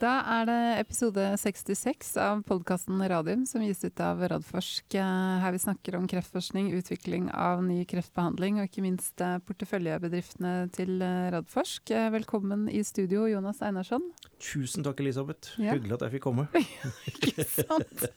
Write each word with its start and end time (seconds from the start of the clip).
Da 0.00 0.14
er 0.32 0.46
det 0.48 0.60
episode 0.80 1.20
66 1.36 2.14
av 2.24 2.38
podkasten 2.48 3.02
Radium 3.10 3.42
som 3.44 3.60
gis 3.60 3.82
ut 3.84 4.00
av 4.00 4.22
Radforsk. 4.32 4.94
Eh, 4.96 5.32
her 5.42 5.52
vi 5.52 5.58
snakker 5.60 5.98
om 5.98 6.06
kreftforskning, 6.08 6.70
utvikling 6.78 7.26
av 7.36 7.60
ny 7.66 7.82
kreftbehandling 7.84 8.62
og 8.62 8.70
ikke 8.70 8.84
minst 8.86 9.20
eh, 9.20 9.34
porteføljebedriftene 9.44 10.54
til 10.72 11.04
eh, 11.04 11.26
Radforsk. 11.34 11.92
Velkommen 12.14 12.64
i 12.72 12.80
studio, 12.80 13.26
Jonas 13.28 13.60
Einarsson. 13.60 14.06
Tusen 14.40 14.86
takk, 14.86 15.02
Elisabeth. 15.04 15.52
Ja. 15.60 15.74
Hyggelig 15.76 15.98
at 15.98 16.06
jeg 16.06 16.14
fikk 16.16 16.24
komme. 16.30 16.48
ikke 17.12 17.44
sant? 17.44 18.08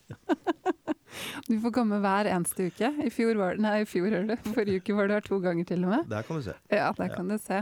Du 1.46 1.60
får 1.62 1.74
komme 1.76 2.00
hver 2.02 2.26
eneste 2.26 2.72
uke. 2.72 2.90
I 3.06 3.12
fjor 3.14 3.38
var 3.38 3.54
det, 3.54 3.62
nei, 3.62 3.76
i 3.84 3.86
fjor, 3.86 4.16
forrige 4.48 4.82
uke 4.82 4.96
var 4.98 5.12
det 5.12 5.20
her 5.20 5.28
to 5.28 5.38
ganger 5.44 5.68
til 5.70 5.84
og 5.86 5.92
med. 5.92 6.08
Der 6.10 6.26
kan 6.26 6.40
du 6.40 6.46
se. 6.48 6.56
Ja, 6.72 6.88
der 6.98 7.12
ja. 7.12 7.14
kan 7.14 7.30
du 7.30 7.36
se. 7.38 7.60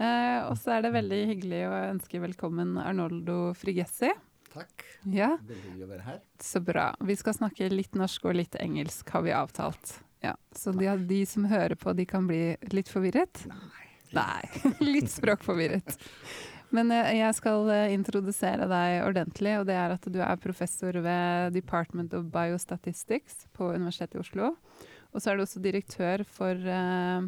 Eh, 0.00 0.40
og 0.48 0.56
så 0.56 0.78
er 0.78 0.86
det 0.86 0.94
veldig 0.94 1.20
hyggelig 1.34 1.64
å 1.68 1.78
ønske 1.90 2.20
velkommen 2.22 2.78
Arnoldo 2.80 3.52
Frigessi. 3.58 4.08
Takk. 4.50 4.86
Ja. 5.04 5.34
Veldig 5.42 5.64
hyggelig 5.66 5.84
å 5.84 5.90
være 5.90 6.06
her. 6.06 6.22
Så 6.40 6.62
bra. 6.64 6.86
Vi 7.04 7.16
skal 7.20 7.36
snakke 7.36 7.68
litt 7.72 7.98
norsk 7.98 8.30
og 8.30 8.38
litt 8.40 8.56
engelsk, 8.58 9.12
har 9.12 9.26
vi 9.26 9.34
avtalt. 9.36 9.98
Ja. 10.24 10.32
Så 10.56 10.72
de, 10.76 10.88
de 11.08 11.20
som 11.28 11.44
hører 11.48 11.76
på, 11.80 11.92
de 11.96 12.08
kan 12.08 12.26
bli 12.28 12.56
litt 12.72 12.88
forvirret? 12.92 13.44
Nei. 13.50 13.84
Nei. 14.16 14.48
litt 14.94 15.12
språkforvirret. 15.12 15.98
Men 16.74 16.90
eh, 16.94 17.12
jeg 17.18 17.36
skal 17.36 17.68
eh, 17.74 17.92
introdusere 17.92 18.70
deg 18.70 19.04
ordentlig, 19.04 19.58
og 19.60 19.68
det 19.68 19.76
er 19.76 19.94
at 19.98 20.08
du 20.08 20.20
er 20.24 20.40
professor 20.40 20.96
ved 21.04 21.52
Department 21.56 22.16
of 22.16 22.30
Biostatistics 22.32 23.44
på 23.52 23.72
Universitetet 23.74 24.16
i 24.16 24.24
Oslo. 24.24 24.54
Og 25.10 25.22
så 25.22 25.32
er 25.32 25.38
du 25.38 25.44
også 25.44 25.62
direktør 25.62 26.22
for 26.28 26.54
uh, 26.54 27.24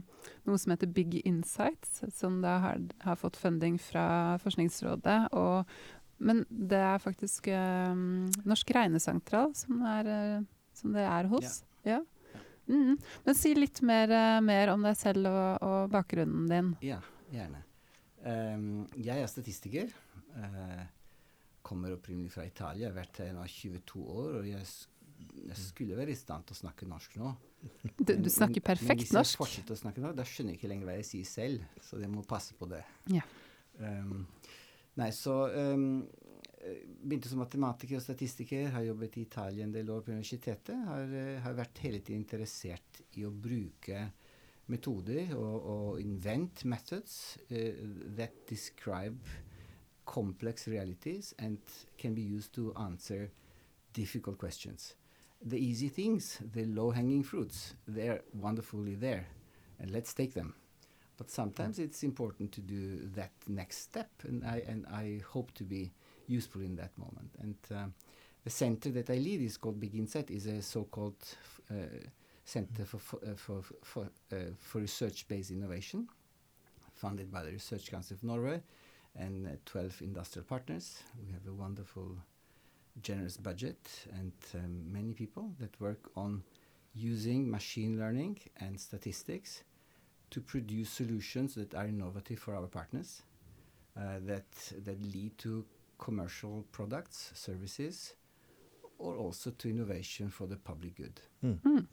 noe 0.46 0.60
som 0.60 0.74
heter 0.74 0.90
Big 0.94 1.18
Insights, 1.26 2.02
som 2.14 2.38
da 2.44 2.58
har, 2.62 2.84
har 3.02 3.18
fått 3.18 3.38
funding 3.40 3.78
fra 3.82 4.38
Forskningsrådet. 4.42 5.18
Og, 5.38 5.72
men 6.22 6.44
det 6.48 6.78
er 6.78 7.02
faktisk 7.02 7.50
uh, 7.50 7.94
Norsk 8.46 8.70
regnesentral 8.76 9.50
som, 9.58 9.82
er, 9.96 10.12
uh, 10.12 10.70
som 10.78 10.94
det 10.94 11.08
er 11.08 11.30
hos. 11.32 11.60
Ja. 11.82 11.98
ja. 11.98 12.44
Mm. 12.70 12.94
Men 13.26 13.36
si 13.36 13.56
litt 13.58 13.82
mer, 13.84 14.12
mer, 14.46 14.70
om 14.70 14.86
deg 14.86 14.94
selv 14.96 15.26
og, 15.26 15.66
og, 15.66 15.90
bakgrunnen 15.92 16.46
din. 16.50 16.72
Ja, 16.86 17.00
gjerne. 17.34 17.64
Um, 18.22 18.84
jeg 18.94 19.18
er 19.18 19.26
statistiker. 19.26 19.90
kommer 21.66 21.96
opprinnelig 21.96 22.30
fra 22.36 22.46
Italia. 22.46 22.86
Jeg 22.86 22.92
har 22.92 23.00
vært 23.00 23.18
her 23.24 23.34
nå 23.34 23.42
22 23.50 24.06
år. 24.06 24.38
og 24.38 24.46
jeg 24.46 24.70
jeg 25.32 25.58
skulle 25.58 25.96
være 25.96 26.12
i 26.12 26.18
stand 26.18 26.44
til 26.46 26.56
å 26.56 26.60
snakke 26.60 26.86
norsk 26.88 27.16
nå. 27.20 27.30
Du, 27.98 28.12
du 28.18 28.28
snakker 28.32 28.64
perfekt 28.64 29.12
norsk. 29.14 29.14
Men 29.14 29.22
hvis 29.22 29.32
jeg 29.32 29.40
fortsetter 29.40 29.76
å 29.76 29.80
snakke 29.80 30.04
norsk, 30.04 30.18
da 30.18 30.26
skjønner 30.28 30.54
jeg 30.54 30.60
ikke 30.60 30.70
lenger 30.72 30.88
hva 30.88 30.96
jeg 30.98 31.08
sier 31.08 31.28
selv. 31.28 31.78
Så 31.84 32.00
jeg 32.02 32.12
må 32.12 32.24
passe 32.28 32.56
på 32.58 32.68
det. 32.70 32.82
Ja. 33.12 33.24
Um, 33.80 34.26
nei, 35.00 35.08
så 35.16 35.36
um, 35.56 35.86
begynte 37.02 37.30
som 37.32 37.40
matematiker 37.42 37.98
og 37.98 38.04
statistiker. 38.04 38.68
Har 38.74 38.86
jobbet 38.86 39.18
i 39.18 39.26
Italia 39.26 39.66
en 39.66 39.74
del 39.74 39.92
år 39.94 40.04
på 40.04 40.12
universitetet. 40.12 40.84
Har, 40.88 41.14
uh, 41.16 41.38
har 41.46 41.58
vært 41.62 41.84
hele 41.86 42.02
tiden 42.02 42.26
interessert 42.26 43.02
i 43.16 43.26
å 43.28 43.32
bruke 43.32 44.10
metoder 44.72 45.32
og, 45.34 45.54
og 45.72 46.02
invent 46.02 46.64
methods 46.68 47.38
uh, 47.48 47.82
that 48.18 48.44
describe 48.50 49.38
complex 50.08 50.68
realities 50.68 51.32
and 51.38 51.58
can 51.96 52.14
be 52.14 52.22
used 52.22 52.52
to 52.54 52.72
answer 52.76 53.30
difficult 53.94 54.38
questions 54.38 54.92
the 55.44 55.58
easy 55.58 55.88
things, 55.88 56.38
the 56.54 56.64
low-hanging 56.64 57.22
fruits, 57.22 57.74
they're 57.86 58.20
wonderfully 58.32 58.94
there, 58.94 59.26
and 59.78 59.90
let's 59.90 60.14
take 60.14 60.34
them. 60.34 60.54
But 61.16 61.30
sometimes 61.30 61.78
it's 61.78 62.02
important 62.02 62.52
to 62.52 62.60
do 62.60 63.08
that 63.14 63.32
next 63.46 63.78
step, 63.78 64.10
and 64.24 64.44
I 64.44 64.62
and 64.66 64.86
I 64.86 65.20
hope 65.32 65.52
to 65.54 65.64
be 65.64 65.92
useful 66.26 66.62
in 66.62 66.76
that 66.76 66.96
moment. 66.96 67.30
And 67.40 67.56
uh, 67.70 67.86
the 68.44 68.50
center 68.50 68.90
that 68.90 69.10
I 69.10 69.14
lead 69.14 69.40
is 69.40 69.56
called 69.56 69.78
Big 69.78 69.94
Insight, 69.94 70.30
is 70.30 70.46
a 70.46 70.62
so-called 70.62 71.22
uh, 71.70 71.74
center 72.44 72.84
for 72.84 72.98
for 72.98 73.18
uh, 73.18 73.34
for, 73.36 73.62
for, 73.82 74.08
uh, 74.32 74.36
for 74.58 74.80
research-based 74.80 75.50
innovation, 75.50 76.08
funded 76.94 77.30
by 77.30 77.42
the 77.42 77.52
Research 77.52 77.90
Council 77.90 78.16
of 78.16 78.24
Norway 78.24 78.62
and 79.16 79.46
uh, 79.46 79.50
12 79.66 80.02
industrial 80.02 80.44
partners. 80.44 81.02
We 81.24 81.32
have 81.32 81.46
a 81.46 81.52
wonderful 81.52 82.16
generous 83.00 83.36
budget 83.36 84.06
and 84.18 84.32
um, 84.54 84.92
many 84.92 85.12
people 85.12 85.54
that 85.58 85.80
work 85.80 86.10
on 86.16 86.42
using 86.94 87.50
machine 87.50 87.98
learning 87.98 88.38
and 88.60 88.78
statistics 88.78 89.62
to 90.30 90.40
produce 90.40 90.90
solutions 90.90 91.54
that 91.54 91.74
are 91.74 91.86
innovative 91.86 92.38
for 92.38 92.54
our 92.54 92.66
partners, 92.66 93.22
uh, 93.96 94.18
that 94.26 94.50
that 94.84 95.00
lead 95.14 95.36
to 95.38 95.64
commercial 95.98 96.64
products, 96.72 97.32
services, 97.34 98.14
or 98.98 99.16
also 99.16 99.50
to 99.50 99.68
innovation 99.68 100.28
for 100.30 100.46
the 100.46 100.56
public 100.56 100.96
good. 100.96 101.20
Mm. 101.44 101.58
Mm. 101.62 101.86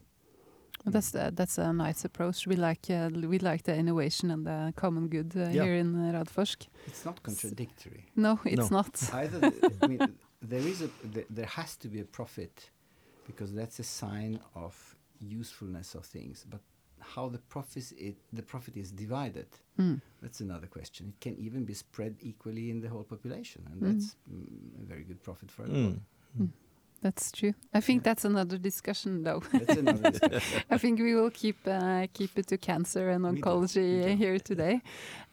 That's 0.85 1.13
uh, 1.13 1.31
that's 1.33 1.57
a 1.57 1.73
nice 1.73 2.05
approach. 2.05 2.47
We 2.47 2.55
like 2.55 2.89
uh, 2.89 3.09
we 3.13 3.39
like 3.39 3.63
the 3.63 3.75
innovation 3.75 4.31
and 4.31 4.45
the 4.45 4.73
common 4.75 5.09
good 5.09 5.33
uh, 5.35 5.49
yeah. 5.49 5.63
here 5.63 5.75
in 5.75 5.93
Radforsk. 5.95 6.67
It's 6.87 7.03
not 7.03 7.21
contradictory. 7.21 8.05
No, 8.15 8.39
it's 8.45 8.71
no. 8.71 8.77
not. 8.77 9.13
Either, 9.13 9.51
I 9.81 9.87
mean, 9.87 9.99
there 10.41 10.59
is 10.59 10.81
a 10.81 10.89
there 11.29 11.45
has 11.45 11.75
to 11.75 11.87
be 11.87 11.99
a 11.99 12.05
profit 12.05 12.69
because 13.25 13.53
that's 13.53 13.79
a 13.79 13.83
sign 13.83 14.39
of 14.55 14.95
usefulness 15.19 15.95
of 15.95 16.05
things 16.05 16.45
but 16.49 16.61
how 17.01 17.29
the 17.29 17.37
profit 17.37 17.91
it, 17.97 18.15
the 18.33 18.41
profit 18.41 18.75
is 18.77 18.91
divided 18.91 19.47
mm. 19.79 19.99
that's 20.21 20.39
another 20.39 20.67
question 20.67 21.13
it 21.13 21.19
can 21.19 21.35
even 21.37 21.65
be 21.65 21.73
spread 21.73 22.15
equally 22.21 22.69
in 22.69 22.79
the 22.81 22.89
whole 22.89 23.03
population 23.03 23.61
and 23.71 23.81
mm. 23.81 23.93
that's 23.93 24.15
mm, 24.31 24.83
a 24.83 24.85
very 24.85 25.03
good 25.03 25.21
profit 25.23 25.51
for 25.51 25.63
everyone 25.63 26.01
mm. 26.39 26.49
That's 27.01 27.31
true. 27.31 27.53
I 27.73 27.79
think 27.79 28.03
that's 28.03 28.25
another 28.25 28.57
discussion, 28.57 29.23
though. 29.23 29.41
Another 29.53 30.11
discussion. 30.11 30.61
I 30.69 30.77
think 30.77 30.99
we 30.99 31.15
will 31.15 31.29
keep 31.29 31.55
uh, 31.65 32.07
keep 32.13 32.37
it 32.37 32.47
to 32.47 32.57
cancer 32.57 33.09
and 33.09 33.23
oncology 33.23 34.17
here 34.17 34.37
today. 34.37 34.81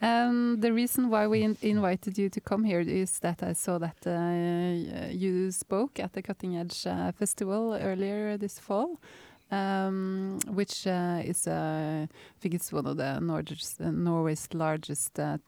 Um, 0.00 0.60
the 0.60 0.72
reason 0.72 1.10
why 1.10 1.26
we 1.26 1.42
in 1.42 1.56
invited 1.62 2.18
you 2.18 2.28
to 2.28 2.40
come 2.40 2.62
here 2.62 2.80
is 2.80 3.18
that 3.20 3.42
I 3.42 3.54
saw 3.54 3.78
that 3.78 4.06
uh, 4.06 5.08
you 5.10 5.50
spoke 5.50 5.98
at 5.98 6.12
the 6.12 6.22
Cutting 6.22 6.56
Edge 6.56 6.86
uh, 6.86 7.10
Festival 7.12 7.74
earlier 7.74 8.36
this 8.36 8.58
fall. 8.58 9.00
Um, 9.48 10.40
which 10.48 10.88
uh, 10.88 11.22
is, 11.24 11.46
uh, 11.46 12.04
I 12.04 12.40
think 12.40 12.54
it's 12.54 12.72
one 12.72 12.84
of 12.84 12.96
the 12.96 13.20
Norges, 13.22 13.80
uh, 13.80 13.92
Norway's 13.92 14.48
largest 14.52 15.20
uh, 15.20 15.38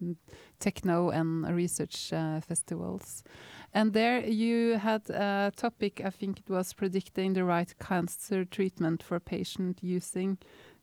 techno 0.60 1.10
and 1.10 1.44
research 1.52 2.12
uh, 2.12 2.40
festivals. 2.40 3.24
And 3.74 3.92
there 3.92 4.24
you 4.26 4.78
had 4.78 5.08
a 5.10 5.52
topic, 5.54 6.00
I 6.04 6.10
think 6.10 6.40
it 6.40 6.50
was 6.50 6.72
predicting 6.72 7.34
the 7.34 7.44
right 7.44 7.72
cancer 7.78 8.44
treatment 8.44 9.02
for 9.02 9.16
a 9.16 9.20
patient 9.20 9.78
using 9.82 10.38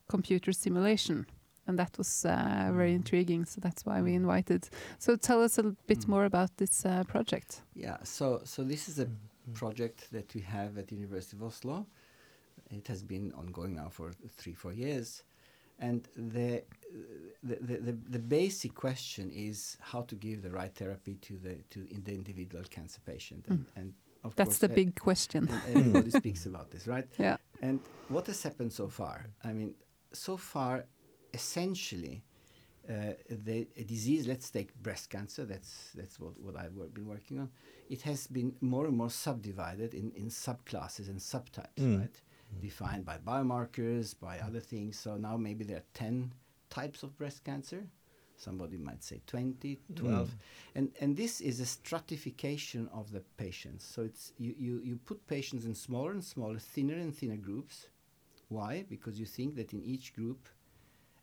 computer 0.07 0.51
simulation. 0.51 1.25
And 1.67 1.79
that 1.79 1.97
was 1.97 2.25
uh, 2.25 2.69
very 2.73 2.91
mm. 2.91 2.97
intriguing, 2.97 3.45
so 3.45 3.59
that's 3.59 3.85
why 3.85 3.99
we 4.01 4.11
mm. 4.11 4.17
invited. 4.17 4.69
So 4.99 5.15
tell 5.15 5.41
us 5.41 5.57
a 5.57 5.63
bit 5.63 6.01
mm. 6.01 6.09
more 6.09 6.25
about 6.25 6.57
this 6.57 6.85
uh, 6.85 7.03
project. 7.05 7.63
Yeah, 7.73 7.97
so 8.03 8.41
so 8.43 8.63
this 8.63 8.87
is 8.87 8.99
a 8.99 9.07
project 9.53 10.11
that 10.11 10.33
we 10.35 10.41
have 10.41 10.77
at 10.77 10.87
the 10.87 10.95
University 10.95 11.37
of 11.37 11.43
Oslo. 11.43 11.87
It 12.69 12.87
has 12.87 13.01
been 13.03 13.33
ongoing 13.33 13.75
now 13.75 13.89
for 13.89 14.11
three, 14.37 14.53
four 14.53 14.73
years. 14.73 15.23
And 15.79 16.07
the, 16.15 16.63
the, 17.43 17.57
the, 17.61 17.97
the, 18.09 18.19
basic 18.19 18.73
question 18.73 19.29
is 19.29 19.77
how 19.81 20.01
to 20.03 20.15
give 20.15 20.41
the 20.41 20.49
right 20.49 20.73
therapy 20.73 21.15
to 21.15 21.37
the, 21.37 21.55
to 21.71 21.85
in 21.91 22.01
the 22.03 22.13
individual 22.13 22.63
cancer 22.69 23.01
patient. 23.05 23.45
And, 23.49 23.59
mm. 23.59 23.65
and 23.75 23.93
of 24.23 24.35
That's 24.35 24.47
course, 24.47 24.57
the 24.59 24.69
big 24.69 24.99
question. 24.99 25.49
everybody 25.67 26.09
speaks 26.23 26.45
about 26.45 26.71
this, 26.71 26.87
right? 26.87 27.07
Yeah. 27.19 27.37
And 27.61 27.79
what 28.07 28.27
has 28.27 28.41
happened 28.41 28.71
so 28.71 28.87
far? 28.87 29.27
I 29.43 29.51
mean, 29.51 29.75
so 30.13 30.37
far, 30.37 30.85
essentially, 31.33 32.23
uh, 32.89 33.13
the 33.29 33.67
disease, 33.85 34.27
let's 34.27 34.49
take 34.49 34.73
breast 34.81 35.09
cancer, 35.09 35.43
that's, 35.45 35.91
that's 35.95 36.19
what, 36.19 36.39
what 36.39 36.55
I've 36.55 36.73
wor 36.73 36.87
been 36.87 37.07
working 37.07 37.39
on, 37.39 37.49
it 37.89 38.01
has 38.03 38.27
been 38.27 38.53
more 38.61 38.85
and 38.85 38.95
more 38.95 39.09
subdivided 39.09 39.93
in, 39.93 40.11
in 40.15 40.29
subclasses 40.29 41.09
and 41.09 41.19
subtypes, 41.19 41.79
mm. 41.79 41.99
right? 41.99 42.21
Defined 42.61 43.05
by 43.05 43.17
biomarkers, 43.17 44.19
by 44.19 44.39
other 44.39 44.59
things. 44.59 44.97
So 44.99 45.17
now 45.17 45.37
maybe 45.37 45.63
there 45.63 45.77
are 45.77 45.91
10 45.93 46.31
types 46.69 47.03
of 47.03 47.17
breast 47.17 47.43
cancer. 47.43 47.85
Somebody 48.37 48.77
might 48.77 49.03
say 49.03 49.21
20, 49.27 49.79
12. 49.95 50.27
Mm. 50.27 50.31
And, 50.75 50.91
and 50.99 51.17
this 51.17 51.39
is 51.39 51.59
a 51.59 51.65
stratification 51.65 52.89
of 52.93 53.11
the 53.11 53.21
patients. 53.37 53.85
So 53.85 54.03
it's 54.03 54.33
you, 54.37 54.53
you, 54.57 54.81
you 54.83 54.95
put 54.97 55.25
patients 55.27 55.65
in 55.65 55.73
smaller 55.73 56.11
and 56.11 56.23
smaller, 56.23 56.59
thinner 56.59 56.95
and 56.95 57.15
thinner 57.15 57.37
groups. 57.37 57.87
Why? 58.49 58.85
Because 58.89 59.19
you 59.19 59.25
think 59.25 59.55
that 59.55 59.71
in 59.71 59.81
each 59.83 60.13
group, 60.13 60.49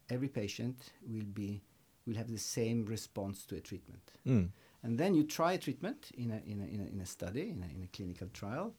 every 0.09 0.29
patient 0.29 0.93
will 1.07 1.25
be 1.35 1.63
will 2.07 2.17
have 2.17 2.31
the 2.31 2.39
same 2.39 2.85
response 2.85 3.45
to 3.47 3.57
a 3.57 3.61
treatment. 3.61 4.13
Mm. 4.27 4.49
And 4.83 4.99
then 4.99 5.15
you 5.15 5.25
try 5.25 5.53
a 5.53 5.59
treatment 5.59 6.11
in 6.17 6.31
a, 6.33 6.51
in 6.51 6.61
a, 6.61 6.65
in 6.65 6.81
a, 6.81 6.93
in 6.95 7.01
a 7.01 7.07
study, 7.07 7.43
in 7.43 7.63
a, 7.63 7.77
in 7.77 7.83
a 7.85 7.97
clinical 7.97 8.29
trial, 8.33 8.75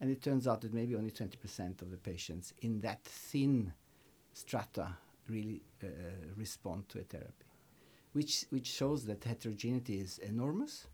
and 0.00 0.10
it 0.10 0.22
turns 0.22 0.46
out 0.46 0.60
that 0.62 0.74
maybe 0.74 0.94
only 0.94 1.10
20% 1.10 1.82
of 1.82 1.90
the 1.90 1.96
patients 1.96 2.52
in 2.62 2.80
that 2.80 3.04
thin 3.04 3.72
strata 4.32 4.96
really 5.28 5.62
uh, 5.82 5.86
respond 6.36 6.88
to 6.88 6.98
a 7.00 7.02
therapy, 7.02 7.46
which, 8.12 8.44
which 8.50 8.66
shows 8.66 9.04
that 9.06 9.24
heterogeneity 9.24 9.98
is 9.98 10.18
enormous. 10.18 10.86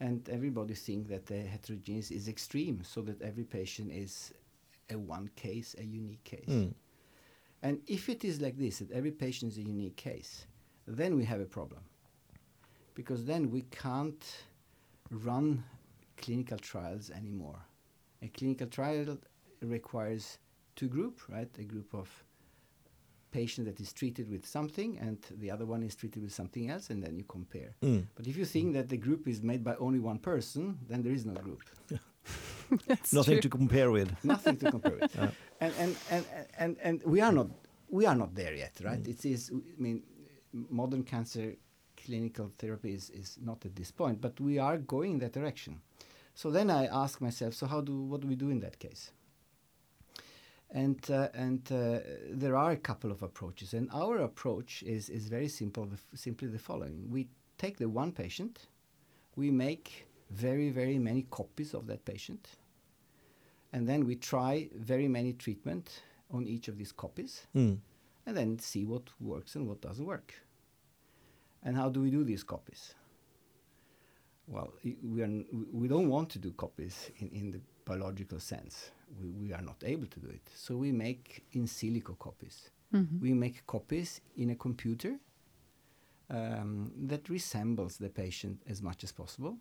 and 0.00 0.28
everybody 0.30 0.74
thinks 0.74 1.08
that 1.08 1.26
the 1.26 1.40
heterogeneous 1.40 2.10
is 2.10 2.26
extreme, 2.26 2.82
so 2.82 3.02
that 3.02 3.22
every 3.22 3.44
patient 3.44 3.92
is 3.92 4.32
a 4.90 4.98
one 4.98 5.30
case, 5.36 5.76
a 5.78 5.84
unique 5.84 6.24
case. 6.24 6.48
Mm. 6.48 6.74
And 7.62 7.80
if 7.86 8.08
it 8.08 8.24
is 8.24 8.40
like 8.40 8.58
this, 8.58 8.80
that 8.80 8.90
every 8.90 9.12
patient 9.12 9.52
is 9.52 9.58
a 9.58 9.62
unique 9.62 9.96
case, 9.96 10.46
then 10.88 11.16
we 11.16 11.24
have 11.24 11.40
a 11.40 11.44
problem. 11.44 11.82
Because 12.94 13.24
then 13.24 13.50
we 13.50 13.62
can't 13.70 14.24
run 15.10 15.62
clinical 16.16 16.58
trials 16.58 17.10
anymore. 17.10 17.60
A 18.22 18.28
clinical 18.28 18.66
trial 18.66 19.18
requires 19.60 20.38
two 20.76 20.88
groups, 20.88 21.22
right? 21.28 21.48
A 21.58 21.64
group 21.64 21.92
of 21.94 22.08
patient 23.32 23.66
that 23.66 23.80
is 23.80 23.92
treated 23.92 24.30
with 24.30 24.46
something 24.46 24.98
and 24.98 25.18
the 25.40 25.50
other 25.50 25.64
one 25.64 25.82
is 25.82 25.94
treated 25.96 26.22
with 26.22 26.32
something 26.32 26.70
else 26.70 26.90
and 26.90 27.02
then 27.02 27.16
you 27.16 27.24
compare. 27.24 27.74
Mm. 27.82 28.04
But 28.14 28.26
if 28.26 28.36
you 28.36 28.44
think 28.44 28.74
that 28.74 28.88
the 28.88 28.98
group 28.98 29.26
is 29.26 29.42
made 29.42 29.64
by 29.64 29.74
only 29.76 29.98
one 29.98 30.18
person, 30.18 30.78
then 30.88 31.02
there 31.02 31.12
is 31.12 31.24
no 31.24 31.34
group. 31.34 31.62
Nothing 33.12 33.34
true. 33.34 33.40
to 33.40 33.48
compare 33.48 33.90
with. 33.90 34.12
Nothing 34.24 34.56
to 34.58 34.70
compare 34.70 34.98
with. 35.00 35.14
Yeah. 35.16 35.30
And, 35.60 35.74
and, 35.78 35.96
and, 36.10 36.24
and, 36.58 36.76
and 36.82 37.02
we 37.04 37.20
are 37.20 37.32
not 37.32 37.48
we 37.88 38.06
are 38.06 38.14
not 38.14 38.34
there 38.34 38.54
yet, 38.54 38.72
right? 38.82 39.02
Mm. 39.02 39.08
It 39.08 39.24
is 39.24 39.50
I 39.52 39.82
mean 39.82 40.02
modern 40.52 41.02
cancer 41.02 41.56
clinical 41.96 42.50
therapy 42.58 42.94
is, 42.94 43.10
is 43.10 43.38
not 43.42 43.64
at 43.64 43.76
this 43.76 43.90
point, 43.90 44.20
but 44.20 44.38
we 44.40 44.58
are 44.58 44.78
going 44.78 45.12
in 45.12 45.18
that 45.18 45.32
direction. 45.32 45.80
So 46.34 46.50
then 46.50 46.70
I 46.70 46.86
ask 46.86 47.20
myself, 47.20 47.54
so 47.54 47.66
how 47.66 47.80
do 47.80 48.02
what 48.02 48.20
do 48.20 48.28
we 48.28 48.36
do 48.36 48.50
in 48.50 48.60
that 48.60 48.78
case? 48.78 49.12
And 50.70 50.98
uh, 51.10 51.28
and 51.34 51.70
uh, 51.70 51.98
there 52.30 52.56
are 52.56 52.70
a 52.70 52.76
couple 52.76 53.10
of 53.10 53.22
approaches, 53.22 53.74
and 53.74 53.90
our 53.92 54.18
approach 54.18 54.82
is 54.82 55.10
is 55.10 55.28
very 55.28 55.48
simple. 55.48 55.84
The 55.86 55.98
simply 56.16 56.48
the 56.48 56.58
following: 56.58 57.10
we 57.10 57.28
take 57.58 57.76
the 57.76 57.88
one 57.88 58.12
patient, 58.12 58.68
we 59.36 59.50
make 59.50 60.06
very 60.30 60.70
very 60.70 60.98
many 60.98 61.26
copies 61.30 61.74
of 61.74 61.86
that 61.88 62.04
patient, 62.06 62.48
and 63.72 63.86
then 63.86 64.06
we 64.06 64.16
try 64.16 64.70
very 64.74 65.08
many 65.08 65.34
treatment 65.34 66.02
on 66.30 66.46
each 66.46 66.68
of 66.68 66.78
these 66.78 66.92
copies, 66.92 67.46
mm. 67.54 67.76
and 68.24 68.36
then 68.36 68.58
see 68.58 68.86
what 68.86 69.02
works 69.20 69.56
and 69.56 69.68
what 69.68 69.82
doesn't 69.82 70.06
work. 70.06 70.32
And 71.62 71.76
how 71.76 71.90
do 71.90 72.00
we 72.00 72.10
do 72.10 72.24
these 72.24 72.42
copies? 72.42 72.94
Well, 74.46 74.72
we, 74.82 75.22
are 75.22 75.30
we 75.72 75.88
don't 75.88 76.08
want 76.08 76.30
to 76.30 76.38
do 76.38 76.52
copies 76.52 77.10
in, 77.18 77.28
in 77.28 77.50
the 77.52 77.60
biological 77.84 78.40
sense. 78.40 78.90
We, 79.20 79.30
we 79.30 79.52
are 79.52 79.62
not 79.62 79.82
able 79.84 80.06
to 80.06 80.20
do 80.20 80.28
it. 80.28 80.48
So 80.54 80.76
we 80.76 80.92
make 80.92 81.44
in 81.52 81.66
silico 81.66 82.18
copies. 82.18 82.70
Mm-hmm. 82.94 83.20
We 83.20 83.34
make 83.34 83.66
copies 83.66 84.20
in 84.36 84.50
a 84.50 84.54
computer 84.54 85.16
um, 86.28 86.92
that 87.06 87.28
resembles 87.28 87.96
the 87.96 88.08
patient 88.08 88.60
as 88.68 88.82
much 88.82 89.04
as 89.04 89.12
possible. 89.12 89.56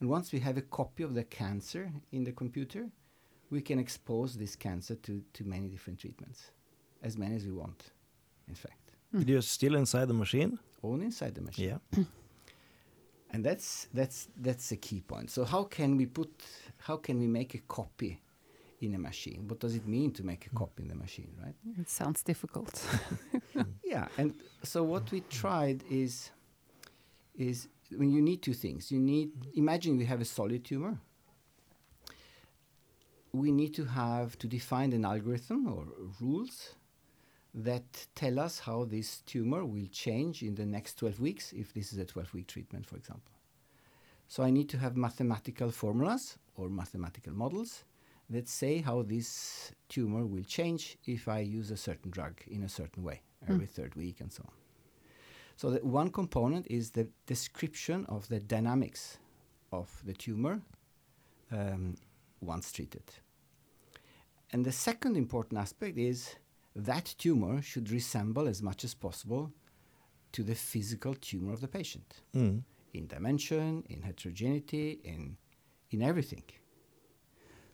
And 0.00 0.10
once 0.10 0.32
we 0.32 0.40
have 0.40 0.56
a 0.56 0.62
copy 0.62 1.02
of 1.02 1.14
the 1.14 1.24
cancer 1.24 1.90
in 2.12 2.24
the 2.24 2.32
computer, 2.32 2.88
we 3.50 3.60
can 3.60 3.78
expose 3.78 4.34
this 4.34 4.56
cancer 4.56 4.96
to, 4.96 5.22
to 5.32 5.44
many 5.44 5.68
different 5.68 6.00
treatments, 6.00 6.50
as 7.02 7.16
many 7.16 7.36
as 7.36 7.44
we 7.44 7.52
want, 7.52 7.92
in 8.48 8.54
fact. 8.54 8.92
Mm. 9.14 9.28
You're 9.28 9.42
still 9.42 9.76
inside 9.76 10.08
the 10.08 10.14
machine? 10.14 10.58
Only 10.82 11.06
inside 11.06 11.34
the 11.34 11.42
machine. 11.42 11.78
Yeah. 11.96 12.04
and 13.34 13.44
that's 13.44 13.88
that's 13.92 14.28
that's 14.40 14.68
the 14.68 14.76
key 14.76 15.00
point. 15.00 15.28
So 15.30 15.44
how 15.44 15.64
can 15.64 15.96
we 15.96 16.06
put 16.06 16.30
how 16.78 16.96
can 16.96 17.18
we 17.18 17.26
make 17.26 17.54
a 17.54 17.62
copy 17.78 18.20
in 18.80 18.94
a 18.94 18.98
machine? 18.98 19.48
What 19.48 19.58
does 19.58 19.74
it 19.74 19.86
mean 19.88 20.12
to 20.12 20.22
make 20.24 20.46
a 20.46 20.50
copy 20.50 20.84
in 20.84 20.88
the 20.88 20.94
machine, 20.94 21.32
right? 21.42 21.56
It 21.80 21.90
sounds 21.90 22.22
difficult. 22.22 22.72
yeah, 23.84 24.06
and 24.18 24.34
so 24.62 24.84
what 24.84 25.10
we 25.10 25.20
tried 25.42 25.82
is 25.90 26.30
is 27.34 27.68
when 27.96 28.10
you 28.12 28.22
need 28.22 28.40
two 28.40 28.54
things. 28.54 28.92
You 28.92 29.00
need 29.00 29.30
imagine 29.56 29.98
we 29.98 30.04
have 30.04 30.20
a 30.20 30.24
solid 30.24 30.64
tumor 30.64 30.96
we 33.32 33.50
need 33.50 33.74
to 33.74 33.84
have 33.84 34.38
to 34.38 34.46
define 34.46 34.92
an 34.92 35.04
algorithm 35.04 35.66
or 35.66 35.84
rules 36.20 36.76
that 37.54 38.06
tell 38.14 38.40
us 38.40 38.58
how 38.58 38.84
this 38.84 39.20
tumor 39.20 39.64
will 39.64 39.86
change 39.86 40.42
in 40.42 40.56
the 40.56 40.66
next 40.66 40.98
12 40.98 41.20
weeks 41.20 41.52
if 41.52 41.72
this 41.72 41.92
is 41.92 41.98
a 41.98 42.04
12 42.04 42.34
week 42.34 42.46
treatment, 42.48 42.86
for 42.86 42.96
example. 42.96 43.32
So 44.26 44.42
I 44.42 44.50
need 44.50 44.68
to 44.70 44.78
have 44.78 44.96
mathematical 44.96 45.70
formulas 45.70 46.38
or 46.56 46.68
mathematical 46.68 47.32
models 47.32 47.84
that 48.30 48.48
say 48.48 48.78
how 48.78 49.02
this 49.02 49.72
tumor 49.88 50.24
will 50.24 50.42
change 50.44 50.96
if 51.06 51.28
I 51.28 51.40
use 51.40 51.70
a 51.70 51.76
certain 51.76 52.10
drug 52.10 52.40
in 52.48 52.64
a 52.64 52.68
certain 52.68 53.04
way 53.04 53.20
every 53.48 53.66
mm. 53.66 53.70
third 53.70 53.94
week 53.94 54.20
and 54.20 54.32
so 54.32 54.42
on. 54.46 54.52
So 55.56 55.70
the 55.70 55.78
one 55.86 56.10
component 56.10 56.66
is 56.68 56.90
the 56.90 57.06
description 57.26 58.06
of 58.06 58.26
the 58.28 58.40
dynamics 58.40 59.18
of 59.70 60.02
the 60.04 60.12
tumor 60.12 60.60
um, 61.52 61.94
once 62.40 62.72
treated. 62.72 63.04
And 64.52 64.64
the 64.64 64.72
second 64.72 65.16
important 65.16 65.60
aspect 65.60 65.98
is 65.98 66.36
that 66.76 67.14
tumor 67.18 67.62
should 67.62 67.90
resemble 67.90 68.48
as 68.48 68.62
much 68.62 68.84
as 68.84 68.94
possible 68.94 69.52
to 70.32 70.42
the 70.42 70.54
physical 70.54 71.14
tumor 71.14 71.52
of 71.52 71.60
the 71.60 71.68
patient 71.68 72.22
mm. 72.34 72.62
in 72.92 73.06
dimension, 73.06 73.84
in 73.88 74.02
heterogeneity, 74.02 74.98
in, 75.04 75.36
in 75.90 76.02
everything. 76.02 76.42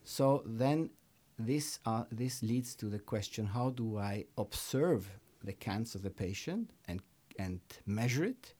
So 0.05 0.43
then 0.44 0.91
this, 1.38 1.79
uh, 1.87 2.05
this 2.12 2.43
leads 2.43 2.75
to 2.76 2.87
the 2.87 2.99
question 2.99 3.47
how 3.47 3.70
do 3.70 3.99
I 3.99 4.26
observe 4.37 5.11
the 5.43 5.55
cancer 5.55 5.97
of 5.97 6.02
the 6.02 6.11
patient 6.11 6.70
and, 6.87 7.00
and 7.38 7.61
measure 7.87 8.25
it 8.25 8.55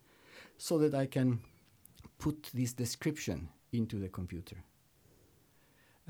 so 0.57 0.79
that 0.79 0.95
I 0.95 1.05
can 1.05 1.41
put 2.19 2.51
this 2.55 2.73
description 2.73 3.49
into 3.73 3.97
the 3.97 4.09
computer? 4.09 4.57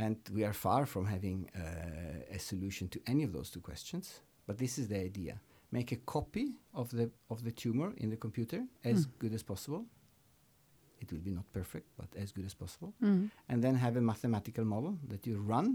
And 0.04 0.16
we 0.36 0.42
are 0.48 0.56
far 0.66 0.82
from 0.86 1.04
having 1.16 1.38
uh, 1.54 2.36
a 2.36 2.38
solution 2.38 2.88
to 2.88 2.98
any 3.12 3.22
of 3.28 3.32
those 3.36 3.48
two 3.54 3.60
questions. 3.70 4.04
But 4.46 4.56
this 4.62 4.78
is 4.80 4.86
the 4.88 5.00
idea: 5.10 5.34
make 5.78 5.92
a 5.92 6.00
copy 6.16 6.46
of 6.72 6.86
the 6.98 7.06
of 7.28 7.38
the 7.46 7.52
tumor 7.62 7.90
in 8.02 8.08
the 8.14 8.20
computer 8.26 8.60
as 8.92 8.98
mm. 9.06 9.10
good 9.22 9.34
as 9.38 9.42
possible. 9.42 9.82
It 11.02 11.08
will 11.12 11.24
be 11.30 11.34
not 11.38 11.46
perfect, 11.52 11.86
but 12.00 12.08
as 12.22 12.32
good 12.32 12.46
as 12.50 12.54
possible. 12.54 12.92
Mm. 13.02 13.30
And 13.48 13.58
then 13.64 13.74
have 13.86 13.96
a 13.96 14.00
mathematical 14.12 14.64
model 14.64 14.94
that 15.12 15.26
you 15.26 15.36
run. 15.54 15.68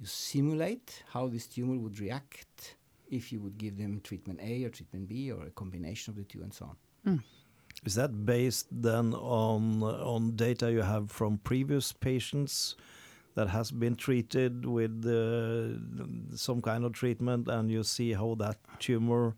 You 0.00 0.06
simulate 0.06 0.90
how 1.12 1.28
this 1.28 1.46
tumor 1.46 1.78
would 1.82 1.98
react 2.06 2.76
if 3.18 3.32
you 3.32 3.38
would 3.40 3.56
give 3.64 3.74
them 3.82 4.00
treatment 4.08 4.38
A 4.42 4.64
or 4.64 4.70
treatment 4.70 5.08
B 5.08 5.32
or 5.34 5.40
a 5.46 5.50
combination 5.50 6.10
of 6.12 6.16
the 6.16 6.24
two, 6.24 6.42
and 6.42 6.52
so 6.58 6.64
on. 6.70 6.76
Mm. 7.06 7.22
Is 7.84 7.94
that 7.94 8.12
based 8.34 8.68
then 8.70 9.14
on 9.14 9.82
on 10.14 10.22
data 10.36 10.66
you 10.76 10.82
have 10.94 11.10
from 11.18 11.38
previous 11.50 11.92
patients? 11.92 12.76
That 13.36 13.48
has 13.48 13.70
been 13.70 13.94
treated 13.94 14.64
with 14.64 15.04
uh, 15.06 16.36
some 16.36 16.60
kind 16.62 16.84
of 16.84 16.92
treatment 16.92 17.48
and 17.48 17.70
you 17.70 17.82
see 17.84 18.14
how 18.14 18.34
that 18.38 18.56
tumor 18.78 19.34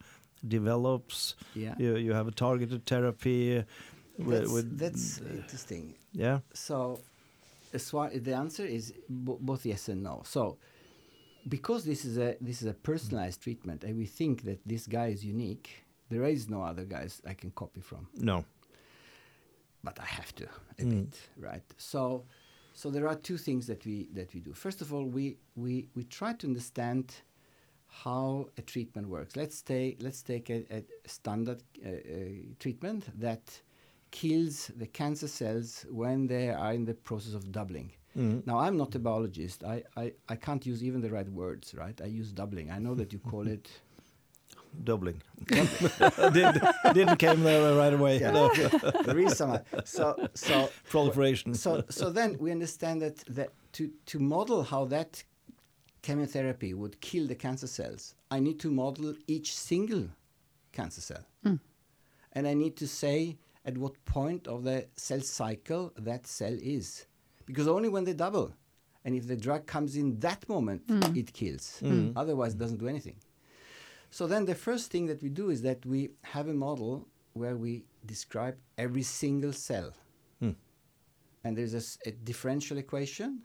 develops. 0.46 1.34
Yeah. 1.54 1.74
You, 1.78 1.96
you 1.96 2.12
have 2.12 2.28
a 2.28 2.30
targeted 2.30 2.86
therapy. 2.86 3.64
That's, 4.18 4.50
with, 4.50 4.78
that's 4.78 5.20
uh, 5.20 5.34
interesting. 5.34 5.94
Yeah. 6.12 6.38
So 6.54 7.00
the 7.72 8.34
answer 8.34 8.64
is 8.64 8.94
both 9.08 9.66
yes 9.66 9.88
and 9.88 10.02
no. 10.04 10.22
So 10.24 10.58
because 11.48 11.84
this 11.84 12.04
is 12.04 12.18
a 12.18 12.36
this 12.40 12.62
is 12.62 12.68
a 12.68 12.74
personalized 12.74 13.42
treatment 13.42 13.82
and 13.82 13.96
we 13.96 14.06
think 14.06 14.44
that 14.44 14.60
this 14.64 14.86
guy 14.86 15.08
is 15.08 15.24
unique, 15.24 15.84
there 16.08 16.24
is 16.24 16.48
no 16.48 16.62
other 16.62 16.84
guys 16.84 17.20
I 17.26 17.34
can 17.34 17.50
copy 17.50 17.80
from. 17.80 18.06
No. 18.14 18.44
But 19.82 19.98
I 20.00 20.06
have 20.06 20.32
to 20.36 20.44
a 20.78 20.82
mm. 20.82 20.90
bit, 20.90 21.18
right? 21.36 21.62
So 21.76 22.24
so 22.78 22.90
there 22.90 23.08
are 23.08 23.16
two 23.16 23.36
things 23.36 23.66
that 23.66 23.84
we 23.84 24.08
that 24.12 24.32
we 24.34 24.40
do. 24.40 24.52
First 24.52 24.80
of 24.82 24.94
all, 24.94 25.04
we 25.04 25.36
we 25.56 25.88
we 25.96 26.04
try 26.04 26.32
to 26.34 26.46
understand 26.46 27.12
how 27.88 28.50
a 28.56 28.62
treatment 28.62 29.08
works. 29.08 29.34
Let's 29.34 29.62
take 29.62 30.00
let's 30.00 30.22
take 30.22 30.48
a, 30.48 30.58
a 30.78 30.84
standard 31.08 31.60
uh, 31.84 31.88
uh, 31.88 31.94
treatment 32.60 33.02
that 33.18 33.44
kills 34.12 34.70
the 34.76 34.86
cancer 34.86 35.26
cells 35.26 35.86
when 35.90 36.28
they 36.28 36.50
are 36.50 36.72
in 36.72 36.84
the 36.84 36.94
process 36.94 37.34
of 37.34 37.50
doubling. 37.50 37.90
Mm. 38.16 38.46
Now, 38.46 38.58
I'm 38.58 38.76
not 38.76 38.94
a 38.94 38.98
biologist. 39.00 39.64
I, 39.64 39.82
I, 39.96 40.12
I 40.28 40.36
can't 40.36 40.64
use 40.64 40.82
even 40.82 41.00
the 41.00 41.10
right 41.10 41.28
words, 41.28 41.74
right? 41.74 42.00
I 42.00 42.06
use 42.06 42.32
doubling. 42.32 42.70
I 42.70 42.78
know 42.78 42.94
that 42.94 43.12
you 43.12 43.18
call 43.18 43.46
it 43.56 43.68
doubling. 44.84 45.22
did, 45.46 46.60
didn't 46.92 47.16
came 47.16 47.42
there 47.42 47.74
right 47.76 47.92
away. 47.92 48.20
Yeah. 48.20 48.30
No. 48.30 48.52
there 49.04 49.18
is 49.18 49.36
some. 49.36 49.58
So 49.84 50.28
so 50.34 50.70
proliferation. 50.90 51.54
So 51.54 51.84
so 51.88 52.10
then 52.10 52.36
we 52.38 52.50
understand 52.50 53.02
that 53.02 53.18
that 53.28 53.50
to 53.72 53.90
to 54.06 54.18
model 54.18 54.62
how 54.62 54.84
that 54.86 55.22
chemotherapy 56.02 56.74
would 56.74 57.00
kill 57.00 57.26
the 57.26 57.34
cancer 57.34 57.66
cells, 57.66 58.14
I 58.30 58.40
need 58.40 58.58
to 58.60 58.70
model 58.70 59.14
each 59.26 59.56
single 59.56 60.08
cancer 60.72 61.00
cell, 61.00 61.24
mm. 61.44 61.58
and 62.32 62.46
I 62.46 62.54
need 62.54 62.76
to 62.76 62.86
say 62.86 63.36
at 63.64 63.76
what 63.76 64.02
point 64.04 64.46
of 64.46 64.64
the 64.64 64.86
cell 64.96 65.20
cycle 65.20 65.92
that 65.98 66.26
cell 66.26 66.56
is, 66.60 67.06
because 67.46 67.68
only 67.68 67.88
when 67.88 68.04
they 68.04 68.14
double, 68.14 68.54
and 69.04 69.14
if 69.14 69.26
the 69.26 69.36
drug 69.36 69.66
comes 69.66 69.96
in 69.96 70.18
that 70.20 70.48
moment, 70.48 70.86
mm. 70.86 71.16
it 71.16 71.32
kills. 71.32 71.80
Mm. 71.82 72.12
Otherwise, 72.16 72.54
it 72.54 72.58
doesn't 72.58 72.78
do 72.78 72.88
anything. 72.88 73.16
So 74.10 74.26
then 74.26 74.44
the 74.44 74.54
first 74.54 74.90
thing 74.90 75.06
that 75.06 75.22
we 75.22 75.28
do 75.28 75.50
is 75.50 75.62
that 75.62 75.84
we 75.84 76.10
have 76.22 76.48
a 76.48 76.54
model 76.54 77.06
where 77.34 77.56
we 77.56 77.84
describe 78.06 78.56
every 78.76 79.02
single 79.02 79.52
cell. 79.52 79.92
Hmm. 80.40 80.52
and 81.44 81.56
there's 81.56 81.98
a 82.06 82.10
differential 82.10 82.78
equation, 82.78 83.40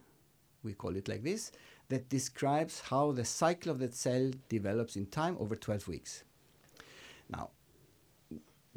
we 0.62 0.74
call 0.74 0.96
it 0.96 1.08
like 1.08 1.22
this, 1.22 1.52
that 1.88 2.08
describes 2.08 2.80
how 2.80 3.12
the 3.12 3.24
cycle 3.24 3.70
of 3.70 3.78
that 3.78 3.94
cell 3.94 4.30
develops 4.48 4.96
in 4.96 5.06
time 5.06 5.36
over 5.38 5.56
12 5.56 5.88
weeks. 5.88 6.24
Now, 7.28 7.50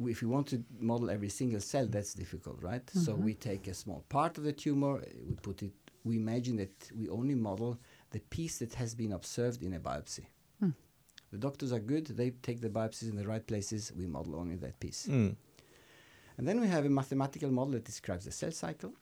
if 0.00 0.22
you 0.22 0.28
want 0.28 0.46
to 0.48 0.62
model 0.78 1.10
every 1.10 1.28
single 1.28 1.60
cell, 1.60 1.86
that's 1.86 2.14
difficult, 2.14 2.62
right? 2.62 2.88
So 2.90 3.14
we 3.14 3.34
take 3.34 3.66
a 3.66 3.74
small 3.74 4.04
part 4.08 4.38
of 4.38 4.44
the 4.44 4.52
tumor, 4.52 4.98
uh, 4.98 5.04
we 5.28 5.34
put 5.34 5.62
it, 5.62 5.72
we 6.04 6.16
imagine 6.16 6.56
that 6.56 6.90
we 6.96 7.08
only 7.08 7.34
model 7.34 7.78
the 8.10 8.20
piece 8.20 8.58
that 8.58 8.74
has 8.74 8.94
been 8.94 9.12
observed 9.12 9.62
in 9.62 9.74
a 9.74 9.80
biopsy. 9.80 10.26
The 11.32 11.38
doctors 11.38 11.72
are 11.72 11.80
good, 11.80 12.06
they 12.06 12.30
take 12.30 12.60
the 12.60 12.70
biopsies 12.70 13.10
in 13.10 13.16
the 13.16 13.26
right 13.26 13.46
places, 13.46 13.92
we 13.96 14.06
model 14.06 14.36
only 14.36 14.56
that 14.56 14.80
piece. 14.80 15.06
Mm. 15.06 15.36
And 16.38 16.48
then 16.48 16.60
we 16.60 16.68
have 16.68 16.86
a 16.86 16.88
mathematical 16.88 17.50
model 17.50 17.72
that 17.72 17.84
describes 17.84 18.24
the 18.24 18.32
cell 18.32 18.52
cycle. 18.52 18.92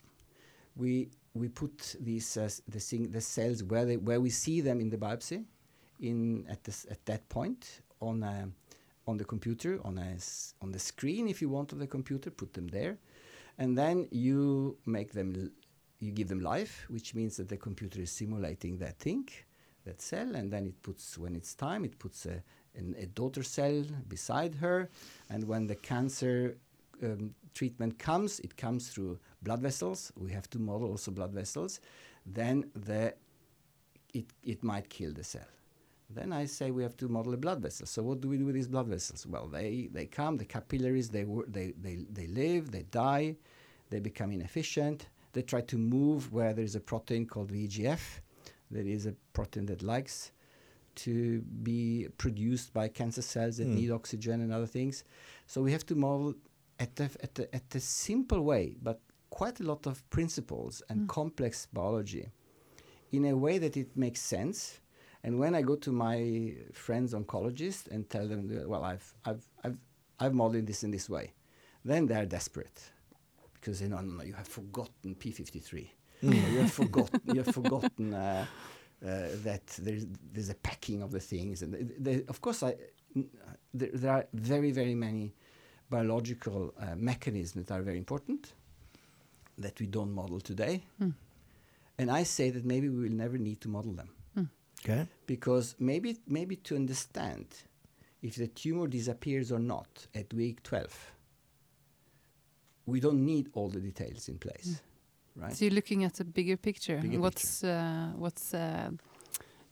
We 0.74 1.10
we 1.34 1.48
put 1.48 1.96
these 2.00 2.36
uh, 2.36 2.48
the 2.66 2.80
thing, 2.80 3.10
the 3.10 3.20
cells 3.20 3.62
where 3.62 3.84
they 3.84 3.96
where 3.96 4.20
we 4.20 4.30
see 4.30 4.60
them 4.60 4.80
in 4.80 4.88
the 4.90 4.96
biopsy, 4.96 5.44
in 6.00 6.46
at 6.48 6.64
this 6.64 6.86
at 6.90 7.04
that 7.06 7.28
point 7.28 7.82
on 8.00 8.22
a, 8.22 8.48
on 9.06 9.16
the 9.16 9.24
computer 9.24 9.78
on 9.84 9.98
a 9.98 10.16
on 10.62 10.72
the 10.72 10.78
screen 10.78 11.28
if 11.28 11.40
you 11.40 11.48
want 11.48 11.72
of 11.72 11.78
the 11.78 11.86
computer, 11.86 12.30
put 12.30 12.52
them 12.54 12.68
there, 12.68 12.98
and 13.58 13.76
then 13.76 14.08
you 14.10 14.76
make 14.86 15.12
them 15.12 15.34
l- 15.34 15.50
you 15.98 16.12
give 16.12 16.28
them 16.28 16.40
life, 16.40 16.86
which 16.88 17.14
means 17.14 17.36
that 17.36 17.48
the 17.48 17.56
computer 17.56 18.00
is 18.00 18.10
simulating 18.10 18.78
that 18.78 18.98
thing, 18.98 19.28
that 19.86 20.00
cell, 20.02 20.34
and 20.36 20.50
then 20.52 20.66
it 20.66 20.82
puts 20.82 21.18
when 21.18 21.34
it's 21.34 21.54
time 21.54 21.84
it 21.84 21.98
puts 21.98 22.26
a 22.26 22.42
an, 22.78 22.94
a 22.98 23.06
daughter 23.06 23.42
cell 23.42 23.84
beside 24.08 24.54
her, 24.56 24.90
and 25.30 25.44
when 25.44 25.66
the 25.66 25.74
cancer 25.74 26.58
um, 27.02 27.34
treatment 27.54 27.98
comes, 27.98 28.40
it 28.40 28.56
comes 28.56 28.88
through 28.88 29.18
blood 29.42 29.60
vessels. 29.60 30.12
We 30.16 30.32
have 30.32 30.48
to 30.50 30.58
model 30.58 30.90
also 30.90 31.10
blood 31.10 31.32
vessels. 31.32 31.80
Then 32.26 32.70
the 32.74 33.14
it 34.12 34.26
it 34.42 34.62
might 34.62 34.88
kill 34.88 35.12
the 35.12 35.24
cell. 35.24 35.50
Then 36.08 36.32
I 36.32 36.46
say 36.46 36.70
we 36.70 36.82
have 36.82 36.96
to 36.98 37.08
model 37.08 37.34
a 37.34 37.36
blood 37.36 37.60
vessel. 37.60 37.86
So 37.86 38.02
what 38.02 38.20
do 38.20 38.28
we 38.28 38.38
do 38.38 38.46
with 38.46 38.54
these 38.54 38.68
blood 38.68 38.86
vessels? 38.86 39.26
Well, 39.26 39.48
they 39.48 39.88
they 39.92 40.06
come, 40.06 40.36
the 40.36 40.44
capillaries, 40.44 41.08
they 41.08 41.24
they 41.48 41.72
they 41.80 41.96
they 42.12 42.26
live, 42.28 42.70
they 42.70 42.84
die, 42.84 43.36
they 43.90 44.00
become 44.00 44.30
inefficient. 44.32 45.08
They 45.32 45.42
try 45.42 45.60
to 45.62 45.78
move 45.78 46.32
where 46.32 46.52
there 46.54 46.64
is 46.64 46.76
a 46.76 46.80
protein 46.80 47.26
called 47.26 47.52
VEGF. 47.52 48.20
There 48.70 48.86
is 48.86 49.06
a 49.06 49.14
protein 49.32 49.66
that 49.66 49.82
likes 49.82 50.32
to 50.96 51.42
be 51.62 52.08
produced 52.16 52.72
by 52.72 52.88
cancer 52.88 53.22
cells 53.22 53.58
that 53.58 53.68
Mm. 53.68 53.74
need 53.74 53.90
oxygen 53.90 54.40
and 54.40 54.52
other 54.52 54.66
things. 54.66 55.04
So 55.46 55.62
we 55.62 55.72
have 55.72 55.84
to 55.86 55.94
model 55.94 56.34
at 56.78 56.96
the, 56.96 57.04
at 57.22 57.34
the, 57.34 57.54
at 57.54 57.70
the 57.70 57.80
simple 57.80 58.42
way, 58.42 58.76
but 58.82 59.00
quite 59.30 59.60
a 59.60 59.62
lot 59.64 59.86
of 59.86 60.08
principles 60.10 60.82
and 60.88 61.02
Mm. 61.02 61.08
complex 61.08 61.66
biology 61.72 62.30
in 63.12 63.24
a 63.26 63.36
way 63.36 63.58
that 63.58 63.76
it 63.76 63.96
makes 63.96 64.20
sense. 64.20 64.80
And 65.22 65.38
when 65.38 65.54
I 65.54 65.62
go 65.62 65.76
to 65.76 65.92
my 65.92 66.54
friends 66.72 67.12
oncologists 67.12 67.88
and 67.88 68.08
tell 68.08 68.26
them, 68.28 68.48
well, 68.68 68.84
I've, 68.84 69.14
I've, 69.24 69.48
I've, 69.64 69.78
I've 70.18 70.34
modeled 70.34 70.66
this 70.66 70.82
in 70.82 70.90
this 70.90 71.08
way, 71.10 71.34
then 71.84 72.06
they're 72.06 72.26
desperate 72.26 72.90
because 73.54 73.80
they 73.80 73.88
know, 73.88 74.00
no, 74.00 74.12
no, 74.18 74.24
you 74.24 74.34
have 74.34 74.48
forgotten 74.48 75.14
P53. 75.14 75.88
Or 76.22 76.32
you 76.34 76.58
have 76.60 76.72
forgotten, 76.72 77.20
you 77.26 77.42
have 77.42 77.54
forgotten 77.54 78.14
uh, 78.14 78.46
uh, 79.04 79.08
that 79.44 79.66
there's, 79.78 80.06
there's 80.32 80.48
a 80.50 80.54
packing 80.54 81.02
of 81.02 81.10
the 81.10 81.20
things. 81.20 81.62
And 81.62 81.72
th- 81.74 82.04
th- 82.04 82.24
of 82.28 82.40
course, 82.40 82.62
I, 82.62 82.74
n- 83.14 83.28
there, 83.74 83.90
there 83.92 84.12
are 84.12 84.26
very, 84.32 84.72
very 84.72 84.94
many 84.94 85.34
biological 85.90 86.72
uh, 86.80 86.94
mechanisms 86.96 87.66
that 87.66 87.74
are 87.74 87.82
very 87.82 87.98
important 87.98 88.52
that 89.58 89.78
we 89.80 89.86
don't 89.86 90.12
model 90.12 90.40
today. 90.40 90.82
Mm. 91.00 91.14
And 91.98 92.10
I 92.10 92.24
say 92.24 92.50
that 92.50 92.64
maybe 92.64 92.88
we 92.88 93.04
will 93.04 93.16
never 93.16 93.38
need 93.38 93.60
to 93.62 93.68
model 93.68 93.92
them 93.92 94.10
Okay. 94.84 95.06
because 95.26 95.74
maybe 95.78 96.18
maybe 96.28 96.56
to 96.56 96.76
understand 96.76 97.46
if 98.22 98.36
the 98.36 98.46
tumor 98.46 98.86
disappears 98.86 99.50
or 99.50 99.58
not 99.58 100.06
at 100.14 100.32
week 100.34 100.62
12 100.62 101.12
we 102.84 103.00
don't 103.00 103.24
need 103.24 103.48
all 103.54 103.68
the 103.70 103.80
details 103.80 104.28
in 104.28 104.38
place 104.38 104.80
right 105.36 105.54
So 105.56 105.64
you're 105.64 105.74
looking 105.74 106.04
at 106.04 106.20
a 106.20 106.24
bigger 106.24 106.56
picture. 106.56 106.98
Bigger 107.02 107.20
what's 107.20 107.62
uh, 107.64 108.12
what's 108.16 108.54
uh, 108.54 108.90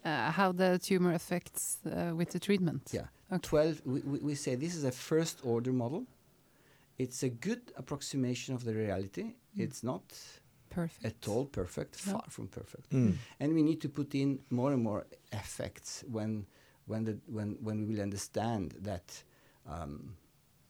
uh, 0.05 0.31
how 0.31 0.53
the 0.53 0.79
tumor 0.79 1.13
affects 1.15 1.79
uh, 1.87 2.13
with 2.15 2.31
the 2.31 2.39
treatment? 2.39 2.83
Yeah. 2.93 3.07
Okay. 3.33 3.49
12 3.49 3.83
we, 3.85 4.01
we, 4.01 4.19
we 4.19 4.35
say 4.35 4.55
this 4.55 4.75
is 4.75 4.85
a 4.85 4.93
first 4.93 5.41
order 5.45 5.73
model 5.73 6.05
it's 6.99 7.23
a 7.23 7.29
good 7.29 7.63
approximation 7.77 8.55
of 8.55 8.63
the 8.65 8.75
reality 8.75 9.35
it's 9.57 9.83
not 9.83 10.03
Perfect. 10.71 11.05
at 11.07 11.29
all 11.29 11.45
perfect 11.47 12.07
No. 12.07 12.13
far 12.13 12.25
from 12.29 12.49
perfect 12.49 12.91
Mm. 12.91 13.15
and 13.41 13.55
we 13.55 13.63
need 13.63 13.81
to 13.81 13.89
put 13.89 14.15
in 14.15 14.39
more 14.51 14.73
and 14.75 14.83
more 14.83 15.07
effects 15.33 16.05
when 16.17 16.47
when 16.87 17.05
the 17.05 17.15
when 17.37 17.57
when 17.67 17.77
we 17.87 17.95
will 17.95 18.03
understand 18.03 18.75
that 18.83 19.25
um, 19.67 20.15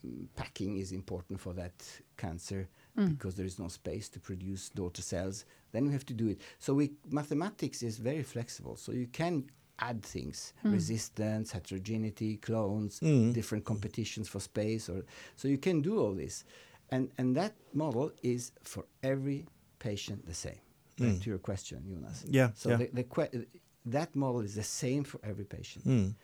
mm, 0.07 0.27
packing 0.37 0.77
is 0.79 0.93
important 0.93 1.41
for 1.41 1.53
that 1.55 1.75
cancer 2.17 2.69
Mm. 2.99 3.09
because 3.19 3.35
there 3.35 3.47
is 3.47 3.59
no 3.59 3.69
space 3.69 4.09
to 4.11 4.21
produce 4.21 4.69
daughter 4.69 5.03
cells 5.03 5.45
then 5.73 5.87
we 5.87 5.93
have 5.93 6.07
to 6.07 6.15
do 6.15 6.29
it 6.29 6.39
so 6.61 6.73
we 6.75 6.93
mathematics 7.11 7.83
is 7.83 7.99
very 7.99 8.23
flexible 8.23 8.77
so 8.77 8.93
you 8.93 9.09
can 9.09 9.45
add 9.81 10.01
things 10.03 10.53
Mm. 10.65 10.73
resistance 10.73 11.51
heterogeneity 11.53 12.37
clones 12.37 13.01
Mm. 13.01 13.33
different 13.35 13.65
competitions 13.65 14.29
for 14.29 14.41
space 14.41 14.89
or 14.89 15.05
so 15.35 15.49
you 15.49 15.59
can 15.59 15.83
do 15.83 15.99
all 15.99 16.15
this 16.15 16.45
and 16.91 17.11
and 17.19 17.35
that 17.37 17.55
model 17.73 18.13
is 18.23 18.53
for 18.63 18.85
every 19.03 19.41
patient 19.81 20.25
the 20.27 20.35
same 20.35 20.61
back 20.99 21.15
Mm. 21.17 21.21
to 21.23 21.31
your 21.31 21.41
question 21.41 21.79
jonas 21.91 22.25
Yeah. 22.29 22.51
so 22.55 22.69
yeah. 22.71 22.77
the, 22.81 22.87
the 22.93 23.05
que- 23.15 23.47
that 23.87 24.15
model 24.15 24.43
is 24.43 24.55
the 24.55 24.63
same 24.83 25.03
for 25.05 25.19
every 25.25 25.45
patient 25.57 25.85
Mm. 25.85 26.15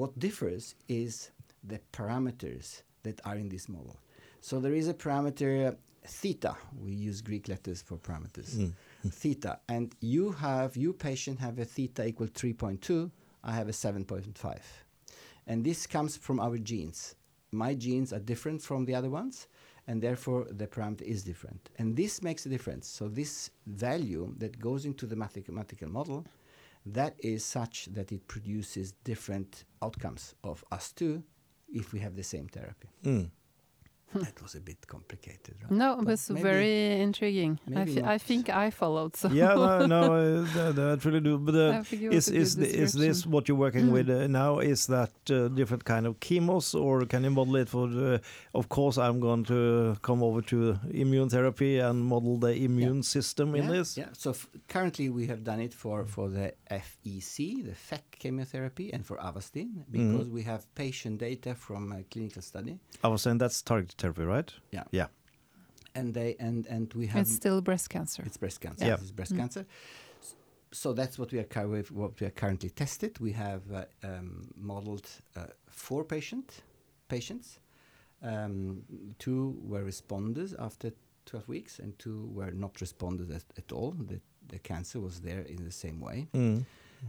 what 0.00 0.16
differs 0.18 0.76
is 0.88 1.30
the 1.72 1.80
parameters 1.92 2.82
that 3.02 3.20
are 3.24 3.36
in 3.36 3.48
this 3.48 3.68
model 3.68 3.96
so 4.40 4.60
there 4.60 4.74
is 4.74 4.88
a 4.88 4.94
parameter 4.94 5.76
theta. 6.06 6.56
We 6.80 6.92
use 6.92 7.20
greek 7.20 7.48
letters 7.48 7.82
for 7.82 7.96
parameters. 7.96 8.56
Mm. 8.56 8.72
theta. 9.10 9.60
And 9.68 9.94
you 10.00 10.32
have 10.32 10.76
you 10.76 10.92
patient 10.92 11.38
have 11.38 11.58
a 11.58 11.64
theta 11.64 12.06
equal 12.06 12.28
3.2 12.28 13.10
i 13.44 13.52
have 13.52 13.68
a 13.68 13.72
7.5 13.72 14.58
and 15.46 15.64
this 15.64 15.86
comes 15.86 16.16
from 16.16 16.40
our 16.40 16.58
genes. 16.58 17.16
My 17.50 17.74
genes 17.74 18.12
are 18.12 18.18
different 18.18 18.62
from 18.62 18.84
the 18.84 18.94
other 18.94 19.10
ones 19.10 19.48
and 19.86 20.00
therefore 20.00 20.46
the 20.50 20.66
parameter 20.66 21.02
is 21.02 21.24
different. 21.24 21.70
And 21.78 21.96
this 21.96 22.22
makes 22.22 22.46
a 22.46 22.48
difference. 22.48 22.86
So 22.86 23.08
this 23.08 23.50
value 23.66 24.32
that 24.38 24.60
goes 24.60 24.84
into 24.84 25.06
the 25.06 25.16
mathematical 25.16 25.88
model 25.88 26.24
that 26.86 27.14
is 27.18 27.44
such 27.44 27.86
that 27.92 28.10
it 28.12 28.26
produces 28.26 28.92
different 29.04 29.64
outcomes 29.82 30.34
of 30.42 30.64
us 30.72 30.92
two 30.92 31.22
if 31.72 31.92
we 31.92 32.00
have 32.00 32.16
the 32.16 32.22
same 32.22 32.48
therapy. 32.48 32.88
Mm. 33.04 33.30
That 34.14 34.42
was 34.42 34.54
a 34.54 34.60
bit 34.60 34.86
complicated 34.86 35.54
right? 35.62 35.70
No, 35.70 35.98
it 36.00 36.04
was 36.06 36.28
maybe- 36.30 36.42
very 36.42 37.00
intriguing. 37.00 37.58
I, 37.74 38.14
I 38.14 38.18
think 38.18 38.48
I 38.48 38.70
followed. 38.70 39.16
So 39.16 39.28
yeah, 39.28 39.54
no, 39.54 39.86
no, 39.86 40.02
uh, 40.56 40.72
that 40.72 41.04
really 41.04 41.20
do. 41.20 41.38
But 41.38 41.54
uh, 41.54 41.78
I 41.78 41.82
think 41.82 42.02
it 42.02 42.08
was 42.10 42.28
is 42.28 42.34
is 42.42 42.56
the, 42.56 42.66
is 42.84 42.92
this 42.92 43.26
what 43.26 43.48
you're 43.48 43.56
working 43.58 43.86
Mm. 43.86 43.92
with 43.92 44.10
uh, 44.10 44.26
now? 44.28 44.58
Is 44.58 44.86
that 44.88 45.12
uh, 45.30 45.48
different 45.48 45.84
kind 45.84 46.06
of 46.06 46.20
chemos, 46.20 46.74
or 46.74 47.04
can 47.06 47.24
you 47.24 47.30
model 47.30 47.56
it 47.56 47.68
for? 47.68 47.88
The, 47.88 48.20
of 48.54 48.68
course, 48.68 48.98
I'm 48.98 49.20
going 49.20 49.44
to 49.44 49.96
come 50.02 50.22
over 50.22 50.42
to 50.42 50.78
immune 50.90 51.28
therapy 51.28 51.78
and 51.78 52.04
model 52.04 52.38
the 52.38 52.54
immune 52.54 53.02
system 53.02 53.54
in 53.54 53.68
this. 53.68 53.96
Yeah. 53.96 54.08
So 54.12 54.30
f- 54.30 54.46
currently 54.68 55.08
we 55.08 55.26
have 55.26 55.42
done 55.44 55.60
it 55.60 55.74
for 55.74 56.04
for 56.06 56.28
the 56.28 56.52
FEC, 56.70 57.64
the 57.64 57.72
FEC 57.72 58.00
chemotherapy, 58.18 58.92
and 58.92 59.04
for 59.04 59.16
Avastin 59.18 59.84
because 59.90 60.28
we 60.28 60.42
have 60.42 60.62
patient 60.74 61.18
data 61.18 61.54
from 61.54 61.92
a 61.92 62.02
clinical 62.04 62.42
study, 62.42 62.78
I 63.02 63.08
was 63.08 63.22
saying 63.22 63.38
that's 63.38 63.62
targeted 63.62 64.01
therapy, 64.02 64.24
right? 64.24 64.52
Yeah. 64.70 64.84
Yeah. 64.90 65.08
And 65.94 66.14
they 66.14 66.36
and 66.38 66.66
and 66.66 66.92
we 66.94 67.06
have 67.06 67.22
it's 67.22 67.34
still 67.34 67.60
breast 67.60 67.88
cancer. 67.90 68.22
it's 68.26 68.36
breast 68.38 68.60
cancer. 68.60 68.86
Yeah. 68.86 69.00
It's 69.00 69.10
breast 69.10 69.32
Mm. 69.32 69.38
cancer. 69.38 69.64
So 70.72 70.94
that's 70.94 71.18
what 71.18 71.32
we 71.32 71.38
are 71.38 71.68
with 71.68 71.90
what 71.90 72.20
we 72.20 72.26
are 72.26 72.34
currently 72.42 72.70
tested. 72.70 73.18
We 73.20 73.32
have 73.32 73.62
uh, 73.72 73.84
um, 74.02 74.48
modeled 74.56 75.06
uh, 75.36 75.46
four 75.70 76.04
patient 76.04 76.62
patients. 77.08 77.58
Um, 78.22 78.82
two 79.18 79.56
were 79.70 79.84
responders 79.84 80.54
after 80.58 80.92
12 81.26 81.48
weeks, 81.48 81.78
and 81.78 81.98
two 81.98 82.30
were 82.34 82.52
not 82.52 82.74
responders 82.74 83.30
at, 83.34 83.44
at 83.58 83.72
all. 83.72 83.90
The, 83.92 84.20
the 84.48 84.58
cancer 84.58 85.00
was 85.00 85.20
there 85.20 85.42
in 85.42 85.64
the 85.64 85.72
same 85.72 86.00
way. 86.00 86.26
Mm. 86.34 86.64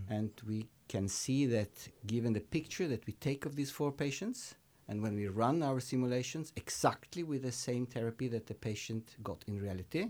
And 0.10 0.32
we 0.48 0.68
can 0.88 1.08
see 1.08 1.46
that 1.46 1.70
given 2.06 2.34
the 2.34 2.40
picture 2.42 2.88
that 2.88 3.06
we 3.08 3.14
take 3.14 3.46
of 3.46 3.56
these 3.56 3.72
four 3.72 3.92
patients, 3.92 4.56
and 4.88 5.02
when 5.02 5.16
we 5.16 5.28
run 5.28 5.64
our 5.64 5.80
simulations 5.80 6.52
exactly 6.56 7.24
with 7.24 7.42
the 7.44 7.52
same 7.52 7.86
therapy 7.86 8.28
that 8.30 8.48
the 8.48 8.54
patient 8.54 9.16
got 9.24 9.44
in 9.48 9.60
reality, 9.62 10.08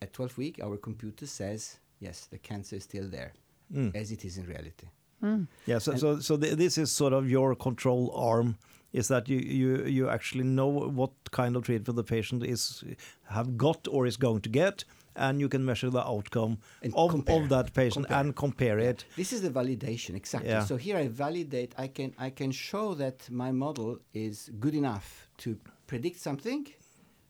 at 0.00 0.12
12 0.12 0.38
week, 0.38 0.60
our 0.62 0.76
computer 0.76 1.26
says, 1.26 1.78
yes, 2.00 2.26
the 2.26 2.38
cancer 2.38 2.76
is 2.76 2.84
still 2.84 3.08
there, 3.08 3.32
Mm. 3.72 3.94
as 3.94 4.10
it 4.12 4.24
is 4.24 4.36
in 4.38 4.46
reality. 4.46 4.88
Mm. 5.22 5.46
Yeah. 5.66 5.78
So 5.78 5.92
And- 5.92 6.00
so 6.00 6.18
so 6.20 6.36
th- 6.36 6.56
this 6.56 6.76
is 6.76 6.90
sort 6.90 7.12
of 7.12 7.30
your 7.30 7.54
control 7.54 8.10
arm 8.14 8.56
is 8.92 9.08
that 9.08 9.28
you, 9.28 9.38
you, 9.38 9.84
you 9.86 10.08
actually 10.08 10.44
know 10.44 10.66
what 10.68 11.12
kind 11.30 11.56
of 11.56 11.62
treatment 11.64 11.96
the 11.96 12.04
patient 12.04 12.42
is 12.44 12.84
have 13.28 13.56
got 13.56 13.88
or 13.88 14.06
is 14.06 14.18
going 14.18 14.40
to 14.42 14.50
get, 14.50 14.84
and 15.16 15.40
you 15.40 15.48
can 15.48 15.64
measure 15.64 15.90
the 15.90 16.06
outcome 16.06 16.58
of, 16.94 17.28
of 17.28 17.48
that 17.48 17.72
patient 17.74 18.06
Compare. 18.06 18.20
and 18.20 18.36
compare 18.36 18.78
it. 18.78 19.04
This 19.16 19.32
is 19.32 19.42
the 19.42 19.50
validation 19.50 20.14
exactly. 20.14 20.50
Yeah. 20.50 20.64
So 20.64 20.76
here 20.76 20.96
I 20.96 21.08
validate. 21.08 21.74
I 21.78 21.88
can 21.88 22.14
I 22.18 22.30
can 22.30 22.52
show 22.52 22.94
that 22.94 23.30
my 23.30 23.52
model 23.52 23.98
is 24.14 24.50
good 24.60 24.74
enough 24.74 25.28
to 25.38 25.58
predict 25.86 26.18
something 26.20 26.66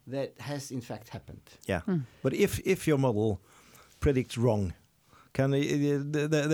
that 0.06 0.34
has 0.38 0.70
in 0.70 0.80
fact 0.80 1.08
happened. 1.08 1.42
Yeah. 1.66 1.80
Hmm. 1.80 2.00
But 2.22 2.34
if 2.34 2.60
if 2.64 2.86
your 2.86 2.98
model 2.98 3.40
predicts 4.00 4.36
wrong, 4.36 4.74
can 5.34 5.50
they, 5.50 5.64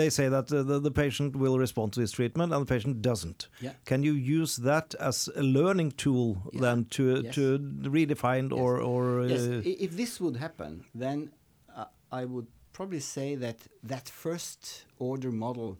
they 0.00 0.10
say 0.10 0.28
that 0.28 0.52
uh, 0.52 0.62
the, 0.62 0.78
the 0.78 0.90
patient 0.90 1.34
will 1.34 1.58
respond 1.58 1.92
to 1.94 2.00
this 2.00 2.12
treatment 2.12 2.52
and 2.52 2.62
the 2.62 2.74
patient 2.74 3.02
doesn't? 3.02 3.48
Yeah. 3.60 3.72
Can 3.84 4.02
you 4.04 4.12
use 4.12 4.56
that 4.56 4.94
as 5.00 5.28
a 5.34 5.42
learning 5.42 5.92
tool 5.92 6.36
Yeah. 6.52 6.60
then 6.60 6.84
to 6.90 7.02
Yes. 7.24 7.34
to 7.34 7.58
redefine 7.58 8.50
Yes. 8.50 8.60
or 8.60 8.80
or 8.80 9.26
Yes, 9.26 9.40
uh, 9.40 9.62
if 9.64 9.96
this 9.96 10.20
would 10.20 10.36
happen, 10.36 10.84
then 10.94 11.30
uh, 11.76 11.86
I 12.20 12.24
would 12.24 12.46
probably 12.72 13.00
say 13.00 13.36
that 13.36 13.56
that 13.82 14.08
first 14.08 14.84
order 14.98 15.32
model, 15.32 15.78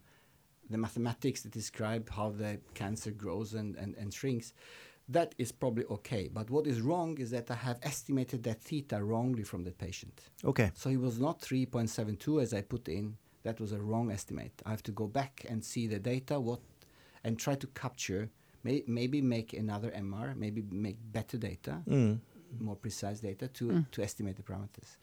the 0.71 0.79
mathematics 0.79 1.43
that 1.43 1.53
describe 1.53 2.05
how 2.11 2.31
the 2.31 2.59
cancer 2.75 3.13
grows 3.13 3.55
and, 3.55 3.77
and, 3.77 3.95
and 4.01 4.13
shrinks, 4.13 4.53
that 5.09 5.35
is 5.39 5.53
probably 5.53 5.85
okay. 5.87 6.29
But 6.33 6.51
what 6.51 6.67
is 6.67 6.81
wrong 6.81 7.19
is 7.19 7.31
that 7.31 7.51
I 7.51 7.55
have 7.55 7.79
estimated 7.83 8.43
that 8.45 8.61
theta 8.63 9.03
wrongly 9.03 9.43
from 9.43 9.65
the 9.65 9.71
patient. 9.73 10.21
okay? 10.45 10.71
So 10.75 10.91
he 10.91 10.97
was 10.97 11.19
not 11.19 11.41
3.72 11.41 12.43
as 12.43 12.53
I 12.55 12.61
put 12.63 12.89
in. 12.89 13.17
That 13.45 13.61
was 13.61 13.73
a 13.73 13.81
wrong 13.81 14.11
estimate. 14.11 14.53
I 14.67 14.71
have 14.71 14.83
to 14.85 14.93
go 14.93 15.07
back 15.07 15.47
and 15.49 15.65
see 15.65 15.87
the 15.87 15.99
data, 15.99 16.39
what, 16.39 16.61
and 17.25 17.39
try 17.39 17.55
to 17.55 17.67
capture. 17.69 18.29
May, 18.65 18.83
maybe 18.87 19.23
make 19.23 19.53
another 19.55 19.91
MR, 19.93 20.37
maybe 20.37 20.63
make 20.71 20.99
better 21.13 21.39
data, 21.39 21.81
Mm. 21.87 22.19
more 22.61 22.77
precise 22.77 23.21
data 23.21 23.47
to 23.49 23.85
to 23.93 24.03
estimate 24.03 24.37
the 24.37 24.43
parameters. 24.43 24.97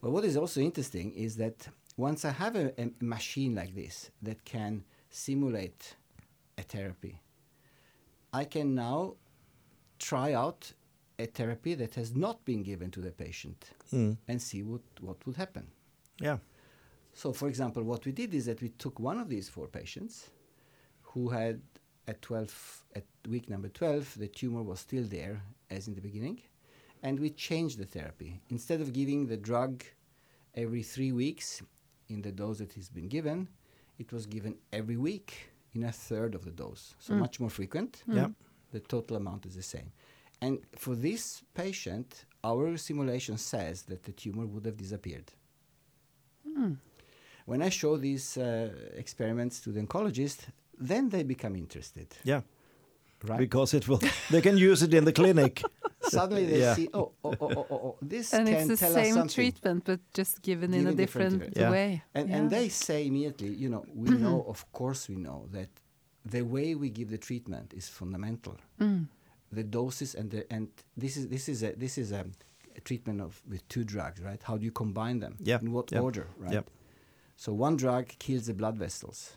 Well, 0.00 0.12
what 0.12 0.24
is 0.24 0.36
also 0.36 0.60
interesting 0.60 1.12
is 1.12 1.36
that 1.36 1.68
once 1.96 2.24
I 2.24 2.30
have 2.30 2.56
a, 2.56 2.66
a 2.80 2.90
machine 3.00 3.54
like 3.54 3.74
this 3.74 4.10
that 4.22 4.44
can 4.44 4.84
simulate 5.10 5.96
a 6.58 6.62
therapy, 6.62 7.20
I 8.40 8.44
can 8.44 8.74
now 8.74 9.14
try 9.98 10.32
out 10.34 10.72
a 11.18 11.26
therapy 11.26 11.74
that 11.74 11.94
has 11.94 12.14
not 12.14 12.44
been 12.44 12.62
given 12.70 12.90
to 12.90 13.00
the 13.00 13.12
patient 13.12 13.70
Mm. 13.92 14.16
and 14.28 14.42
see 14.42 14.62
what, 14.70 14.82
what 15.00 15.24
would 15.24 15.36
happen. 15.36 15.66
Yeah. 16.20 16.38
So, 17.12 17.32
for 17.32 17.48
example, 17.48 17.82
what 17.84 18.04
we 18.04 18.12
did 18.12 18.34
is 18.34 18.46
that 18.46 18.60
we 18.60 18.70
took 18.70 18.98
one 18.98 19.18
of 19.20 19.28
these 19.28 19.48
four 19.48 19.68
patients 19.68 20.30
who 21.10 21.28
had 21.28 21.60
at 22.08 22.20
12, 22.22 22.84
at 22.96 23.04
week 23.28 23.48
number 23.48 23.68
12, 23.68 24.18
the 24.18 24.26
tumor 24.28 24.62
was 24.62 24.80
still 24.80 25.04
there 25.04 25.40
as 25.70 25.86
in 25.88 25.94
the 25.94 26.00
beginning, 26.00 26.40
and 27.04 27.18
we 27.20 27.30
changed 27.30 27.78
the 27.78 27.86
therapy. 27.86 28.40
Instead 28.50 28.80
of 28.80 28.92
giving 28.92 29.26
the 29.26 29.36
drug 29.36 29.84
every 30.54 30.82
three 30.82 31.12
weeks 31.12 31.62
in 32.08 32.20
the 32.20 32.32
dose 32.32 32.58
that 32.58 32.72
he's 32.72 32.88
been 32.90 33.08
given, 33.08 33.48
it 33.98 34.12
was 34.12 34.26
given 34.26 34.56
every 34.72 34.96
week 34.96 35.53
in 35.74 35.82
a 35.84 35.92
third 35.92 36.34
of 36.34 36.44
the 36.44 36.50
dose, 36.50 36.94
so 36.98 37.12
Mm. 37.14 37.18
much 37.20 37.40
more 37.40 37.50
frequent. 37.50 38.02
Yeah. 38.06 38.28
The 38.72 38.80
total 38.80 39.16
amount 39.16 39.46
is 39.46 39.54
the 39.54 39.62
same. 39.62 39.92
And 40.40 40.58
for 40.76 40.94
this 40.96 41.42
patient, 41.54 42.26
our 42.42 42.76
simulation 42.76 43.38
says 43.38 43.82
that 43.84 44.02
the 44.02 44.12
tumor 44.12 44.46
would 44.46 44.64
have 44.66 44.76
disappeared. 44.76 45.32
Mm. 46.46 46.76
When 47.46 47.62
I 47.62 47.68
show 47.70 47.96
these 47.96 48.36
uh, 48.36 48.70
experiments 48.96 49.60
to 49.60 49.70
the 49.72 49.80
oncologist, 49.80 50.38
then 50.78 51.08
they 51.08 51.22
become 51.22 51.56
interested. 51.56 52.08
Yeah. 52.24 52.42
Right? 53.24 53.38
Because 53.38 53.74
it 53.74 53.86
will, 53.88 54.00
they 54.30 54.40
can 54.42 54.56
use 54.58 54.82
it 54.82 54.92
in 54.94 55.04
the 55.04 55.12
clinic. 55.12 55.62
Suddenly 56.10 56.46
they 56.46 56.60
Yeah. 56.60 56.74
see, 56.74 56.88
oh, 56.94 57.12
oh, 57.24 57.30
oh, 57.30 57.36
oh, 57.40 57.66
oh, 57.70 57.74
oh, 57.86 57.96
this 58.02 58.32
And 58.34 58.46
can 58.48 58.56
it's 58.56 58.68
the 58.68 58.76
tell 58.76 58.96
us 58.96 59.04
same 59.04 59.14
something. 59.14 59.34
treatment, 59.34 59.84
but 59.84 60.00
just 60.12 60.42
given 60.42 60.74
in 60.74 60.86
a 60.86 60.94
different 60.94 61.38
different 61.40 61.56
way. 61.56 61.62
Yeah. 61.62 61.70
way. 61.70 62.02
And, 62.14 62.28
Yeah. 62.28 62.36
and 62.36 62.50
they 62.50 62.68
say 62.68 63.06
immediately, 63.06 63.48
you 63.54 63.68
know, 63.68 63.84
we 63.94 64.10
know, 64.10 64.44
of 64.48 64.70
course 64.72 65.08
we 65.08 65.16
know, 65.16 65.48
that 65.52 65.68
the 66.24 66.42
way 66.42 66.74
we 66.74 66.88
give 66.90 67.10
the 67.10 67.18
treatment 67.18 67.72
is 67.74 67.88
fundamental. 67.88 68.56
Mm. 68.80 69.08
The 69.52 69.62
doses 69.64 70.14
and 70.14 70.30
the 70.30 70.50
and 70.52 70.68
this 70.96 71.16
is 71.16 71.28
this 71.28 71.48
is 71.48 71.62
a 71.62 71.72
this 71.76 71.96
is 71.98 72.10
a, 72.12 72.24
a 72.76 72.80
treatment 72.80 73.20
of 73.20 73.40
with 73.48 73.62
two 73.68 73.84
drugs, 73.84 74.20
right? 74.20 74.42
How 74.42 74.56
do 74.58 74.64
you 74.64 74.72
combine 74.72 75.20
them? 75.20 75.36
Yeah, 75.40 75.60
In 75.60 75.70
what 75.72 75.92
yeah, 75.92 76.00
order, 76.00 76.26
right? 76.38 76.52
yeah. 76.54 76.62
So 77.36 77.52
one 77.52 77.76
drug 77.76 78.06
kills 78.18 78.46
the 78.46 78.54
blood 78.54 78.76
vessels. 78.76 79.36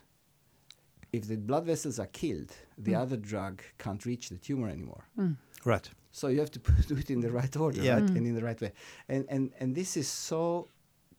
If 1.12 1.26
the 1.28 1.36
blood 1.36 1.64
vessels 1.64 1.98
are 1.98 2.06
killed, 2.12 2.52
the 2.76 2.92
Mm. 2.92 3.00
other 3.02 3.16
drug 3.16 3.62
can't 3.78 4.04
reach 4.04 4.28
the 4.28 4.38
tumor 4.38 4.68
anymore. 4.68 5.04
Mm. 5.16 5.36
Right. 5.64 5.88
So 6.10 6.28
you 6.28 6.40
have 6.40 6.50
to 6.52 6.58
do 6.88 6.96
it 6.96 7.10
in 7.10 7.20
the 7.20 7.30
right 7.30 7.54
order, 7.56 7.82
Yeah. 7.82 7.94
right? 7.94 8.04
Mm. 8.06 8.16
And 8.16 8.26
in 8.26 8.34
the 8.34 8.42
right 8.44 8.60
way. 8.60 8.72
And 9.08 9.24
and 9.28 9.52
and 9.60 9.74
this 9.74 9.96
is 9.96 10.08
so 10.08 10.68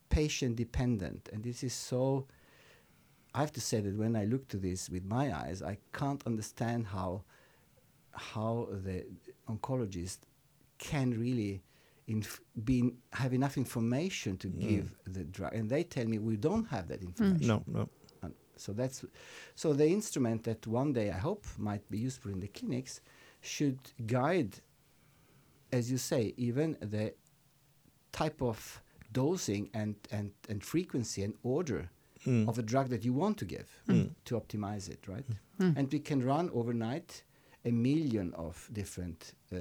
patient 0.08 0.56
dependent, 0.56 1.28
and 1.32 1.42
this 1.42 1.62
is 1.62 1.72
so. 1.72 2.26
I 3.32 3.38
have 3.40 3.52
to 3.52 3.60
say 3.60 3.80
that 3.80 3.96
when 3.96 4.16
I 4.16 4.24
look 4.24 4.48
to 4.48 4.56
this 4.58 4.90
with 4.90 5.04
my 5.04 5.32
eyes, 5.32 5.62
I 5.62 5.78
can't 5.92 6.22
understand 6.26 6.86
how 6.86 7.22
how 8.12 8.68
the 8.84 9.06
oncologist 9.48 10.18
can 10.78 11.10
really 11.18 11.62
inf- 12.08 12.40
be 12.64 12.92
have 13.12 13.32
enough 13.32 13.56
information 13.56 14.36
to 14.38 14.48
Mm. 14.48 14.58
give 14.68 14.86
the 15.06 15.24
drug, 15.24 15.54
and 15.54 15.70
they 15.70 15.84
tell 15.84 16.06
me 16.06 16.18
we 16.18 16.36
don't 16.36 16.66
have 16.68 16.88
that 16.88 17.02
information. 17.02 17.46
No, 17.46 17.62
no. 17.66 17.88
And 18.22 18.34
so 18.56 18.72
that's 18.72 19.04
so 19.54 19.72
the 19.72 19.86
instrument 19.86 20.42
that 20.44 20.66
one 20.66 20.92
day 20.92 21.10
I 21.10 21.18
hope 21.18 21.46
might 21.56 21.88
be 21.88 21.98
useful 21.98 22.32
in 22.32 22.40
the 22.40 22.48
clinics 22.48 23.00
should 23.40 23.78
guide, 24.06 24.52
as 25.72 25.90
you 25.90 25.98
say, 25.98 26.34
even 26.36 26.76
the 26.80 27.14
type 28.12 28.42
of 28.42 28.82
dosing 29.12 29.70
and, 29.74 29.94
and, 30.10 30.30
and 30.48 30.62
frequency 30.64 31.22
and 31.22 31.34
order 31.42 31.90
Mm. 32.26 32.46
of 32.50 32.58
a 32.58 32.62
drug 32.62 32.90
that 32.90 33.02
you 33.02 33.14
want 33.14 33.38
to 33.38 33.46
give 33.46 33.66
Mm. 33.88 34.10
to 34.26 34.34
optimize 34.38 34.90
it, 34.90 35.08
right? 35.08 35.24
Mm. 35.58 35.74
And 35.78 35.90
we 35.90 36.00
can 36.00 36.22
run 36.22 36.50
overnight 36.52 37.24
a 37.64 37.70
million 37.70 38.34
of 38.34 38.68
different 38.74 39.32
uh, 39.50 39.56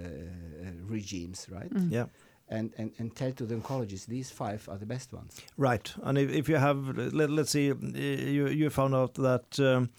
regimes, 0.86 1.48
right? 1.50 1.74
Mm. 1.74 1.90
Yeah. 1.90 2.06
And, 2.50 2.74
and, 2.78 2.92
and 2.98 3.16
tell 3.16 3.32
to 3.32 3.46
the 3.46 3.56
oncologist 3.56 4.08
these 4.08 4.30
five 4.30 4.68
are 4.68 4.78
the 4.78 4.86
best 4.86 5.14
ones. 5.14 5.40
Right. 5.56 5.94
And 6.04 6.18
if, 6.18 6.30
if 6.32 6.50
you 6.50 6.58
have, 6.58 6.98
let, 6.98 7.30
let's 7.30 7.52
see, 7.52 7.72
uh, 7.72 7.76
you, 7.78 8.50
you 8.50 8.70
found 8.70 8.94
out 8.94 9.14
that 9.14 9.58
um, 9.60 9.90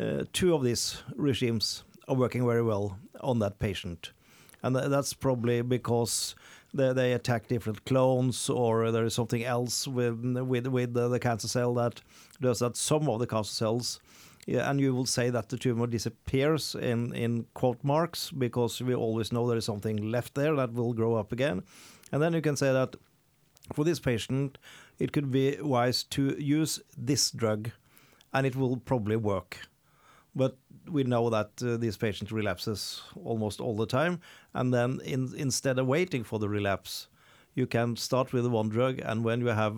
uh, 0.00 0.24
two 0.32 0.54
of 0.54 0.62
these 0.62 1.02
regimes 1.16 1.82
are 2.06 2.14
working 2.14 2.46
very 2.46 2.62
well 2.62 2.98
on 3.20 3.40
that 3.40 3.58
patient. 3.58 4.12
And 4.62 4.74
tha- 4.74 4.88
that's 4.88 5.12
probably 5.12 5.62
because 5.62 6.34
they, 6.74 6.92
they 6.92 7.12
attack 7.12 7.48
different 7.48 7.84
clones 7.84 8.48
or 8.48 8.90
there 8.90 9.04
is 9.04 9.14
something 9.14 9.44
else 9.44 9.86
with, 9.86 10.18
with, 10.24 10.66
with 10.66 10.94
the, 10.94 11.08
the 11.08 11.18
cancer 11.18 11.48
cell 11.48 11.74
that 11.74 12.00
does 12.40 12.60
that 12.60 12.76
some 12.76 13.08
of 13.08 13.20
the 13.20 13.26
cancer 13.26 13.54
cells. 13.54 14.00
Yeah, 14.46 14.70
and 14.70 14.80
you 14.80 14.94
will 14.94 15.06
say 15.06 15.30
that 15.30 15.48
the 15.48 15.56
tumor 15.56 15.88
disappears 15.88 16.76
in, 16.76 17.12
in 17.14 17.46
quote 17.54 17.82
marks 17.82 18.30
because 18.30 18.80
we 18.80 18.94
always 18.94 19.32
know 19.32 19.48
there 19.48 19.56
is 19.56 19.64
something 19.64 20.10
left 20.10 20.36
there 20.36 20.54
that 20.54 20.72
will 20.72 20.92
grow 20.92 21.16
up 21.16 21.32
again. 21.32 21.64
And 22.12 22.22
then 22.22 22.32
you 22.32 22.40
can 22.40 22.56
say 22.56 22.72
that 22.72 22.94
for 23.72 23.84
this 23.84 23.98
patient, 23.98 24.58
it 25.00 25.12
could 25.12 25.32
be 25.32 25.56
wise 25.60 26.04
to 26.04 26.36
use 26.40 26.80
this 26.96 27.32
drug 27.32 27.70
and 28.32 28.46
it 28.46 28.54
will 28.54 28.76
probably 28.76 29.16
work. 29.16 29.58
But 30.36 30.56
we 30.88 31.02
know 31.02 31.30
that 31.30 31.50
uh, 31.62 31.76
this 31.78 31.96
patient 31.96 32.30
relapses 32.30 33.02
almost 33.24 33.60
all 33.60 33.74
the 33.74 33.86
time. 33.86 34.20
And 34.54 34.72
then 34.72 35.00
in, 35.04 35.32
instead 35.36 35.78
of 35.78 35.86
waiting 35.86 36.22
for 36.22 36.38
the 36.38 36.48
relapse, 36.48 37.08
you 37.54 37.66
can 37.66 37.96
start 37.96 38.32
with 38.32 38.46
one 38.46 38.68
drug. 38.68 39.00
And 39.02 39.24
when 39.24 39.40
you 39.40 39.48
have 39.48 39.76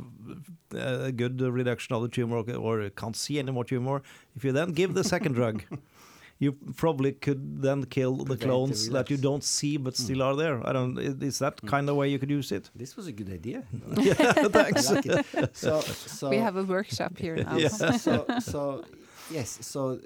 uh, 0.74 1.04
a 1.04 1.12
good 1.12 1.40
reduction 1.40 1.94
of 1.94 2.02
the 2.02 2.08
tumor 2.08 2.38
or, 2.38 2.56
or 2.56 2.90
can't 2.90 3.16
see 3.16 3.38
any 3.38 3.52
more 3.52 3.64
tumor, 3.64 4.02
if 4.36 4.44
you 4.44 4.52
then 4.52 4.72
give 4.72 4.94
the 4.94 5.04
second 5.04 5.34
drug, 5.34 5.62
you 6.38 6.52
probably 6.76 7.12
could 7.12 7.62
then 7.62 7.84
kill 7.84 8.16
the 8.16 8.24
Prevent 8.24 8.40
the 8.40 8.46
clones 8.46 8.88
that 8.90 9.10
you 9.10 9.16
don't 9.16 9.44
see 9.44 9.76
but 9.76 9.96
still 9.96 10.22
are 10.22 10.36
there. 10.36 10.66
I 10.66 10.72
don't. 10.72 10.98
Is 11.22 11.38
that 11.38 11.60
kind 11.66 11.88
of 11.88 11.96
way 11.96 12.08
you 12.08 12.18
could 12.18 12.30
use 12.30 12.52
it? 12.52 12.70
This 12.74 12.96
was 12.96 13.06
a 13.06 13.12
good 13.12 13.30
idea. 13.30 13.62
yeah, 13.96 14.14
thanks. 14.58 14.90
Like. 14.90 15.04
So, 15.52 15.80
so 15.80 16.30
we 16.30 16.36
have 16.36 16.56
a 16.56 16.64
workshop 16.64 17.16
here 17.16 17.36
now. 17.36 17.56
Yeah. 17.56 17.68
so, 17.68 18.24
so 18.40 18.84
yes, 19.30 19.58
so 19.62 19.90
uh, 19.90 19.96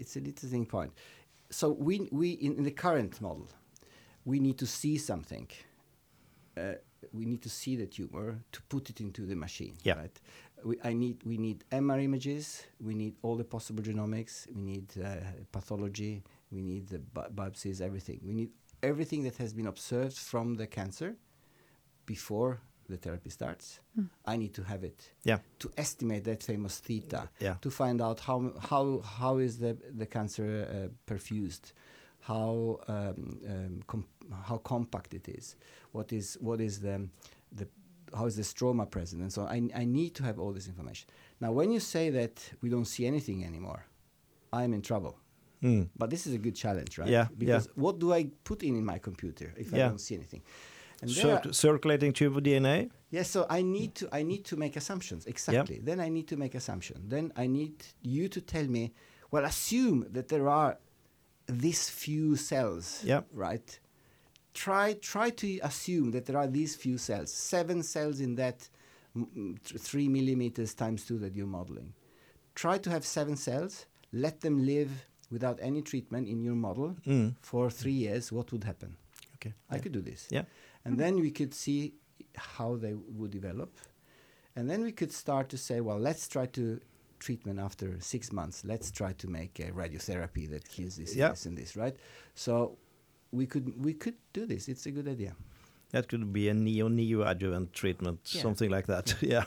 it's 0.00 0.16
an 0.16 0.26
interesting 0.26 0.66
point. 0.66 0.92
So 1.50 1.70
we 1.72 2.08
we 2.10 2.30
in, 2.30 2.56
in 2.56 2.64
the 2.64 2.70
current 2.70 3.20
model, 3.20 3.48
we 4.24 4.40
need 4.40 4.58
to 4.58 4.66
see 4.66 4.96
something. 4.98 5.48
Uh, 6.56 6.74
we 7.12 7.24
need 7.24 7.42
to 7.42 7.48
see 7.48 7.76
the 7.76 7.86
tumor 7.86 8.38
to 8.52 8.62
put 8.62 8.90
it 8.90 9.00
into 9.00 9.22
the 9.26 9.36
machine. 9.36 9.76
Yeah. 9.82 9.94
Right. 9.94 10.20
We, 10.64 10.76
I 10.84 10.92
need 10.92 11.22
we 11.24 11.36
need 11.38 11.64
MR 11.70 12.02
images. 12.02 12.64
We 12.80 12.94
need 12.94 13.14
all 13.22 13.36
the 13.36 13.44
possible 13.44 13.82
genomics. 13.82 14.34
We 14.54 14.62
need 14.62 14.86
uh, 15.02 15.16
pathology. 15.52 16.22
We 16.50 16.60
need 16.62 16.88
the 16.88 16.98
bi- 16.98 17.28
biopsies. 17.34 17.80
Everything. 17.80 18.20
We 18.24 18.34
need 18.34 18.50
everything 18.82 19.22
that 19.24 19.36
has 19.36 19.52
been 19.52 19.66
observed 19.66 20.16
from 20.16 20.54
the 20.54 20.66
cancer 20.66 21.16
before 22.06 22.60
the 22.90 22.96
therapy 23.04 23.30
starts. 23.30 23.80
I 24.32 24.36
need 24.36 24.52
to 24.54 24.62
have 24.62 24.82
it 24.90 24.98
Yeah. 25.24 25.38
to 25.58 25.70
estimate 25.76 26.22
that 26.24 26.42
famous 26.42 26.80
theta 26.80 27.22
Yeah. 27.40 27.56
to 27.60 27.70
find 27.70 28.00
out 28.00 28.20
how 28.20 28.38
how 28.70 28.84
how 29.18 29.38
is 29.46 29.52
the 29.58 29.72
the 30.00 30.06
cancer 30.06 30.46
uh, 30.76 30.88
perfused 31.10 31.72
how 32.32 32.78
um, 32.88 33.40
um, 33.52 33.82
com- 33.86 34.06
how 34.48 34.58
compact 34.58 35.14
it 35.14 35.26
is, 35.38 35.56
what 35.92 36.12
is 36.12 36.36
what 36.40 36.60
is 36.60 36.80
the 36.80 36.96
the 37.58 37.66
how 38.18 38.26
is 38.26 38.34
the 38.36 38.42
stroma 38.42 38.84
present, 38.96 39.22
and 39.22 39.32
so 39.32 39.42
I, 39.56 39.58
I 39.82 39.84
need 39.84 40.14
to 40.16 40.22
have 40.24 40.38
all 40.42 40.52
this 40.52 40.66
information. 40.68 41.06
Now, 41.40 41.52
when 41.52 41.70
you 41.70 41.80
say 41.80 42.10
that 42.10 42.34
we 42.62 42.68
don't 42.68 42.84
see 42.94 43.06
anything 43.06 43.44
anymore, 43.44 43.82
I'm 44.52 44.74
in 44.74 44.82
trouble. 44.82 45.14
Mm. 45.62 45.88
But 45.96 46.10
this 46.10 46.26
is 46.26 46.34
a 46.34 46.38
good 46.38 46.56
challenge, 46.56 46.98
right? 46.98 47.08
Yeah, 47.08 47.28
Because 47.38 47.66
yeah. 47.66 47.72
what 47.84 47.98
do 47.98 48.12
I 48.12 48.30
put 48.44 48.62
in 48.62 48.74
in 48.76 48.84
my 48.84 48.98
computer 48.98 49.52
if 49.56 49.72
I 49.74 49.78
don't 49.88 50.00
see 50.00 50.14
anything? 50.14 50.42
Cir- 51.08 51.40
are- 51.44 51.52
circulating 51.52 52.12
tumor 52.12 52.40
DNA. 52.40 52.90
Yes, 53.10 53.30
so 53.30 53.46
I 53.50 53.62
need 53.62 53.94
to 53.96 54.08
I 54.12 54.22
need 54.22 54.44
to 54.46 54.56
make 54.56 54.76
assumptions. 54.76 55.26
Exactly. 55.26 55.80
Then 55.82 55.98
I 56.00 56.08
need 56.08 56.28
to 56.28 56.36
make 56.36 56.54
assumptions. 56.54 57.00
Then 57.08 57.32
I 57.36 57.46
need 57.46 57.74
you 58.02 58.28
to 58.28 58.40
tell 58.40 58.66
me, 58.66 58.92
well, 59.30 59.44
assume 59.44 60.06
that 60.12 60.28
there 60.28 60.48
are 60.48 60.78
these 61.46 61.88
few 61.88 62.36
cells. 62.36 63.02
Yeah. 63.04 63.22
Right. 63.32 63.78
Try 64.54 64.94
try 65.00 65.30
to 65.30 65.58
assume 65.62 66.10
that 66.12 66.26
there 66.26 66.36
are 66.36 66.46
these 66.46 66.76
few 66.76 66.98
cells, 66.98 67.32
seven 67.32 67.82
cells 67.82 68.20
in 68.20 68.34
that 68.36 68.68
th- 69.14 69.80
three 69.80 70.08
millimeters 70.08 70.74
times 70.74 71.04
two 71.04 71.18
that 71.18 71.34
you're 71.34 71.46
modeling. 71.46 71.92
Try 72.54 72.78
to 72.78 72.90
have 72.90 73.04
seven 73.04 73.36
cells. 73.36 73.86
Let 74.12 74.40
them 74.40 74.66
live 74.66 74.90
without 75.30 75.58
any 75.62 75.82
treatment 75.82 76.28
in 76.28 76.42
your 76.42 76.56
model 76.56 76.96
Mm. 77.06 77.34
for 77.40 77.70
three 77.70 77.92
years. 78.06 78.32
What 78.32 78.50
would 78.52 78.64
happen? 78.64 78.96
Okay. 79.36 79.54
I 79.70 79.76
yeah. 79.76 79.82
could 79.82 79.92
do 79.92 80.00
this. 80.02 80.26
Yeah. 80.30 80.44
And 80.84 80.98
then 80.98 81.20
we 81.20 81.30
could 81.30 81.54
see 81.54 81.94
how 82.36 82.76
they 82.76 82.94
would 82.94 83.30
develop. 83.30 83.76
And 84.56 84.68
then 84.68 84.82
we 84.82 84.92
could 84.92 85.12
start 85.12 85.48
to 85.50 85.58
say, 85.58 85.80
well, 85.80 85.98
let's 85.98 86.26
try 86.28 86.46
to 86.46 86.80
treatment 87.18 87.60
after 87.60 88.00
six 88.00 88.32
months. 88.32 88.64
Let's 88.64 88.90
try 88.90 89.12
to 89.12 89.28
make 89.28 89.60
a 89.60 89.70
radiotherapy 89.70 90.50
that 90.50 90.68
kills 90.68 90.96
this, 90.96 91.14
Yeah. 91.14 91.30
this, 91.30 91.46
and 91.46 91.56
this, 91.56 91.76
right? 91.76 91.96
So 92.34 92.78
we 93.30 93.46
could 93.46 93.84
we 93.84 93.94
could 93.94 94.16
do 94.32 94.46
this. 94.46 94.68
It's 94.68 94.86
a 94.86 94.90
good 94.90 95.06
idea. 95.06 95.36
That 95.92 96.08
could 96.08 96.32
be 96.32 96.48
a 96.48 96.54
neo 96.54 96.88
neoadjuvant 96.88 97.72
treatment, 97.72 98.20
Yeah. 98.24 98.42
something 98.42 98.70
like 98.70 98.86
that. 98.86 99.14
Yeah. 99.22 99.44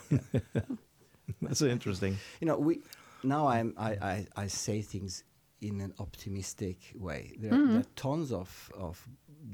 That's 1.41 1.61
interesting. 1.61 2.17
You 2.41 2.47
know, 2.47 2.57
we 2.57 2.81
now 3.23 3.47
I'm 3.47 3.73
I, 3.77 3.91
I, 3.91 4.27
I 4.35 4.47
say 4.47 4.81
things 4.81 5.23
in 5.61 5.81
an 5.81 5.93
optimistic 5.99 6.77
way. 6.95 7.33
There, 7.39 7.51
are, 7.51 7.55
mm-hmm. 7.55 7.71
there 7.71 7.79
are 7.81 7.95
tons 7.95 8.31
of, 8.31 8.69
of 8.77 9.07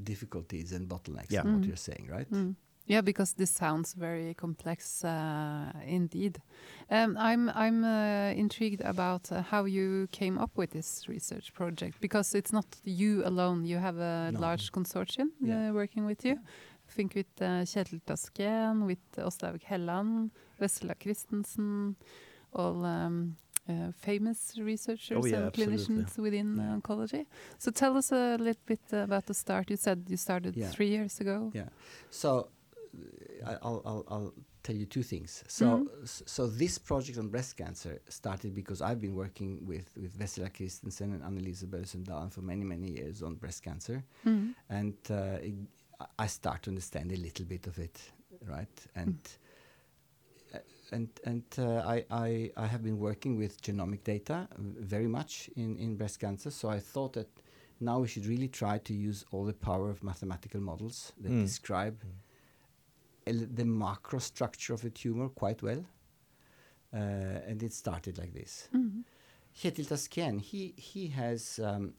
difficulties 0.04 0.72
and 0.72 0.88
bottlenecks 0.88 1.30
Yeah. 1.32 1.44
in 1.44 1.52
what 1.52 1.62
Mm. 1.62 1.66
you're 1.66 1.76
saying, 1.76 2.08
right? 2.10 2.30
Mm. 2.30 2.54
Yeah, 2.86 3.02
because 3.04 3.34
this 3.36 3.50
sounds 3.50 3.94
very 3.94 4.34
complex 4.34 5.04
uh, 5.04 5.70
indeed. 5.86 6.38
Um, 6.90 7.16
I'm 7.16 7.48
I'm 7.54 7.84
uh, 7.84 8.32
intrigued 8.34 8.80
about 8.80 9.30
uh, 9.30 9.42
how 9.42 9.64
you 9.66 10.08
came 10.10 10.38
up 10.42 10.50
with 10.56 10.70
this 10.70 11.08
research 11.08 11.52
project 11.52 12.00
because 12.00 12.34
it's 12.38 12.52
not 12.52 12.66
you 12.84 13.22
alone. 13.24 13.64
You 13.64 13.78
have 13.78 13.98
a 13.98 14.30
No. 14.32 14.40
large 14.40 14.72
consortium 14.72 15.28
Yeah. 15.40 15.70
uh, 15.70 15.74
working 15.74 16.06
with 16.06 16.24
you. 16.24 16.32
I 16.88 16.92
think 16.92 17.14
with 17.14 17.28
uh, 17.40 17.64
Kjetil 17.64 18.00
Tasken, 18.06 18.86
with 18.86 18.98
Åslaug 19.18 19.60
Helland, 19.62 20.30
Vessela 20.58 20.94
Kristensen, 20.96 21.94
all 22.52 22.84
um, 22.84 23.36
uh, 23.70 23.92
famous 24.08 24.38
researchers 24.58 25.18
Oh, 25.18 25.26
yeah, 25.26 25.36
and 25.36 25.46
absolutely. 25.46 25.76
clinicians 25.76 26.18
within 26.18 26.48
Yeah. 26.56 26.76
oncology. 26.76 27.26
So 27.58 27.70
tell 27.70 27.96
us 27.96 28.12
a 28.12 28.36
little 28.38 28.62
bit 28.66 28.80
about 28.92 29.24
the 29.26 29.34
start. 29.34 29.70
You 29.70 29.76
said 29.76 29.98
you 30.08 30.16
started 30.16 30.56
Yeah. 30.56 30.70
three 30.76 30.88
years 30.96 31.20
ago. 31.20 31.50
Yeah. 31.54 31.68
So 32.10 32.28
uh, 32.94 33.50
I- 33.50 33.58
I'll, 33.66 33.82
I'll, 33.90 34.04
I'll 34.12 34.32
tell 34.62 34.76
you 34.76 34.86
two 34.86 35.02
things. 35.02 35.44
So, 35.48 35.64
Mhm. 35.66 36.28
so 36.28 36.46
this 36.46 36.78
project 36.78 37.18
on 37.18 37.28
breast 37.28 37.56
cancer 37.56 38.00
started 38.08 38.50
because 38.54 38.82
I've 38.82 39.00
been 39.00 39.14
working 39.24 39.50
with 39.70 39.88
with 40.02 40.12
Vessela 40.18 40.50
Kristensen 40.50 41.08
and 41.14 41.22
Anne-Lise 41.22 41.64
Børresen-Dale 41.66 42.30
for 42.30 42.42
many 42.42 42.64
many 42.64 42.88
years 42.98 43.22
on 43.22 43.36
breast 43.36 43.62
cancer, 43.62 44.02
Mm. 44.24 44.54
and 44.68 44.94
uh, 45.10 45.38
it, 45.48 45.54
I- 46.18 46.26
start 46.28 46.62
to 46.62 46.70
understand 46.70 47.12
a 47.12 47.16
little 47.16 47.46
bit 47.46 47.66
of 47.66 47.78
it, 47.78 47.96
right? 48.54 48.86
And 48.94 49.18
uh, 49.24 49.49
and 50.92 51.08
and 51.24 51.44
uh, 51.58 51.82
I, 51.94 52.04
I 52.10 52.50
I 52.56 52.66
have 52.66 52.82
been 52.82 52.98
working 52.98 53.38
with 53.38 53.60
genomic 53.62 54.02
data 54.04 54.48
very 54.58 55.08
much 55.08 55.50
in 55.56 55.76
in 55.78 55.96
breast 55.96 56.18
cancer. 56.20 56.50
So 56.50 56.68
I 56.68 56.80
thought 56.80 57.12
that 57.14 57.28
now 57.80 58.00
we 58.00 58.08
should 58.08 58.26
really 58.26 58.48
try 58.48 58.78
to 58.78 58.92
use 58.92 59.24
all 59.32 59.44
the 59.44 59.52
power 59.54 59.90
of 59.90 60.02
mathematical 60.02 60.60
models 60.60 61.12
that 61.22 61.32
Mm. 61.32 61.42
describe 61.42 61.96
el- 63.26 63.48
the 63.54 63.64
macro 63.64 64.18
structure 64.18 64.74
of 64.74 64.84
a 64.84 64.90
tumor 64.90 65.28
quite 65.28 65.62
well. 65.62 65.84
Uh, 66.92 66.96
and 67.48 67.62
it 67.62 67.72
started 67.72 68.18
like 68.18 68.32
this. 68.34 68.68
Mm. 68.74 69.04
Kjetil 69.54 69.86
Tasken, 69.86 70.40
he 70.40 70.74
he 70.76 71.06
has 71.08 71.58
um, 71.60 71.94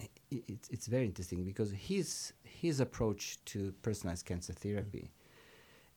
i- 0.00 0.08
i- 0.32 0.42
it's 0.48 0.68
it's 0.70 0.86
very 0.86 1.06
interesting 1.06 1.44
because 1.44 1.70
his 1.72 2.32
his 2.42 2.80
approach 2.80 3.38
to 3.46 3.72
personalized 3.82 4.26
cancer 4.26 4.52
therapy 4.52 5.10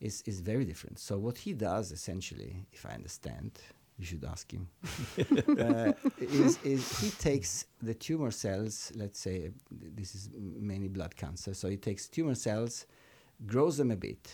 is 0.00 0.22
is 0.26 0.40
very 0.40 0.64
different. 0.64 0.98
So 0.98 1.18
what 1.18 1.38
he 1.38 1.52
does 1.52 1.92
essentially, 1.92 2.66
if 2.72 2.84
I 2.86 2.90
understand, 2.94 3.50
you 3.98 4.04
should 4.06 4.24
ask 4.24 4.50
him, 4.52 4.68
uh, 5.58 5.92
is 6.20 6.58
is 6.64 7.00
he 7.00 7.10
takes 7.10 7.66
the 7.82 7.94
tumor 7.94 8.30
cells. 8.30 8.92
Let's 8.94 9.18
say 9.20 9.50
this 9.70 10.14
is 10.14 10.28
mainly 10.60 10.88
blood 10.88 11.14
cancer. 11.16 11.54
So 11.54 11.68
he 11.68 11.76
takes 11.76 12.08
tumor 12.08 12.34
cells, 12.36 12.86
grows 13.46 13.76
them 13.76 13.90
a 13.90 13.96
bit, 13.96 14.30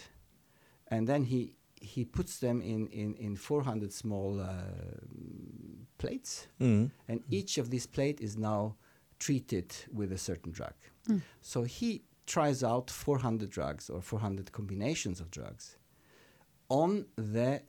and 0.88 1.06
then 1.08 1.24
he 1.24 1.54
he 1.80 2.04
puts 2.04 2.38
them 2.38 2.60
in 2.62 2.86
in 2.88 3.14
in 3.14 3.36
400 3.36 3.92
small 3.92 4.40
uh, 4.40 4.48
plates 5.98 6.48
Mm. 6.60 6.90
and 7.08 7.20
each 7.30 7.58
of 7.58 7.68
these 7.70 7.86
plate 7.86 8.20
is 8.20 8.36
now 8.36 8.74
treated 9.18 9.74
with 9.92 10.12
a 10.12 10.18
certain 10.18 10.52
drug. 10.52 10.74
Mm. 11.08 11.20
So 11.40 11.62
he 11.64 12.02
tries 12.26 12.62
out 12.64 12.90
400 12.90 13.50
drugs 13.50 13.90
or 13.90 14.00
400 14.00 14.52
combinations 14.52 15.20
of 15.20 15.30
drugs 15.30 15.76
on 16.68 17.06
the 17.16 17.62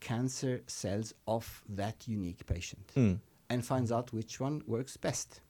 cancer 0.00 0.62
cells 0.66 1.12
of 1.26 1.62
that 1.68 2.06
unique 2.06 2.46
patient 2.46 2.92
Mm. 2.94 3.18
and 3.50 3.64
finds 3.64 3.90
out 3.90 4.12
which 4.12 4.38
one 4.40 4.62
works 4.66 4.96
best. 4.96 5.40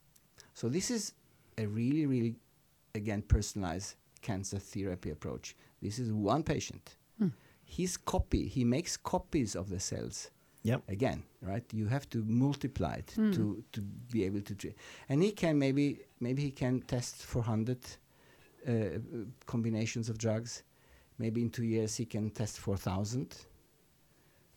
So 0.54 0.68
this 0.68 0.90
is 0.90 1.12
a 1.58 1.66
really, 1.66 2.06
really, 2.06 2.36
again, 2.94 3.22
personalized 3.22 3.94
cancer 4.22 4.58
therapy 4.58 5.10
approach. 5.10 5.54
This 5.82 5.98
is 5.98 6.10
one 6.12 6.42
patient. 6.42 6.96
Mm. 7.20 7.32
His 7.64 7.96
copy, 7.98 8.48
he 8.48 8.64
makes 8.64 8.96
copies 8.96 9.54
of 9.54 9.68
the 9.68 9.78
cells 9.80 10.30
Yep. 10.62 10.82
again, 10.88 11.22
right? 11.42 11.64
You 11.72 11.86
have 11.88 12.08
to 12.10 12.24
multiply 12.24 12.94
it 12.94 13.12
Mm. 13.16 13.34
to 13.34 13.62
to 13.72 13.80
be 14.12 14.24
able 14.24 14.40
to 14.42 14.54
treat. 14.54 14.74
And 15.08 15.22
he 15.22 15.32
can 15.32 15.58
maybe 15.58 16.00
maybe 16.20 16.42
he 16.42 16.50
can 16.50 16.80
test 16.80 17.16
400 17.16 17.78
uh, 17.78 17.84
uh, 17.84 18.07
combinations 19.46 20.08
of 20.08 20.16
drugs. 20.18 20.62
Maybe 21.18 21.40
in 21.40 21.50
two 21.50 21.64
years 21.64 21.96
he 21.96 22.04
can 22.06 22.30
test 22.30 22.58
4,000 22.58 23.34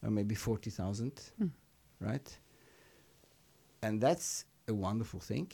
or 0.04 0.10
maybe 0.12 0.36
40,000, 0.36 1.12
Mm. 1.40 1.52
right? 2.00 2.40
And 3.82 4.02
that's 4.02 4.46
a 4.68 4.74
wonderful 4.74 5.20
thing. 5.20 5.52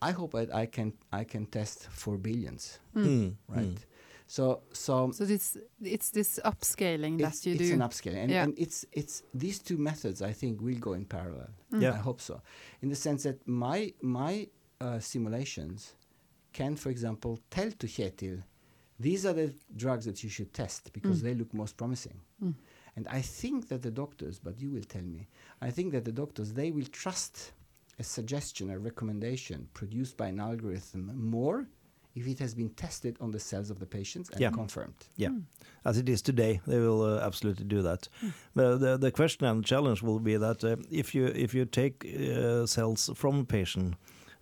I 0.00 0.12
hope 0.12 0.32
that 0.32 0.54
I 0.54 0.66
can 0.66 0.92
I 1.12 1.24
can 1.24 1.46
test 1.46 1.88
4 1.90 2.18
billions, 2.18 2.78
Mm. 2.94 3.04
Mm. 3.04 3.34
right? 3.48 3.86
So 4.26 4.62
so 4.72 5.10
So 5.12 5.24
this 5.24 5.56
it's 5.82 6.10
this 6.10 6.38
upscaling 6.44 7.20
it's, 7.20 7.40
that 7.40 7.46
you 7.50 7.54
it's 7.56 7.68
do. 7.68 7.74
an 7.74 7.80
upscaling, 7.80 8.22
and, 8.22 8.30
Yeah. 8.30 8.44
and 8.44 8.58
it's 8.58 8.84
it's 8.92 9.22
these 9.34 9.58
two 9.62 9.76
methods 9.78 10.20
I 10.22 10.32
think 10.34 10.60
will 10.60 10.78
go 10.78 10.92
in 10.94 11.04
parallel. 11.06 11.48
Mm. 11.72 11.80
Yeah. 11.82 11.94
I 11.94 12.02
hope 12.02 12.20
so, 12.20 12.40
in 12.82 12.88
the 12.90 12.96
sense 12.96 13.22
that 13.28 13.46
my 13.46 13.94
my 14.02 14.48
uh, 14.80 15.00
simulations 15.00 15.94
can, 16.58 16.72
for 16.76 16.90
example, 16.96 17.32
tell 17.56 17.70
to 17.80 17.86
Kjetil, 17.94 18.36
these 19.06 19.22
are 19.28 19.34
the 19.42 19.48
drugs 19.82 20.04
that 20.08 20.18
you 20.24 20.30
should 20.36 20.50
test 20.62 20.82
because 20.96 21.18
Mm. 21.18 21.24
they 21.26 21.34
look 21.40 21.52
most 21.62 21.74
promising. 21.82 22.18
Mm. 22.42 22.54
And 22.96 23.04
I 23.18 23.22
think 23.40 23.58
that 23.70 23.80
the 23.82 23.94
doctors, 24.02 24.36
but 24.46 24.54
you 24.62 24.70
will 24.74 24.86
tell 24.94 25.06
me, 25.16 25.20
I 25.68 25.70
think 25.76 25.88
that 25.92 26.04
the 26.04 26.12
doctors 26.22 26.48
they 26.60 26.70
will 26.76 26.88
trust 27.02 27.34
a 28.02 28.04
suggestion, 28.18 28.64
a 28.70 28.78
recommendation 28.90 29.58
produced 29.80 30.14
by 30.16 30.26
an 30.34 30.40
algorithm 30.40 31.02
more 31.36 31.58
if 32.20 32.26
it 32.26 32.38
has 32.44 32.54
been 32.54 32.70
tested 32.84 33.14
on 33.20 33.30
the 33.30 33.38
cells 33.50 33.70
of 33.70 33.78
the 33.78 33.86
patients 33.98 34.28
and 34.32 34.40
Yeah. 34.40 34.54
confirmed. 34.60 35.00
Yeah. 35.16 35.30
Mm. 35.32 35.42
As 35.84 35.96
it 35.98 36.08
is 36.08 36.22
today, 36.22 36.60
they 36.66 36.80
will 36.86 37.02
uh, 37.02 37.26
absolutely 37.28 37.66
do 37.76 37.82
that. 37.82 38.08
The, 38.54 38.68
the 38.84 38.92
the 38.98 39.10
question 39.20 39.46
and 39.50 39.64
challenge 39.72 40.00
will 40.08 40.20
be 40.30 40.36
that 40.46 40.58
uh, 40.64 40.76
if 41.02 41.14
you 41.14 41.26
if 41.46 41.50
you 41.56 41.64
take 41.66 41.96
uh, 42.04 42.66
cells 42.66 43.10
from 43.14 43.34
a 43.40 43.44
patient 43.44 43.94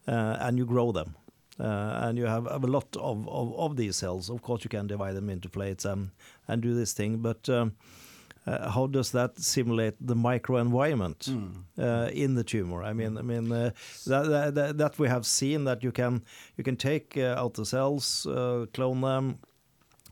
uh, 0.09 0.47
and 0.47 0.57
you 0.59 0.67
grow 0.67 0.93
them. 0.93 1.09
Uh, 1.59 2.01
and 2.03 2.19
you 2.19 2.27
have, 2.27 2.47
have 2.51 2.65
a 2.65 2.67
lot 2.67 2.95
of, 2.97 3.27
of, 3.29 3.59
of 3.59 3.77
these 3.77 3.97
cells. 3.97 4.29
Of 4.29 4.43
course, 4.43 4.63
you 4.65 4.69
can 4.69 4.87
divide 4.87 5.15
them 5.15 5.31
into 5.31 5.49
plates 5.49 5.87
um, 5.87 6.13
and 6.49 6.61
do 6.61 6.75
this 6.75 6.93
thing. 6.93 7.19
But 7.19 7.49
um, 7.49 7.73
uh, 8.47 8.71
how 8.71 8.87
does 8.87 9.11
that 9.13 9.39
simulate 9.39 9.95
the 10.01 10.15
microenvironment 10.15 11.29
uh, 11.79 12.11
in 12.13 12.35
the 12.35 12.45
tumor? 12.45 12.83
I 12.83 12.93
mean, 12.93 13.19
I 13.19 13.23
mean 13.23 13.51
uh, 13.51 13.71
that, 14.07 14.55
that 14.55 14.79
that 14.79 14.99
we 14.99 15.09
have 15.09 15.27
seen 15.27 15.65
that 15.65 15.83
you 15.83 15.93
can 15.93 16.23
you 16.57 16.63
can 16.63 16.77
take 16.77 17.17
uh, 17.17 17.35
out 17.39 17.55
the 17.55 17.67
cells, 17.67 18.27
uh, 18.27 18.67
clone 18.73 19.01
them, 19.01 19.39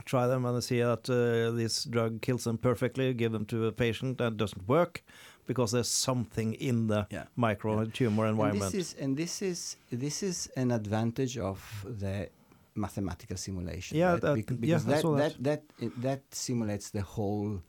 try 0.04 0.26
them 0.26 0.44
and 0.44 0.64
see 0.64 0.80
that 0.80 1.08
uh, 1.08 1.54
this 1.54 1.84
drug 1.84 2.22
kills 2.22 2.44
them 2.44 2.58
perfectly, 2.58 3.14
give 3.14 3.32
them 3.32 3.44
to 3.46 3.66
a 3.66 3.72
patient 3.72 4.18
that 4.18 4.36
doesn't 4.36 4.68
work. 4.68 5.04
Because 5.46 5.72
there's 5.72 5.88
something 5.88 6.54
in 6.54 6.86
the 6.88 7.06
Yeah. 7.10 7.24
micro 7.36 7.84
tumor 7.86 8.24
And 8.24 8.32
environment. 8.34 8.72
this 8.72 8.94
is 8.94 9.02
and 9.02 9.16
this 9.16 9.42
is 9.42 9.76
this 9.90 10.22
is 10.22 10.50
an 10.56 10.70
advantage 10.70 11.38
of 11.38 11.58
the 12.00 12.28
mathematical 12.74 13.36
simulation. 13.36 13.98
Yeah, 13.98 14.12
right? 14.12 14.20
that- 14.22 14.34
Bec- 14.34 14.50
yeah, 14.50 14.78
because 14.78 14.86
I 14.86 15.02
that, 15.02 15.02
that 15.18 15.42
that. 15.44 15.62
that 15.78 16.02
that 16.02 16.20
simulates 16.34 16.90
the 16.90 17.02
whole 17.02 17.60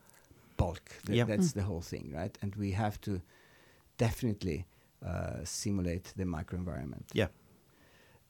bulk. 0.58 0.82
Th- 1.06 1.18
Yeah. 1.18 1.28
That's 1.28 1.52
the 1.54 1.62
whole 1.64 1.82
thing, 1.82 2.12
right? 2.16 2.38
And 2.42 2.56
we 2.56 2.72
have 2.72 2.98
to 3.02 3.22
definitely 3.98 4.66
uh, 5.06 5.44
simulate 5.44 6.14
the 6.16 6.24
microenvironment. 6.26 7.04
Yeah. 7.14 7.28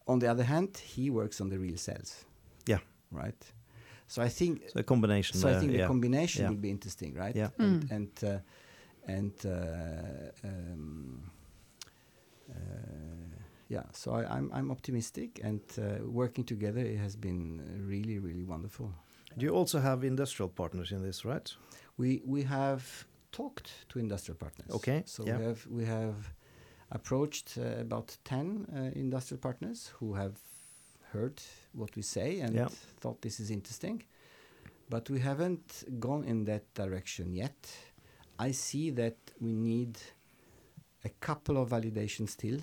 On 0.07 0.19
the 0.19 0.27
other 0.27 0.43
hand, 0.43 0.77
he 0.77 1.09
works 1.09 1.39
on 1.41 1.49
the 1.49 1.57
real 1.57 1.77
cells. 1.77 2.25
Yeah. 2.67 2.79
Right. 3.11 3.53
So 4.07 4.21
I 4.21 4.29
think 4.29 4.61
so 4.73 4.79
a 4.79 4.83
combination. 4.83 5.39
so 5.39 5.47
I 5.47 5.51
there, 5.51 5.59
think 5.61 5.71
the 5.73 5.87
combination 5.87 6.43
Yeah. 6.43 6.49
will 6.49 6.61
be 6.61 6.69
interesting, 6.69 7.13
right? 7.15 7.35
Yeah. 7.35 7.49
And 7.57 7.83
Mm. 7.83 7.91
and 7.91 8.23
uh, 8.23 8.39
and 9.07 9.33
uh, 9.45 10.31
um, 10.43 11.31
uh, 12.49 12.55
yeah. 13.69 13.83
So 13.91 14.11
I, 14.11 14.25
I'm 14.37 14.51
I'm 14.53 14.71
optimistic, 14.71 15.39
and 15.43 15.61
uh, 15.77 16.03
working 16.05 16.45
together 16.45 16.79
it 16.81 16.97
has 16.97 17.15
been 17.15 17.61
really 17.87 18.19
really 18.19 18.43
wonderful. 18.43 18.91
Do 19.37 19.45
you 19.45 19.53
also 19.55 19.79
have 19.79 20.03
industrial 20.07 20.49
partners 20.49 20.91
in 20.91 21.01
this, 21.03 21.25
right? 21.25 21.53
We 21.97 22.21
we 22.25 22.43
have 22.43 23.05
talked 23.31 23.69
to 23.89 23.99
industrial 23.99 24.37
partners. 24.37 24.71
Okay, 24.71 25.03
So 25.05 25.25
yeah. 25.25 25.37
we 25.37 25.43
have 25.45 25.67
we 25.69 25.85
have 25.85 26.15
approached 26.89 27.57
uh, 27.57 27.81
about 27.81 28.17
ten 28.23 28.65
uh, 28.73 28.91
industrial 28.99 29.39
partners 29.41 29.91
who 29.99 30.13
have 30.13 30.33
heard 31.13 31.41
what 31.73 31.95
we 31.95 32.01
say 32.01 32.41
and 32.41 32.55
Yeah. 32.55 32.69
thought 33.01 33.21
this 33.21 33.39
is 33.39 33.49
interesting, 33.49 34.03
but 34.89 35.09
we 35.09 35.19
haven't 35.19 35.83
gone 35.99 36.23
in 36.27 36.45
that 36.45 36.73
direction 36.73 37.33
yet. 37.33 37.77
I 38.39 38.51
see 38.51 38.89
that 38.91 39.15
we 39.39 39.51
need 39.53 39.97
a 41.03 41.09
couple 41.19 41.57
of 41.61 41.69
validations 41.69 42.29
still 42.29 42.59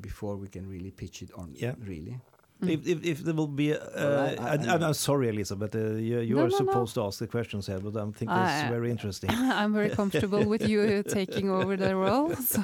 before 0.00 0.36
we 0.36 0.48
can 0.48 0.68
really 0.68 0.90
pitch 0.90 1.22
it 1.22 1.30
on. 1.34 1.52
Yeah. 1.54 1.74
Really. 1.86 2.20
Mm. 2.62 2.68
If, 2.70 2.86
if, 2.86 3.04
if 3.04 3.18
there 3.24 3.34
will 3.34 3.48
be, 3.48 3.74
uh, 3.74 3.78
I, 3.96 4.36
I, 4.40 4.54
I, 4.54 4.86
I'm 4.86 4.94
sorry, 4.94 5.28
Elizabeth, 5.28 5.74
uh, 5.74 5.78
you, 5.94 6.20
you 6.20 6.36
No, 6.36 6.42
are 6.44 6.48
no, 6.48 6.58
no. 6.58 6.64
supposed 6.64 6.94
to 6.94 7.02
ask 7.02 7.18
the 7.18 7.26
questions 7.26 7.66
here, 7.66 7.80
but 7.80 7.96
I 7.96 8.10
think 8.12 8.30
I- 8.30 8.60
it's 8.62 8.70
very 8.70 8.90
interesting. 8.90 9.30
I'm 9.32 9.72
very 9.74 9.90
comfortable 9.90 10.44
with 10.44 10.68
you 10.68 11.02
taking 11.08 11.50
over 11.50 11.76
the 11.76 11.94
role. 11.96 12.32
So 12.54 12.62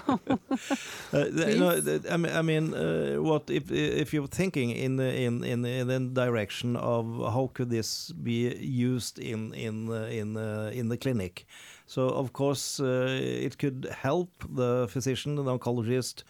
Uh, 1.12 1.24
th- 1.24 1.58
no, 1.58 1.80
Please. 1.80 2.06
I 2.08 2.16
mean, 2.16 2.32
I 2.32 2.42
mean 2.42 2.74
uh, 2.74 3.16
what 3.22 3.50
if 3.50 3.70
if 3.70 4.12
you're 4.14 4.28
thinking 4.28 4.70
in 4.70 4.96
the 4.96 5.10
in 5.26 5.42
in 5.44 5.64
in 5.64 5.86
the 5.88 5.98
direction 6.26 6.76
of 6.76 7.04
how 7.34 7.50
could 7.52 7.70
this 7.70 8.12
be 8.12 8.54
used 8.92 9.18
in 9.18 9.52
in 9.54 9.88
uh, 9.90 10.06
in 10.20 10.36
uh, 10.36 10.70
in 10.72 10.88
the 10.88 10.96
clinic? 10.96 11.46
So 11.90 12.08
of 12.08 12.32
course 12.32 12.78
uh, 12.78 13.18
it 13.20 13.58
could 13.58 13.88
help 13.90 14.30
the 14.48 14.86
physician, 14.88 15.34
the 15.34 15.42
oncologist, 15.42 16.22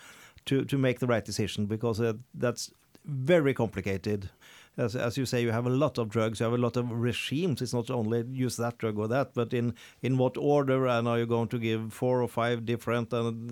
to 0.47 0.65
to 0.65 0.79
make 0.79 1.01
the 1.01 1.07
right 1.07 1.25
decision 1.25 1.67
because 1.67 2.01
uh, 2.01 2.15
that's 2.33 2.73
very 3.05 3.53
complicated. 3.53 4.31
As, 4.77 4.97
as 4.97 5.19
you 5.19 5.27
say, 5.27 5.43
you 5.43 5.51
have 5.53 5.67
a 5.67 5.77
lot 5.85 5.99
of 5.99 6.09
drugs, 6.09 6.41
you 6.41 6.45
have 6.45 6.59
a 6.59 6.63
lot 6.63 6.77
of 6.79 6.91
regimes. 6.91 7.61
It's 7.61 7.75
not 7.75 7.91
only 7.91 8.25
use 8.33 8.57
that 8.57 8.79
drug 8.79 8.99
or 8.99 9.09
that, 9.09 9.35
but 9.35 9.53
in 9.53 9.75
in 10.01 10.17
what 10.17 10.39
order, 10.39 10.87
and 10.87 11.07
are 11.07 11.19
you 11.19 11.27
going 11.27 11.49
to 11.49 11.59
give 11.59 11.93
four 11.93 12.23
or 12.23 12.29
five 12.29 12.65
different, 12.65 13.13
and 13.13 13.51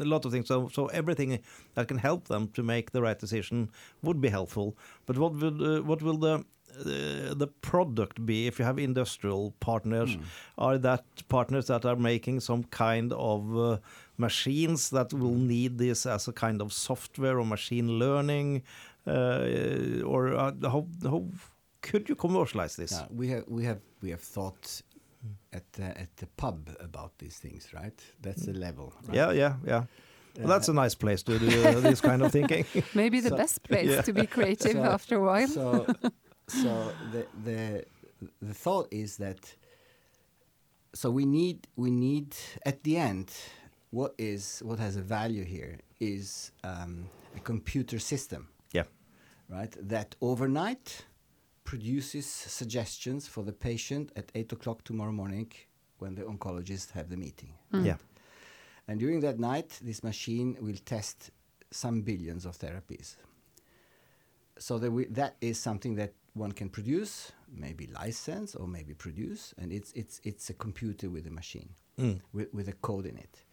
a 0.00 0.04
lot 0.04 0.24
of 0.24 0.30
things. 0.30 0.46
So, 0.46 0.68
so 0.68 0.86
everything 0.86 1.40
that 1.74 1.88
can 1.88 1.98
help 1.98 2.28
them 2.28 2.48
to 2.54 2.62
make 2.62 2.92
the 2.92 3.02
right 3.02 3.18
decision 3.18 3.70
would 4.02 4.20
be 4.20 4.28
helpful. 4.28 4.76
But 5.06 5.18
what 5.18 5.32
will 5.34 5.78
uh, 5.78 5.82
what 5.82 6.02
will 6.02 6.18
the 6.18 6.44
the 7.36 7.46
product 7.62 8.24
be 8.24 8.46
if 8.46 8.58
you 8.58 8.64
have 8.64 8.78
industrial 8.78 9.52
partners? 9.60 10.16
Mm. 10.16 10.22
Are 10.58 10.78
that 10.78 11.04
partners 11.28 11.66
that 11.66 11.84
are 11.84 11.96
making 11.96 12.40
some 12.40 12.64
kind 12.64 13.12
of 13.12 13.56
uh, 13.56 13.78
machines 14.16 14.90
that 14.90 15.12
will 15.12 15.34
need 15.34 15.78
this 15.78 16.06
as 16.06 16.28
a 16.28 16.32
kind 16.32 16.60
of 16.62 16.72
software 16.72 17.38
or 17.38 17.44
machine 17.46 17.98
learning, 17.98 18.62
uh, 19.06 20.02
or 20.04 20.34
uh, 20.34 20.52
how 20.62 20.86
how 21.02 21.24
could 21.82 22.08
you 22.08 22.14
commercialize 22.16 22.76
this? 22.76 22.92
Yeah, 22.92 23.06
we 23.10 23.28
have 23.28 23.44
we 23.48 23.64
have 23.64 23.80
we 24.02 24.10
have 24.10 24.20
thought 24.20 24.82
at 25.52 25.72
the, 25.72 25.82
at 26.00 26.16
the 26.16 26.26
pub 26.36 26.68
about 26.80 27.12
these 27.18 27.36
things, 27.38 27.68
right? 27.74 28.00
That's 28.22 28.42
the 28.46 28.52
level. 28.52 28.92
Right? 29.06 29.16
Yeah, 29.16 29.32
yeah, 29.32 29.54
yeah. 29.66 29.82
Well, 30.36 30.44
Uh, 30.46 30.48
that's 30.58 30.68
a 30.68 30.72
nice 30.72 30.94
place 30.94 31.22
to 31.24 31.38
do 31.38 31.46
uh, 31.68 31.80
this 31.80 32.00
kind 32.00 32.22
of 32.22 32.30
thinking. 32.30 32.64
maybe 32.94 33.20
the 33.20 33.30
So- 33.30 33.36
best 33.36 33.62
place 33.62 33.90
Yeah. 33.94 34.02
to 34.02 34.12
be 34.12 34.26
creative 34.26 34.72
So- 34.72 34.82
after 34.94 35.16
a 35.16 35.24
while. 35.24 35.48
so 35.48 35.86
so 36.48 36.92
the 37.12 37.26
the 37.44 37.84
the 38.42 38.54
thought 38.54 38.88
is 38.90 39.16
that 39.18 39.54
so 40.94 41.10
we 41.10 41.24
need 41.24 41.66
we 41.76 41.90
need 41.90 42.34
at 42.64 42.82
the 42.84 42.96
end 42.96 43.30
what 43.90 44.14
is 44.18 44.60
what 44.64 44.78
has 44.78 44.96
a 44.96 45.02
value 45.02 45.44
here 45.44 45.78
is 46.00 46.52
um, 46.64 47.08
a 47.36 47.40
computer 47.40 47.98
system 47.98 48.48
Yeah. 48.72 48.84
right 49.48 49.74
that 49.88 50.14
overnight 50.20 51.04
produces 51.64 52.26
suggestions 52.26 53.28
for 53.28 53.42
the 53.44 53.52
patient 53.52 54.10
at 54.16 54.32
eight 54.34 54.52
o'clock 54.52 54.84
tomorrow 54.84 55.12
morning 55.12 55.52
when 55.98 56.14
the 56.14 56.22
oncologist 56.22 56.92
have 56.92 57.08
the 57.10 57.16
meeting 57.16 57.52
Mm. 57.72 57.84
Yeah. 57.84 57.96
and 58.88 58.98
during 58.98 59.20
that 59.20 59.38
night, 59.38 59.78
this 59.82 60.02
machine 60.02 60.56
will 60.60 60.80
test 60.86 61.30
some 61.70 62.00
billions 62.00 62.46
of 62.46 62.56
therapies. 62.58 63.16
So 64.58 64.78
that, 64.78 64.90
we, 64.90 65.04
that 65.20 65.36
is 65.42 65.58
something 65.60 65.96
that 65.96 66.14
one 66.38 66.52
can 66.52 66.68
produce, 66.68 67.32
maybe 67.52 67.86
license 67.88 68.54
or 68.54 68.66
maybe 68.68 68.94
produce, 68.94 69.54
and 69.58 69.72
it's 69.72 69.92
it's 69.92 70.20
it's 70.24 70.50
a 70.50 70.54
computer 70.54 71.10
with 71.10 71.26
a 71.26 71.30
machine 71.30 71.70
Mm. 71.98 72.20
with, 72.32 72.54
with 72.54 72.68
a 72.68 72.74
code 72.74 73.06
in 73.06 73.16
it. 73.18 73.44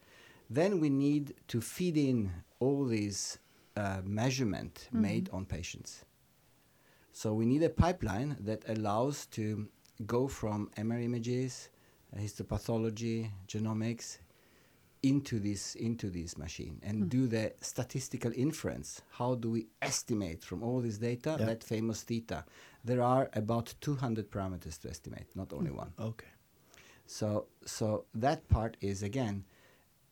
Then 0.51 0.79
we 0.79 0.89
need 0.89 1.33
to 1.47 1.61
feed 1.61 1.97
in 1.97 2.31
all 2.59 2.85
these 2.85 3.39
uh, 3.75 4.01
measurement 4.03 4.87
made 4.91 5.29
on 5.33 5.45
patients. 5.45 6.05
So 7.11 7.33
we 7.33 7.45
need 7.45 7.63
a 7.63 7.69
pipeline 7.69 8.37
that 8.41 8.61
allows 8.67 9.25
to 9.27 9.67
go 10.05 10.27
from 10.27 10.69
MR 10.77 11.01
images, 11.03 11.69
uh, 12.13 12.19
histopathology, 12.19 13.31
genomics 13.47 14.19
into 15.03 15.39
this 15.39 15.75
into 15.75 16.09
this 16.09 16.35
machine 16.37 16.79
and 16.83 17.09
do 17.09 17.27
the 17.27 17.53
statistical 17.61 18.31
inference. 18.35 19.01
How 19.11 19.35
do 19.35 19.49
we 19.51 19.67
estimate 19.81 20.43
from 20.43 20.63
all 20.63 20.81
this 20.81 20.97
data 20.97 21.35
Yeah. 21.39 21.45
that 21.45 21.63
famous 21.63 22.03
theta? 22.03 22.43
There 22.85 23.01
are 23.01 23.29
about 23.33 23.73
200 23.81 24.29
parameters 24.31 24.79
to 24.81 24.89
estimate, 24.89 25.25
not 25.35 25.51
only 25.53 25.71
one. 25.71 25.91
Okay. 25.99 26.27
So 27.07 27.47
so 27.65 28.05
that 28.21 28.47
part 28.47 28.77
is 28.81 29.03
again 29.03 29.43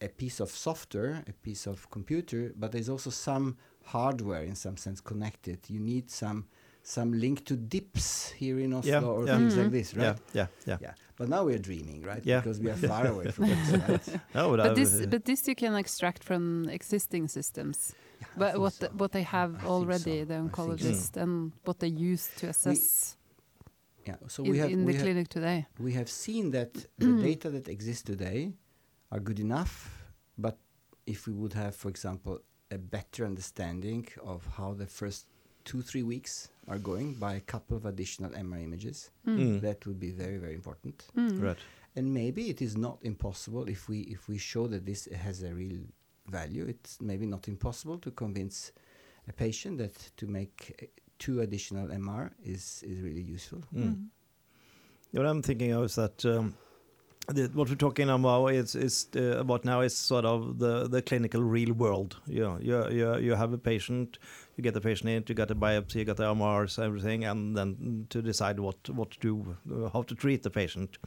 a 0.02 0.08
piece 0.10 0.40
of 0.44 0.50
software, 0.50 1.24
a 1.28 1.34
piece 1.34 1.68
of 1.68 1.90
computer, 1.90 2.52
but 2.56 2.72
there's 2.72 2.90
also 2.90 3.10
some 3.10 3.58
hardware 3.86 4.44
in 4.44 4.56
some 4.56 4.78
sense 4.78 5.02
connected. 5.02 5.60
You 5.70 5.80
need 5.80 6.10
some 6.12 6.46
some 6.86 7.14
link 7.14 7.46
to 7.46 7.56
DIPS 7.56 8.32
here 8.32 8.60
in 8.60 8.74
Oslo 8.74 8.92
Yeah, 8.92 9.08
or 9.18 9.26
yeah. 9.26 9.38
things 9.38 9.56
like 9.56 9.68
Mhm. 9.68 9.72
this, 9.72 9.96
right? 9.96 10.04
Yeah, 10.04 10.18
yeah, 10.34 10.48
yeah. 10.68 10.78
Yeah. 10.82 10.94
But 11.16 11.30
now 11.30 11.46
we're 11.46 11.60
dreaming, 11.70 12.02
right? 12.04 12.26
Yeah. 12.26 12.42
Because 12.42 12.60
we 12.60 12.70
are 12.72 12.76
far 12.94 13.08
away 13.08 13.32
from 13.32 13.48
this, 13.50 13.70
right? 13.72 14.08
No, 14.36 14.50
but, 14.50 14.58
But 14.58 14.72
I- 14.72 14.74
this, 14.74 15.06
but 15.06 15.24
this 15.24 15.48
you 15.48 15.56
can 15.56 15.76
extract 15.76 16.24
from 16.24 16.68
existing 16.70 17.30
systems. 17.30 17.94
Yeah, 18.24 18.36
I 18.36 18.52
But 18.52 18.60
what 18.62 18.74
so. 18.74 18.88
the, 18.88 18.94
what 19.02 19.12
they 19.12 19.24
have 19.24 19.64
I 19.64 19.68
already, 19.68 20.20
so. 20.20 20.26
The 20.26 20.36
think 20.36 20.56
so. 20.56 20.62
oncologist, 20.64 21.18
and 21.18 21.52
what 21.66 21.80
they 21.80 21.88
use 22.12 22.30
to 22.38 22.48
assess 22.48 23.18
Yeah. 24.06 24.16
So 24.28 24.44
in, 24.44 24.52
we 24.52 24.58
have 24.60 24.72
in 24.72 24.86
we 24.86 24.92
the 24.92 24.98
have, 24.98 25.06
clinic 25.06 25.28
today. 25.30 25.66
we 25.80 25.94
have 25.94 26.10
seen 26.10 26.52
that 26.52 26.72
the 26.98 27.12
data 27.30 27.50
that 27.56 27.68
exists 27.68 28.04
today 28.04 28.54
are 29.12 29.20
good 29.20 29.40
enough, 29.40 29.74
but 30.38 30.58
if 31.06 31.28
we 31.28 31.34
would 31.34 31.54
have, 31.54 31.74
for 31.76 31.90
example, 31.90 32.40
a 32.72 32.78
better 32.78 33.26
understanding 33.26 34.08
of 34.24 34.40
how 34.58 34.74
the 34.74 34.88
first 34.88 35.28
two 35.66 35.82
three 35.82 36.04
weeks 36.04 36.50
are 36.68 36.80
going 36.80 37.14
by 37.26 37.34
a 37.36 37.40
couple 37.54 37.78
of 37.78 37.86
additional 37.86 38.32
MR 38.32 38.62
images, 38.64 39.10
Mm. 39.28 39.62
that 39.62 39.86
would 39.86 40.00
be 40.00 40.12
very 40.24 40.38
very 40.38 40.56
important. 40.56 40.98
Mm. 41.16 41.42
Right. 41.42 41.58
And 41.96 42.06
maybe 42.22 42.50
it 42.54 42.60
is 42.62 42.76
not 42.76 42.98
impossible 43.04 43.64
if 43.76 43.82
we 43.90 43.98
if 44.16 44.28
we 44.28 44.38
show 44.38 44.68
that 44.74 44.84
this 44.86 45.02
has 45.26 45.44
a 45.44 45.54
real 45.54 45.80
value. 46.28 46.66
It's 46.68 47.02
maybe 47.02 47.26
not 47.26 47.48
impossible 47.48 47.98
to 48.00 48.12
convince 48.12 48.72
a 49.28 49.34
patient 49.34 49.78
that 49.78 50.12
to 50.18 50.28
make 50.28 50.76
uh, 50.82 50.86
two 51.20 51.42
additional 51.42 51.88
MR 51.88 52.32
is 52.44 52.84
is 52.86 53.02
really 53.02 53.22
useful. 53.22 53.62
Mm. 53.76 54.08
What 55.12 55.26
I'm 55.26 55.42
thinking 55.42 55.72
of 55.72 55.86
is 55.86 55.96
that 55.96 56.26
um, 56.26 56.56
the, 57.28 57.50
what 57.54 57.70
we're 57.70 57.76
talking 57.76 58.10
about 58.10 58.48
is 58.48 58.76
is 58.76 59.08
uh, 59.16 59.40
about 59.40 59.64
now 59.64 59.82
is 59.82 59.96
sort 59.96 60.26
of 60.26 60.60
the 60.60 60.88
the 60.88 61.02
clinical 61.02 61.42
real 61.42 61.74
world. 61.74 62.18
You 62.28 62.42
know, 62.42 62.58
you 62.62 62.90
you 62.90 63.18
you 63.18 63.36
have 63.36 63.54
a 63.54 63.58
patient, 63.58 64.20
you 64.58 64.64
get 64.64 64.74
the 64.74 64.82
patient 64.82 65.10
in, 65.10 65.24
you 65.28 65.36
get 65.36 65.52
a 65.52 65.56
biopsy, 65.56 65.96
you 65.96 66.06
get 66.06 66.18
the 66.18 66.34
MRs, 66.34 66.84
everything, 66.84 67.24
and 67.24 67.56
then 67.56 68.08
to 68.10 68.22
decide 68.22 68.60
what 68.60 68.90
what 68.90 69.12
to 69.12 69.20
do, 69.20 69.58
how 69.94 70.04
to 70.04 70.16
treat 70.16 70.44
the 70.44 70.50
patient. 70.50 70.98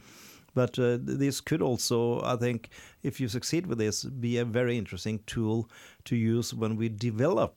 But 0.57 0.79
uh, 0.79 0.97
this 1.21 1.41
could 1.41 1.61
also, 1.61 1.97
I 2.33 2.35
think, 2.45 2.59
if 3.03 3.19
you 3.21 3.27
succeed 3.29 3.63
with 3.67 3.77
this, 3.77 4.03
be 4.05 4.39
a 4.41 4.45
very 4.45 4.75
interesting 4.77 5.19
tool 5.25 5.57
to 6.05 6.15
use 6.15 6.57
when 6.61 6.75
we 6.79 6.89
develop 6.89 7.53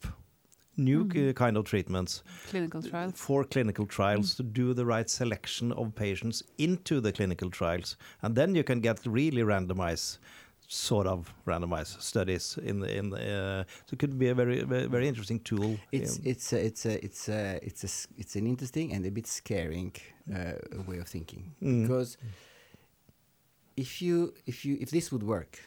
new 0.76 1.00
uh, 1.16 1.32
kind 1.44 1.56
of 1.56 1.64
treatments 1.64 2.22
Clinical 2.50 2.82
trials. 2.82 3.12
for 3.16 3.44
clinical 3.44 3.86
trials 3.86 4.34
to 4.36 4.42
do 4.42 4.74
the 4.74 4.84
right 4.94 5.10
selection 5.10 5.72
of 5.72 5.94
patients 5.94 6.42
into 6.58 7.00
the 7.00 7.12
clinical 7.12 7.50
trials 7.50 7.96
and 8.22 8.34
then 8.34 8.54
you 8.54 8.64
can 8.64 8.80
get 8.80 8.98
really 9.06 9.42
randomized 9.42 10.18
sort 10.68 11.06
of 11.06 11.34
randomized 11.46 12.00
studies 12.00 12.58
in 12.70 12.80
the, 12.80 12.96
in 12.98 13.10
the, 13.10 13.18
uh, 13.18 13.64
so 13.86 13.92
it 13.94 13.98
could 13.98 14.16
be 14.18 14.28
a 14.28 14.34
very 14.34 14.62
very, 14.62 14.86
very 14.88 15.06
interesting 15.08 15.40
tool. 15.40 15.76
It's 15.92 16.16
um, 16.16 16.22
it's 16.32 16.52
a, 16.52 16.58
it's 16.68 16.86
a, 16.86 17.04
it's 17.04 17.28
a, 17.28 17.58
it's 17.68 17.82
a, 17.84 17.90
s- 17.96 18.08
it's 18.16 18.36
an 18.36 18.46
interesting 18.46 18.92
and 18.94 19.04
a 19.04 19.10
bit 19.10 19.26
scaring 19.26 19.92
uh, 20.34 20.52
way 20.88 20.98
of 20.98 21.08
thinking 21.08 21.42
Mm. 21.62 21.82
because 21.82 22.16
if 23.76 24.00
you 24.02 24.35
if 24.46 24.64
you 24.64 24.76
if 24.80 24.90
this 24.90 25.11
would 25.12 25.22
work, 25.22 25.59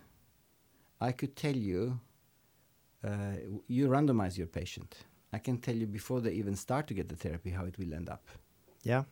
I 1.01 1.11
could 1.11 1.35
tell 1.35 1.55
you. 1.55 1.99
Uh, 3.05 3.35
you 3.67 3.89
randomize 3.89 4.37
your 4.37 4.47
patient. 4.47 4.95
I 5.33 5.37
can 5.39 5.57
tell 5.57 5.75
you 5.75 5.85
before 5.87 6.21
they 6.21 6.31
even 6.31 6.55
start 6.55 6.87
to 6.87 6.93
get 6.93 7.09
the 7.09 7.17
therapy 7.17 7.49
how 7.49 7.65
it 7.65 7.77
will 7.77 7.93
end 7.93 8.09
up. 8.09 8.25
yeah. 8.83 9.03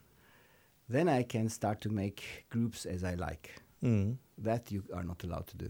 Then 0.87 1.09
I 1.09 1.23
can 1.23 1.49
start 1.49 1.81
to 1.81 1.89
make 1.89 2.45
groups 2.49 2.85
as 2.85 3.03
I 3.03 3.15
like. 3.15 3.49
Mm. 3.83 4.15
That 4.37 4.71
you 4.71 4.83
are 4.93 5.03
not 5.03 5.23
allowed 5.25 5.47
to 5.47 5.57
do. 5.57 5.69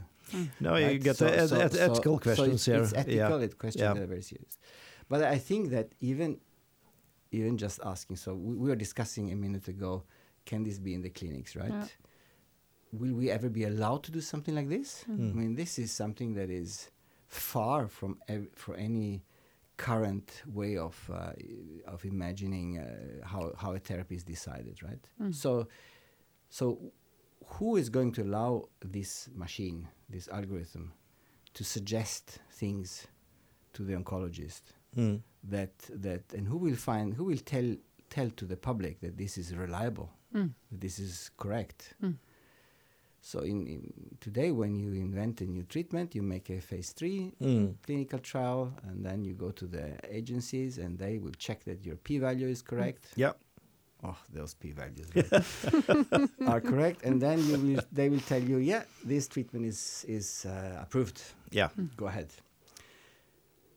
No, 0.60 0.76
you 0.76 0.86
right? 0.86 1.02
get 1.04 1.18
So- 1.18 1.26
the 1.26 1.42
eth- 1.44 1.50
so- 1.50 1.62
eth- 1.62 1.74
so- 1.74 1.92
ethical 1.92 2.16
so 2.18 2.24
questions 2.24 2.54
it's, 2.54 2.66
here. 2.66 2.82
It's 2.84 2.94
ethical 2.94 3.40
yeah. 3.40 3.46
it 3.46 3.58
questions 3.58 3.82
Yeah. 3.82 3.94
that 3.94 4.04
are 4.04 4.08
very 4.08 4.22
serious. 4.22 4.58
But 5.10 5.24
I 5.24 5.38
think 5.40 5.70
that 5.72 5.88
even 6.00 6.40
even 7.32 7.58
just 7.58 7.80
asking, 7.84 8.18
so 8.18 8.36
we, 8.36 8.56
we 8.56 8.70
were 8.70 8.76
discussing 8.76 9.32
a 9.32 9.36
minute 9.36 9.68
ago, 9.68 10.04
can 10.46 10.64
this 10.64 10.78
be 10.80 10.94
in 10.94 11.02
the 11.02 11.10
clinics, 11.10 11.56
right? 11.56 11.72
Yeah. 11.72 11.88
Will 12.92 13.14
we 13.14 13.30
ever 13.32 13.50
be 13.50 13.64
allowed 13.64 14.04
to 14.04 14.12
do 14.12 14.22
something 14.22 14.56
like 14.56 14.70
this? 14.70 15.06
Mm. 15.10 15.32
I 15.32 15.34
mean, 15.34 15.56
this 15.56 15.80
is 15.80 15.92
something 15.92 16.34
that 16.36 16.50
is 16.50 16.90
far 17.28 17.88
from 17.88 18.18
ev- 18.28 18.50
for 18.54 18.76
any 18.76 19.24
current 19.78 20.44
way 20.46 20.78
of 20.78 21.10
uh, 21.14 21.32
of 21.88 22.04
imagining 22.06 22.78
uh, 22.80 23.26
how 23.26 23.54
how 23.58 23.74
a 23.74 23.80
therapy 23.80 24.16
is 24.16 24.24
decided, 24.24 24.84
right? 24.84 25.04
Mm. 25.22 25.34
So, 25.34 25.68
so 26.50 26.92
who 27.46 27.78
is 27.78 27.90
going 27.90 28.12
to 28.14 28.22
allow 28.24 28.66
this 28.84 29.30
machine, 29.34 29.88
this 30.10 30.28
algorithm, 30.28 30.94
to 31.54 31.64
suggest 31.64 32.40
things 32.52 33.08
to 33.74 33.84
the 33.84 33.94
oncologist 33.94 34.62
Mm. 34.98 35.22
that 35.50 35.74
that 35.90 36.24
and 36.34 36.46
who 36.50 36.58
will 36.58 36.76
find 36.76 37.14
who 37.14 37.24
will 37.24 37.38
tell 37.54 37.78
tell 38.10 38.30
to 38.32 38.46
the 38.46 38.58
public 38.58 39.00
that 39.00 39.16
this 39.18 39.38
is 39.38 39.56
reliable, 39.56 40.10
Mm. 40.36 40.52
that 40.70 40.82
this 40.82 41.00
is 41.00 41.32
correct. 41.38 41.94
Mm. 43.22 43.26
So 43.26 43.40
in, 43.40 43.68
in 43.68 43.94
today, 44.20 44.52
when 44.52 44.76
you 44.76 44.94
invent 44.94 45.42
a 45.42 45.46
new 45.46 45.64
treatment, 45.64 46.16
you 46.16 46.22
make 46.24 46.50
a 46.50 46.60
phase 46.62 46.92
three 46.94 47.32
Mm. 47.42 47.76
clinical 47.86 48.20
trial, 48.20 48.74
and 48.84 49.06
then 49.06 49.24
you 49.24 49.34
go 49.34 49.52
to 49.52 49.68
the 49.68 49.98
agencies, 50.10 50.78
and 50.78 50.98
they 50.98 51.18
will 51.20 51.34
check 51.38 51.64
that 51.66 51.86
your 51.86 51.96
p-value 51.98 52.48
is 52.48 52.62
correct. 52.62 53.08
Yeah. 53.16 53.34
Oh, 54.04 54.18
those 54.34 54.56
p-values 54.56 55.08
are 56.48 56.60
correct, 56.62 57.04
and 57.04 57.22
then 57.22 57.38
you 57.46 57.58
will, 57.60 57.84
they 57.92 58.10
will 58.10 58.20
tell 58.22 58.42
you, 58.42 58.58
yeah, 58.58 58.84
this 59.06 59.28
treatment 59.28 59.66
is 59.66 60.06
is 60.08 60.46
uh, 60.46 60.82
approved. 60.82 61.22
Yeah. 61.52 61.70
Go 61.98 62.08
ahead. 62.08 62.30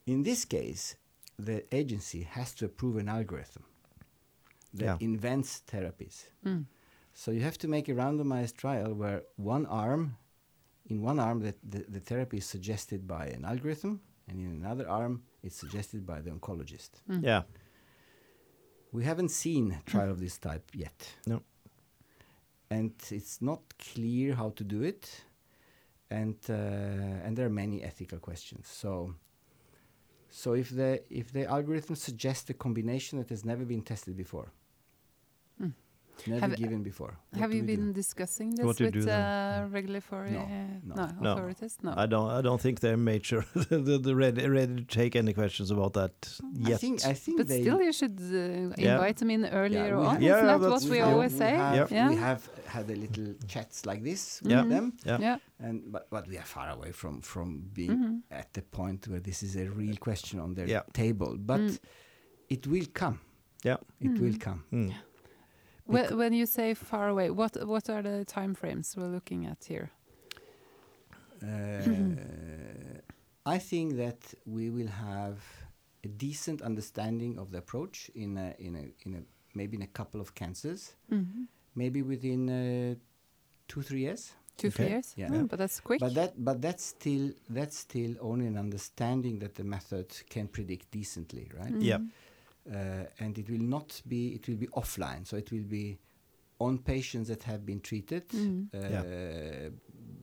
In 0.07 0.22
this 0.22 0.44
case, 0.46 0.96
the 1.38 1.62
agency 1.74 2.22
has 2.22 2.54
to 2.54 2.64
approve 2.66 2.96
an 3.00 3.09
algorithm 3.09 3.64
that 4.74 4.85
Yeah. 4.85 4.96
invents 5.00 5.62
therapies. 5.70 6.24
Mm. 6.44 6.64
So 7.14 7.31
you 7.31 7.40
have 7.40 7.59
to 7.59 7.68
make 7.68 7.88
a 7.88 7.94
randomized 7.94 8.57
trial 8.57 8.92
where 8.92 9.22
one 9.37 9.66
arm, 9.66 10.16
in 10.87 11.00
one 11.00 11.20
arm, 11.20 11.40
that 11.40 11.57
the, 11.62 11.85
the 11.88 12.00
therapy 12.00 12.38
is 12.38 12.44
suggested 12.44 13.07
by 13.07 13.27
an 13.27 13.44
algorithm, 13.44 14.00
and 14.29 14.40
in 14.40 14.64
another 14.64 14.88
arm, 14.88 15.22
it's 15.42 15.57
suggested 15.57 16.05
by 16.05 16.20
the 16.20 16.31
oncologist. 16.31 16.90
Mm. 17.09 17.22
Yeah. 17.22 17.42
We 18.92 19.05
haven't 19.05 19.31
seen 19.31 19.72
a 19.72 19.90
trial 19.90 20.11
of 20.11 20.18
this 20.18 20.38
type 20.38 20.70
yet. 20.74 21.09
No. 21.27 21.42
And 22.68 22.92
it's 23.11 23.40
not 23.40 23.61
clear 23.79 24.35
how 24.35 24.50
to 24.50 24.64
do 24.64 24.83
it, 24.83 25.24
and 26.11 26.37
uh, 26.48 27.24
and 27.24 27.37
there 27.37 27.46
are 27.46 27.57
many 27.64 27.83
ethical 27.83 28.18
questions. 28.18 28.66
So. 28.68 29.14
So 30.31 30.55
if 30.55 30.70
the 30.70 31.00
if 31.11 31.33
the 31.33 31.46
algorithm 31.46 31.94
suggests 31.94 32.50
a 32.50 32.55
combination 32.55 33.20
that 33.20 33.29
has 33.31 33.44
never 33.44 33.64
been 33.64 33.83
tested 33.83 34.16
before. 34.16 34.50
Never 36.27 36.40
Have- 36.40 36.57
given 36.57 36.83
before, 36.83 37.12
what 37.31 37.40
Have 37.40 37.53
you 37.55 37.62
we 37.62 37.66
do? 37.66 37.77
been 37.77 37.92
discussing 37.92 38.50
this 38.57 38.64
What 38.64 38.81
with 38.81 38.92
do 38.94 39.11
uh, 39.11 39.66
regulatory 39.70 40.31
No, 40.31 40.40
uh, 40.40 40.96
no. 40.96 41.09
No. 41.20 41.33
authorities? 41.33 41.77
No. 41.83 41.92
I 41.96 42.07
don't. 42.07 42.31
I 42.38 42.40
don't 42.42 42.61
think 42.61 42.81
they're 42.81 42.96
major. 42.96 43.44
the, 43.55 43.98
the 43.98 44.14
ready, 44.14 44.48
ready 44.48 44.74
to 44.77 44.85
take 44.85 45.16
any 45.16 45.33
questions 45.35 45.70
about 45.70 45.92
that 45.94 46.12
yet. 46.68 46.74
I 46.74 46.77
think 46.79 47.05
I 47.05 47.14
think 47.14 47.38
but 47.38 47.48
they 47.48 47.61
still, 47.62 47.81
you 47.83 47.92
should 47.92 48.18
uh, 48.20 48.74
Yeah. 48.79 48.94
invite 48.94 49.16
them 49.16 49.31
in 49.31 49.44
earlier 49.46 49.96
we 49.98 50.07
on. 50.07 50.22
Yeah, 50.22 50.37
Isn't 50.37 50.46
that 50.46 50.61
that's- 50.61 50.83
what 50.85 50.90
we 50.90 50.96
Yeah. 50.98 51.12
always 51.12 51.33
we 51.33 51.38
say? 51.38 51.50
Have, 51.57 51.74
Yeah. 51.77 51.87
Yeah. 51.98 52.09
We 52.11 52.16
have 52.16 52.42
had 52.66 52.90
a 52.90 52.96
little 53.05 53.29
chats 53.53 53.85
like 53.87 54.03
this 54.11 54.40
Yeah. 54.44 54.61
with 54.62 54.70
them, 54.70 54.92
Yeah. 55.07 55.18
Yeah. 55.20 55.38
and 55.66 55.77
but 55.92 56.05
but 56.11 56.24
we 56.31 56.37
are 56.38 56.46
far 56.57 56.68
away 56.77 56.92
from 56.92 57.20
from 57.22 57.48
being 57.74 57.98
Mhm. 57.98 58.22
at 58.40 58.48
the 58.53 58.62
point 58.62 59.07
where 59.09 59.20
this 59.20 59.42
is 59.42 59.57
a 59.57 59.66
real 59.81 59.96
question 59.96 60.40
on 60.40 60.55
their 60.55 60.68
Yeah. 60.68 60.83
table. 60.92 61.37
But 61.38 61.61
Mm. 61.61 61.79
it 62.48 62.66
will 62.66 62.87
come. 62.92 63.18
Yeah. 63.64 63.79
It 64.00 64.12
will 64.20 64.35
Mm. 64.37 64.40
come. 64.46 64.61
Mm. 64.72 64.92
When, 65.86 66.16
when 66.16 66.32
you 66.32 66.46
say 66.46 66.74
far 66.74 67.08
away, 67.08 67.30
what 67.30 67.56
what 67.66 67.88
are 67.90 68.02
the 68.02 68.24
time 68.24 68.54
frames 68.54 68.96
we're 68.96 69.12
looking 69.12 69.46
at 69.46 69.64
here? 69.64 69.90
Uh, 71.42 73.00
I 73.44 73.58
think 73.58 73.96
that 73.96 74.34
we 74.46 74.70
will 74.70 74.88
have 74.88 75.38
a 76.04 76.08
decent 76.08 76.62
understanding 76.62 77.38
of 77.38 77.50
the 77.50 77.58
approach 77.58 78.10
in 78.14 78.38
a, 78.38 78.54
in 78.58 78.76
a, 78.76 78.84
in 79.06 79.14
a 79.14 79.22
maybe 79.54 79.76
in 79.76 79.82
a 79.82 79.86
couple 79.92 80.20
of 80.20 80.34
cancers, 80.34 80.96
Mhm. 81.10 81.46
maybe 81.74 82.02
within 82.02 82.48
uh, 82.48 82.94
two 83.68 83.82
three 83.82 84.00
years. 84.00 84.32
Two, 84.56 84.70
three 84.70 84.86
years? 84.88 85.14
Yeah. 85.16 85.32
Yeah. 85.32 85.42
but 85.42 85.58
that's 85.58 85.80
quick. 85.80 86.00
But 86.00 86.14
that 86.14 86.32
but 86.44 86.62
that's 86.62 86.84
still 86.84 87.32
that's 87.50 87.76
still 87.78 88.14
only 88.20 88.46
an 88.46 88.56
understanding 88.56 89.40
that 89.40 89.54
the 89.56 89.64
method 89.64 90.06
can 90.30 90.46
predict 90.48 90.90
decently, 90.92 91.50
right? 91.58 91.74
Yeah. 91.80 91.98
Uh, 92.66 93.05
and 93.20 93.38
it 93.38 93.48
will 93.50 93.62
not 93.62 94.00
be 94.09 94.35
it 94.35 94.48
will 94.48 94.57
be 94.57 94.68
offline, 94.68 95.27
so 95.27 95.37
it 95.37 95.50
will 95.53 95.68
be 95.68 95.98
on 96.59 96.79
patients 96.79 97.29
that 97.29 97.42
have 97.42 97.64
been 97.66 97.81
treated. 97.81 98.29
Mhm. 98.29 98.68
Uh, 98.74 99.70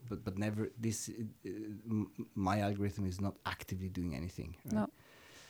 But 0.10 0.24
but 0.26 0.38
never 0.38 0.70
this 0.82 1.10
uh, 1.10 2.06
my 2.36 2.60
algorithm 2.62 3.06
is 3.06 3.20
not 3.22 3.36
actively 3.46 3.90
doing 3.90 4.16
anything. 4.16 4.56
Right? 4.66 4.74
No, 4.74 4.88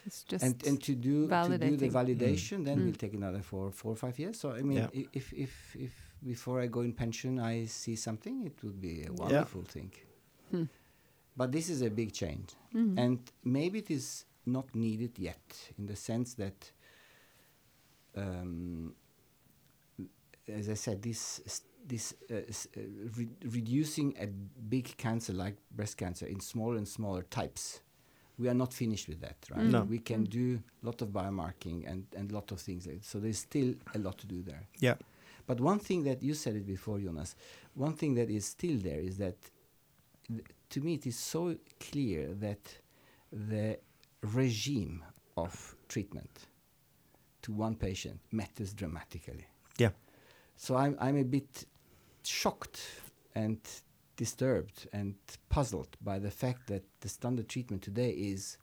it's 0.05 0.23
just 0.31 0.43
and 0.45 0.55
and 0.67 0.77
to 0.83 0.93
do 0.95 1.27
to 1.27 1.57
do 1.57 1.77
the 1.77 1.89
validating. 1.89 1.91
validation, 1.91 2.65
then 2.65 2.77
Mm. 2.79 2.85
will 2.85 2.97
take 3.05 3.15
another 3.17 3.41
four 3.41 3.71
four 3.71 3.91
or 3.91 3.95
five 3.95 4.19
years. 4.19 4.37
So 4.39 4.47
I 4.51 4.61
mean, 4.61 4.77
Yeah. 4.77 4.89
if 5.13 5.33
if 5.33 5.75
if 5.75 5.93
before 6.21 6.63
I 6.65 6.67
go 6.69 6.81
in 6.81 6.93
pension, 6.93 7.39
I 7.39 7.67
see 7.67 7.95
something, 7.95 8.45
it 8.45 8.61
would 8.63 8.79
be 8.81 8.95
a 9.09 9.11
wonderful 9.13 9.63
thing. 9.63 9.91
Hmm. 10.51 10.65
But 11.35 11.51
this 11.51 11.69
is 11.69 11.81
a 11.81 11.89
big 11.89 12.11
change, 12.11 12.49
Mhm. 12.73 12.97
and 12.99 13.19
maybe 13.43 13.77
it 13.79 13.89
is 13.89 14.25
not 14.45 14.75
needed 14.75 15.17
yet, 15.19 15.71
in 15.77 15.85
the 15.87 15.95
sense 15.95 16.35
that, 16.35 16.73
um, 18.15 18.93
as 20.47 20.69
I 20.69 20.73
said, 20.75 21.01
this 21.01 21.41
this 21.87 22.13
uh, 22.29 22.35
uh, 22.35 22.81
re- 23.17 23.29
reducing 23.43 24.15
a 24.19 24.27
big 24.27 24.95
cancer 24.97 25.33
like 25.33 25.55
breast 25.71 25.97
cancer 25.97 26.25
in 26.27 26.39
smaller 26.39 26.77
and 26.77 26.87
smaller 26.87 27.23
types. 27.23 27.81
We 28.37 28.49
are 28.49 28.53
not 28.53 28.73
finished 28.73 29.07
with 29.07 29.21
that, 29.21 29.37
right? 29.51 29.63
No. 29.63 29.83
We 29.83 29.99
can 29.99 30.23
do 30.25 30.61
a 30.81 30.85
lot 30.85 31.01
of 31.01 31.09
biomarking 31.09 31.89
and 31.89 32.05
and 32.15 32.31
lot 32.31 32.51
of 32.51 32.59
things. 32.59 32.85
like- 32.87 33.03
So 33.03 33.19
there's 33.19 33.39
still 33.39 33.73
a 33.95 33.99
lot 33.99 34.17
to 34.19 34.27
do 34.27 34.41
there. 34.43 34.67
Yeah. 34.79 34.95
But 35.47 35.59
one 35.59 35.79
thing 35.79 36.03
that 36.03 36.21
you 36.23 36.33
said 36.33 36.55
it 36.55 36.65
before, 36.65 36.99
Jonas. 36.99 37.35
One 37.73 37.93
thing 37.93 38.15
that 38.15 38.29
is 38.29 38.45
still 38.45 38.77
there 38.77 38.99
is 38.99 39.17
that, 39.17 39.37
th- 40.27 40.45
to 40.69 40.81
me, 40.81 40.93
it 40.95 41.05
is 41.07 41.17
so 41.17 41.55
clear 41.79 42.33
that 42.35 42.77
the 43.31 43.79
regime 44.21 45.03
of 45.35 45.75
treatment 45.87 46.47
to 47.43 47.51
one 47.51 47.75
patient 47.75 48.19
matters 48.31 48.73
dramatically. 48.73 49.47
Yeah. 49.77 49.89
So 50.55 50.75
I'm 50.75 50.95
I'm 50.99 51.17
a 51.17 51.23
bit 51.23 51.65
shocked 52.23 52.81
and 53.35 53.59
disturbed 54.15 54.87
and 54.93 55.15
puzzled 55.49 55.97
by 56.01 56.19
the 56.19 56.29
fact 56.29 56.67
that 56.67 56.83
the 56.99 57.09
standard 57.09 57.49
treatment 57.49 57.81
today 57.81 58.11
is 58.11 58.57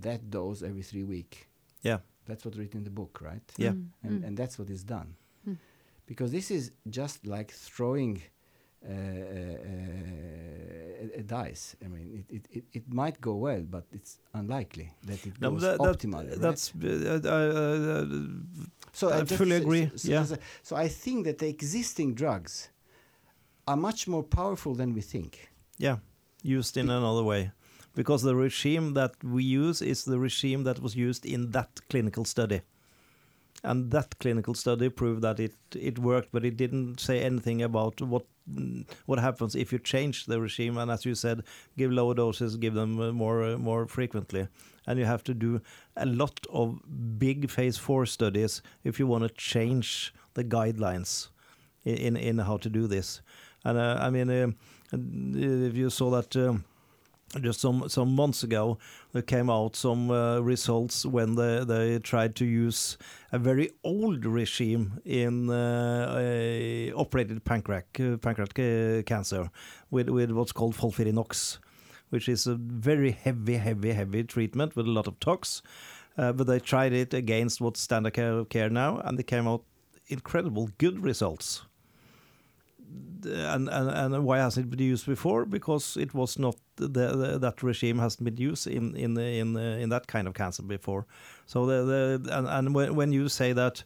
that 0.00 0.30
dose 0.30 0.62
every 0.62 0.82
three 0.82 1.04
week. 1.04 1.48
Yeah. 1.82 1.98
That's 2.26 2.44
what's 2.44 2.56
written 2.56 2.78
in 2.78 2.84
the 2.84 2.90
book, 2.90 3.20
right? 3.20 3.42
Yeah. 3.58 3.72
Mm, 3.72 3.88
and, 4.02 4.22
mm. 4.22 4.26
and 4.26 4.36
that's 4.36 4.58
what 4.58 4.70
is 4.70 4.82
done. 4.82 5.14
Mm. 5.46 5.58
Because 6.06 6.32
this 6.32 6.50
is 6.50 6.72
just 6.88 7.26
like 7.26 7.50
throwing 7.50 8.22
uh, 8.86 8.92
uh, 8.92 11.18
uh, 11.18 11.22
dice. 11.26 11.76
I 11.84 11.88
mean, 11.88 12.24
it, 12.28 12.34
it, 12.36 12.46
it, 12.56 12.64
it 12.72 12.92
might 12.92 13.20
go 13.20 13.34
well, 13.34 13.62
but 13.62 13.84
it's 13.92 14.18
unlikely 14.34 14.90
that 15.06 15.24
it 15.26 15.40
No, 15.40 15.50
goes 15.52 15.62
that- 15.62 15.78
that- 15.78 15.98
optimally. 15.98 16.30
right? 16.30 16.40
That's. 16.40 16.72
Uh, 16.74 18.06
so 18.92 19.10
I 19.10 19.24
fully 19.24 19.56
agree, 19.56 19.90
So, 19.96 20.08
yeah. 20.10 20.24
so- 20.24 20.36
so 20.62 20.76
I 20.76 20.88
think 20.88 21.24
that 21.24 21.38
the 21.38 21.48
existing 21.48 22.14
drugs 22.14 22.68
are 23.66 23.76
much 23.76 24.06
more 24.08 24.22
powerful 24.22 24.74
than 24.74 24.94
we 24.94 25.00
think. 25.00 25.50
yeah, 25.78 25.96
used 26.42 26.76
in 26.76 26.86
Be- 26.86 26.92
another 26.92 27.22
way, 27.24 27.50
because 27.94 28.22
the 28.22 28.36
regime 28.36 28.94
that 28.94 29.12
we 29.24 29.42
use 29.42 29.82
is 29.82 30.04
the 30.04 30.18
regime 30.18 30.64
that 30.64 30.80
was 30.80 30.94
used 30.94 31.26
in 31.26 31.50
that 31.52 31.80
clinical 31.88 32.24
study. 32.24 32.60
And 33.62 33.90
that 33.92 34.18
clinical 34.18 34.54
study 34.54 34.90
proved 34.90 35.22
that 35.22 35.40
it, 35.40 35.54
it 35.74 35.98
worked, 35.98 36.30
but 36.32 36.44
it 36.44 36.56
didn't 36.56 37.00
say 37.00 37.22
anything 37.24 37.62
about 37.62 38.00
what 38.02 38.26
what 39.06 39.18
happens 39.18 39.54
if 39.54 39.72
you 39.72 39.78
change 39.78 40.26
the 40.26 40.40
regime 40.40 40.76
and 40.76 40.90
as 40.90 41.06
you 41.06 41.14
said 41.14 41.42
give 41.78 41.90
lower 41.90 42.14
doses 42.14 42.56
give 42.56 42.74
them 42.74 43.00
uh, 43.00 43.12
more 43.12 43.42
uh, 43.42 43.58
more 43.58 43.86
frequently. 43.86 44.48
And 44.86 44.98
you 44.98 45.06
have 45.06 45.24
to 45.24 45.34
do 45.34 45.62
a 45.96 46.04
lot 46.04 46.46
of 46.52 46.78
big 47.18 47.50
phase 47.50 47.78
4 47.78 48.04
studies 48.04 48.60
if 48.82 48.98
you 48.98 49.06
want 49.06 49.22
to 49.24 49.30
change 49.30 50.12
the 50.34 50.44
guidelines 50.44 51.28
in 51.84 52.16
in, 52.16 52.38
how 52.38 52.58
to 52.58 52.68
do 52.68 52.86
this. 52.86 53.22
And 53.64 53.78
uh, 53.78 53.98
i 54.00 54.10
mean 54.10 54.30
uh, 54.30 54.50
if 54.92 55.74
you 55.74 55.90
saw 55.90 56.10
that 56.10 56.36
um, 56.36 56.64
just 57.40 57.60
some 57.60 57.88
some 57.88 58.14
months 58.14 58.42
ago 58.42 58.78
there 59.12 59.22
came 59.22 59.50
out 59.50 59.76
some 59.76 60.10
uh, 60.10 60.40
results 60.40 61.04
when 61.04 61.34
they 61.34 61.64
they 61.64 61.98
tried 61.98 62.34
to 62.36 62.44
use 62.44 62.96
a 63.32 63.38
very 63.38 63.70
old 63.82 64.24
regime 64.24 65.00
in 65.04 65.50
uh, 65.50 66.90
operated 66.96 67.44
pancreatic 67.44 67.92
pancreatic 68.20 68.58
uh, 68.58 69.02
cancer 69.02 69.50
with 69.90 70.08
with 70.08 70.30
what's 70.30 70.52
called 70.52 70.74
FOLFIRINOX 70.76 71.58
which 72.10 72.28
is 72.28 72.46
a 72.46 72.54
very 72.54 73.10
heavy 73.10 73.56
heavy 73.56 73.92
heavy 73.92 74.22
treatment 74.22 74.76
with 74.76 74.86
a 74.86 74.90
lot 74.90 75.06
of 75.06 75.18
tox. 75.20 75.62
Uh, 76.16 76.32
but 76.32 76.46
they 76.46 76.60
tried 76.60 76.92
it 76.92 77.12
against 77.12 77.60
what's 77.60 77.80
standard 77.80 78.12
care, 78.12 78.44
care 78.44 78.70
now 78.70 78.98
and 78.98 79.18
they 79.18 79.24
came 79.24 79.48
out 79.48 79.64
incredible 80.06 80.70
good 80.78 81.02
results 81.02 81.62
and, 83.24 83.68
and 83.68 83.90
and 83.90 84.24
why 84.24 84.38
hasn't 84.38 84.66
it 84.66 84.70
been 84.70 84.86
used 84.86 85.06
before? 85.06 85.44
Because 85.44 85.96
it 85.96 86.14
was 86.14 86.38
not 86.38 86.56
the, 86.76 86.88
the 86.88 87.38
that 87.38 87.62
regime 87.62 87.98
hasn't 87.98 88.24
been 88.24 88.36
used 88.36 88.66
in 88.66 88.96
in 88.96 89.16
in 89.18 89.56
in 89.56 89.88
that 89.88 90.06
kind 90.06 90.28
of 90.28 90.34
cancer 90.34 90.62
before. 90.62 91.06
So 91.46 91.66
the, 91.66 91.84
the 92.22 92.38
and, 92.38 92.46
and 92.46 92.74
when, 92.74 92.94
when 92.94 93.12
you 93.12 93.28
say 93.28 93.52
that 93.52 93.82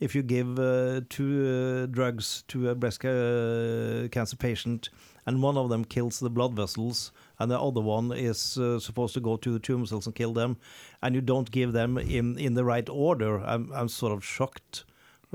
if 0.00 0.14
you 0.14 0.22
give 0.22 0.58
uh, 0.58 1.00
two 1.08 1.84
uh, 1.84 1.86
drugs 1.86 2.44
to 2.48 2.70
a 2.70 2.74
breast 2.74 3.04
uh, 3.04 4.08
cancer 4.08 4.36
patient 4.36 4.90
and 5.26 5.42
one 5.42 5.56
of 5.56 5.68
them 5.68 5.84
kills 5.84 6.20
the 6.20 6.30
blood 6.30 6.54
vessels 6.54 7.12
and 7.38 7.50
the 7.50 7.60
other 7.60 7.80
one 7.80 8.12
is 8.12 8.56
uh, 8.58 8.78
supposed 8.78 9.14
to 9.14 9.20
go 9.20 9.36
to 9.36 9.52
the 9.52 9.58
tumor 9.58 9.86
cells 9.86 10.06
and 10.06 10.14
kill 10.14 10.32
them 10.32 10.56
and 11.02 11.14
you 11.14 11.20
don't 11.20 11.50
give 11.50 11.72
them 11.72 11.98
in 11.98 12.38
in 12.38 12.54
the 12.54 12.64
right 12.64 12.88
order 12.88 13.40
i'm 13.40 13.72
i'm 13.72 13.88
sort 13.88 14.12
of 14.12 14.24
shocked 14.24 14.84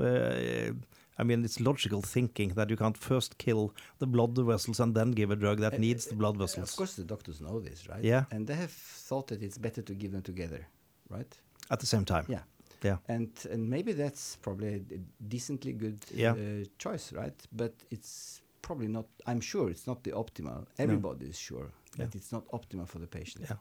uh, 0.00 0.72
I 1.18 1.22
mean, 1.24 1.44
it's 1.44 1.60
logical 1.60 2.02
thinking 2.02 2.54
that 2.54 2.70
you 2.70 2.76
can't 2.76 2.96
first 2.98 3.38
kill 3.38 3.72
the 3.98 4.06
blood 4.06 4.36
vessels 4.36 4.80
and 4.80 4.94
then 4.94 5.12
give 5.12 5.30
a 5.32 5.36
drug 5.36 5.58
that 5.60 5.74
Uh, 5.74 5.78
needs 5.78 6.06
the 6.06 6.14
blood 6.16 6.36
vessels. 6.36 6.70
Of 6.70 6.76
course, 6.76 6.96
the 6.96 7.04
doctors 7.04 7.40
know 7.40 7.60
this, 7.60 7.86
right? 7.88 8.04
Yeah. 8.04 8.24
And 8.30 8.46
they 8.46 8.56
have 8.56 8.72
thought 9.08 9.26
that 9.28 9.42
it's 9.42 9.58
better 9.58 9.82
to 9.82 9.94
give 9.94 10.10
them 10.12 10.22
together, 10.22 10.66
right? 11.10 11.40
at 11.70 11.80
the 11.80 11.86
same 11.86 12.04
time. 12.04 12.24
Yeah. 12.28 12.42
Yeah. 12.82 12.98
And 13.08 13.30
and 13.50 13.70
maybe 13.70 13.92
that's 13.94 14.36
probably 14.42 14.74
a 14.74 14.80
decently 15.28 15.72
good 15.72 15.98
Yeah. 16.14 16.32
uh, 16.36 16.64
choice, 16.78 17.12
right? 17.16 17.48
But 17.52 17.72
it's 17.90 18.42
probably 18.60 18.88
not. 18.88 19.06
I'm 19.26 19.40
sure 19.40 19.70
it's 19.70 19.86
not 19.86 20.02
the 20.02 20.12
optimal. 20.12 20.66
Everybody 20.78 21.26
is 21.26 21.38
sure 21.38 21.70
Yeah. 21.96 22.06
that 22.06 22.14
it's 22.14 22.32
not 22.32 22.44
optimal 22.50 22.86
for 22.86 22.98
the 23.00 23.06
patient. 23.06 23.44
Yeah. 23.48 23.56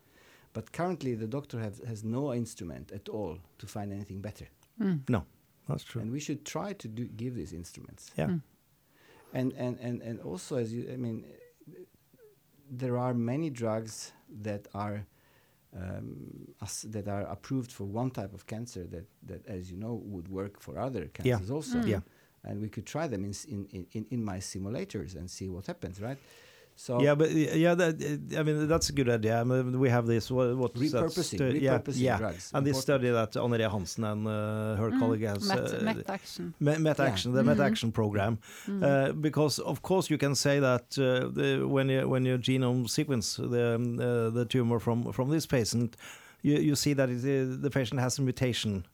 But 0.53 0.71
currently, 0.71 1.15
the 1.15 1.27
doctor 1.27 1.59
have, 1.59 1.79
has 1.87 2.03
no 2.03 2.33
instrument 2.33 2.91
at 2.91 3.07
all 3.09 3.37
to 3.57 3.67
find 3.67 3.91
anything 3.93 4.21
better. 4.21 4.47
No, 5.07 5.25
that's 5.67 5.83
true. 5.83 6.01
And 6.01 6.11
we 6.11 6.19
should 6.19 6.45
try 6.45 6.73
to 6.73 6.87
do, 6.87 7.05
give 7.05 7.35
these 7.35 7.53
instruments. 7.53 8.11
yeah. 8.17 8.29
And, 9.35 9.51
and, 9.53 9.79
and, 9.79 10.01
and 10.01 10.19
also, 10.21 10.57
as 10.57 10.71
you, 10.73 10.89
I 10.93 10.97
mean, 10.97 11.25
there 12.69 12.97
are 12.97 13.13
many 13.13 13.49
drugs 13.49 14.11
that 14.41 14.67
are 14.73 15.05
um, 15.75 16.53
as, 16.61 16.83
that 16.83 17.07
are 17.07 17.23
approved 17.23 17.71
for 17.71 17.85
one 17.85 18.11
type 18.11 18.31
of 18.33 18.45
cancer 18.45 18.83
that, 18.91 19.07
that, 19.25 19.47
as 19.47 19.71
you 19.71 19.77
know, 19.77 20.01
would 20.05 20.27
work 20.27 20.59
for 20.59 20.77
other 20.77 21.09
Yeah. 21.23 21.37
cancers 21.37 21.49
also. 21.49 21.81
Yeah. 21.83 22.01
And 22.43 22.61
we 22.61 22.69
could 22.69 22.85
try 22.85 23.07
them 23.07 23.23
in, 23.23 23.33
in, 23.47 23.87
in, 23.93 24.05
in 24.11 24.23
my 24.23 24.37
simulators 24.37 25.15
and 25.15 25.29
see 25.31 25.49
what 25.49 25.65
happens, 25.65 25.99
right? 26.01 26.17
So 26.75 27.01
Yeah, 27.01 27.15
but 27.15 27.31
yeah, 27.31 27.75
that, 27.75 27.93
I 28.37 28.43
mean 28.43 28.67
that's 28.67 28.89
a 28.89 28.93
good 28.93 29.09
idea. 29.09 29.39
I 29.41 29.43
mean, 29.43 29.79
we 29.79 29.89
have 29.89 30.07
this 30.07 30.29
what, 30.31 30.57
what's 30.57 30.91
that 30.91 31.03
repurposing, 31.05 31.23
stu- 31.23 31.57
yeah, 31.59 31.77
repurposing 31.77 31.99
yeah. 32.01 32.17
drugs. 32.17 32.51
And 32.53 32.65
this 32.65 32.81
study 32.81 33.09
that 33.11 33.33
Anneli 33.33 33.69
Hansen 33.69 34.03
and 34.03 34.27
uh, 34.27 34.75
her 34.75 34.91
colleague 34.99 35.23
has 35.23 35.47
Met, 35.47 35.73
uh, 35.73 35.83
met 35.83 36.09
action. 36.09 36.53
Me- 36.59 36.77
Met 36.77 36.97
Yeah. 36.99 37.05
Action, 37.05 37.33
the. 37.33 37.43
Met 37.43 37.59
Action 37.59 37.91
program, 37.91 38.39
uh, 38.81 39.11
because 39.11 39.59
of 39.59 39.81
course 39.81 40.09
you 40.09 40.17
can 40.17 40.35
say 40.35 40.59
that 40.59 40.97
uh, 40.97 41.29
the, 41.31 41.63
when 41.67 41.89
you 41.89 42.07
when 42.09 42.25
you 42.25 42.37
genome 42.37 42.89
sequence 42.89 43.35
the 43.35 43.75
um, 43.75 43.99
uh, 43.99 44.29
the 44.31 44.45
tumor 44.45 44.79
from 44.79 45.11
from 45.13 45.29
this 45.29 45.45
patient, 45.45 45.95
you 46.41 46.55
you 46.57 46.75
see 46.75 46.93
that 46.93 47.09
it, 47.09 47.21
the 47.61 47.69
patient 47.69 47.99
has 48.01 48.19
a 48.19 48.21
mutation. 48.21 48.85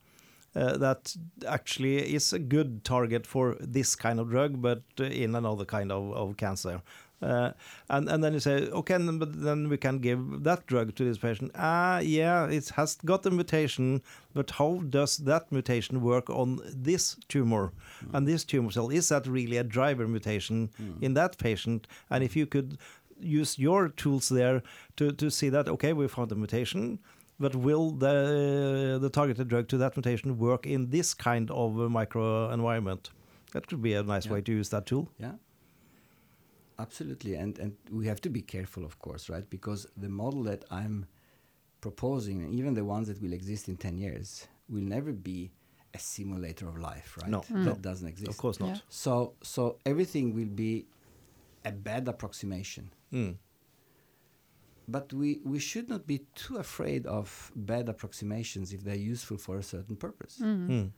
Uh, 0.56 0.76
that 0.78 1.16
actually 1.48 1.98
is 2.16 2.34
a 2.34 2.40
good 2.40 2.84
target 2.84 3.28
for 3.28 3.56
this 3.60 3.96
kind 3.96 4.20
of 4.20 4.30
drug, 4.32 4.60
but 4.62 4.82
uh, 5.00 5.04
in 5.04 5.36
another 5.36 5.64
kind 5.64 5.92
of, 5.92 6.12
of 6.14 6.38
cancer. 6.38 6.82
Uh, 7.22 7.52
and 7.90 8.08
and 8.10 8.24
then 8.24 8.34
you 8.34 8.40
say, 8.40 8.70
okay, 8.70 8.98
but 8.98 9.42
then 9.44 9.68
we 9.70 9.78
can 9.78 10.00
give 10.00 10.44
that 10.44 10.66
drug 10.68 10.96
to 10.96 11.04
this 11.04 11.18
patient. 11.18 11.52
Ah, 11.56 12.00
yeah, 12.00 12.46
it 12.48 12.70
has 12.70 12.96
got 13.06 13.26
a 13.26 13.30
mutation, 13.32 14.02
but 14.34 14.52
how 14.52 14.82
does 14.90 15.18
that 15.18 15.52
mutation 15.52 16.02
work 16.02 16.30
on 16.30 16.60
this 16.74 17.18
tumor 17.28 17.72
and 18.14 18.26
this 18.28 18.46
tumor 18.46 18.72
cell? 18.72 18.90
Is 18.90 19.10
that 19.10 19.28
really 19.28 19.58
a 19.58 19.64
driver 19.64 20.08
mutation 20.08 20.70
in 21.02 21.14
that 21.16 21.38
patient? 21.38 21.88
And 22.10 22.24
if 22.24 22.36
you 22.38 22.46
could 22.46 22.78
use 23.20 23.60
your 23.60 23.90
tools 23.90 24.30
there 24.30 24.62
to, 24.96 25.12
to 25.12 25.30
see 25.30 25.50
that, 25.50 25.68
okay, 25.68 25.92
we 25.92 26.08
found 26.08 26.32
a 26.32 26.36
mutation, 26.36 27.00
but 27.38 27.54
will 27.54 27.92
the 27.92 28.98
the 29.02 29.10
targeted 29.10 29.48
drug 29.50 29.68
to 29.68 29.78
that 29.78 29.96
mutation 29.98 30.38
work 30.38 30.66
in 30.66 30.90
this 30.90 31.14
kind 31.14 31.52
of 31.52 31.72
microenvironment? 31.74 33.10
That 33.52 33.68
could 33.68 33.82
be 33.82 33.94
a 33.94 34.04
nice 34.04 34.26
Yeah. 34.26 34.34
way 34.34 34.42
to 34.42 34.52
use 34.52 34.70
that 34.70 34.86
tool. 34.86 35.10
Yeah. 35.20 35.34
Absolutely, 36.80 37.36
and 37.36 37.60
and 37.60 37.76
we 37.92 38.08
have 38.08 38.22
to 38.22 38.30
be 38.30 38.42
careful, 38.42 38.86
of 38.86 39.00
course, 39.00 39.30
right? 39.30 39.48
Because 39.50 39.88
the 39.98 40.10
model 40.10 40.44
that 40.44 40.64
I'm 40.72 41.06
proposing, 41.82 42.42
and 42.44 42.54
even 42.54 42.74
the 42.74 42.86
ones 42.86 43.08
that 43.10 43.22
will 43.22 43.34
exist 43.34 43.68
in 43.68 43.76
ten 43.78 43.98
years, 43.98 44.48
will 44.70 44.84
never 44.84 45.12
be 45.12 45.52
a 45.94 46.00
simulator 46.00 46.68
of 46.68 46.78
life, 46.78 47.18
right? 47.22 47.30
No. 47.30 47.44
that 47.50 47.82
doesn't 47.82 48.08
exist. 48.08 48.30
Of 48.30 48.38
course 48.38 48.60
not. 48.60 48.70
Yeah. 48.70 48.78
So 48.90 49.34
so 49.42 49.78
everything 49.86 50.34
will 50.34 50.54
be 50.66 50.86
a 51.66 51.72
bad 51.72 52.08
approximation. 52.08 52.92
Mm. 53.14 53.36
But 54.88 55.14
we, 55.14 55.40
we 55.46 55.60
should 55.60 55.88
not 55.88 56.08
be 56.08 56.26
too 56.34 56.58
afraid 56.58 57.06
of 57.06 57.52
bad 57.56 57.90
approximations 57.90 58.74
if 58.74 58.84
they're 58.84 58.96
useful 58.96 59.38
for 59.38 59.58
a 59.58 59.64
certain 59.64 59.96
purpose. 59.96 60.40
Mm. 60.42 60.92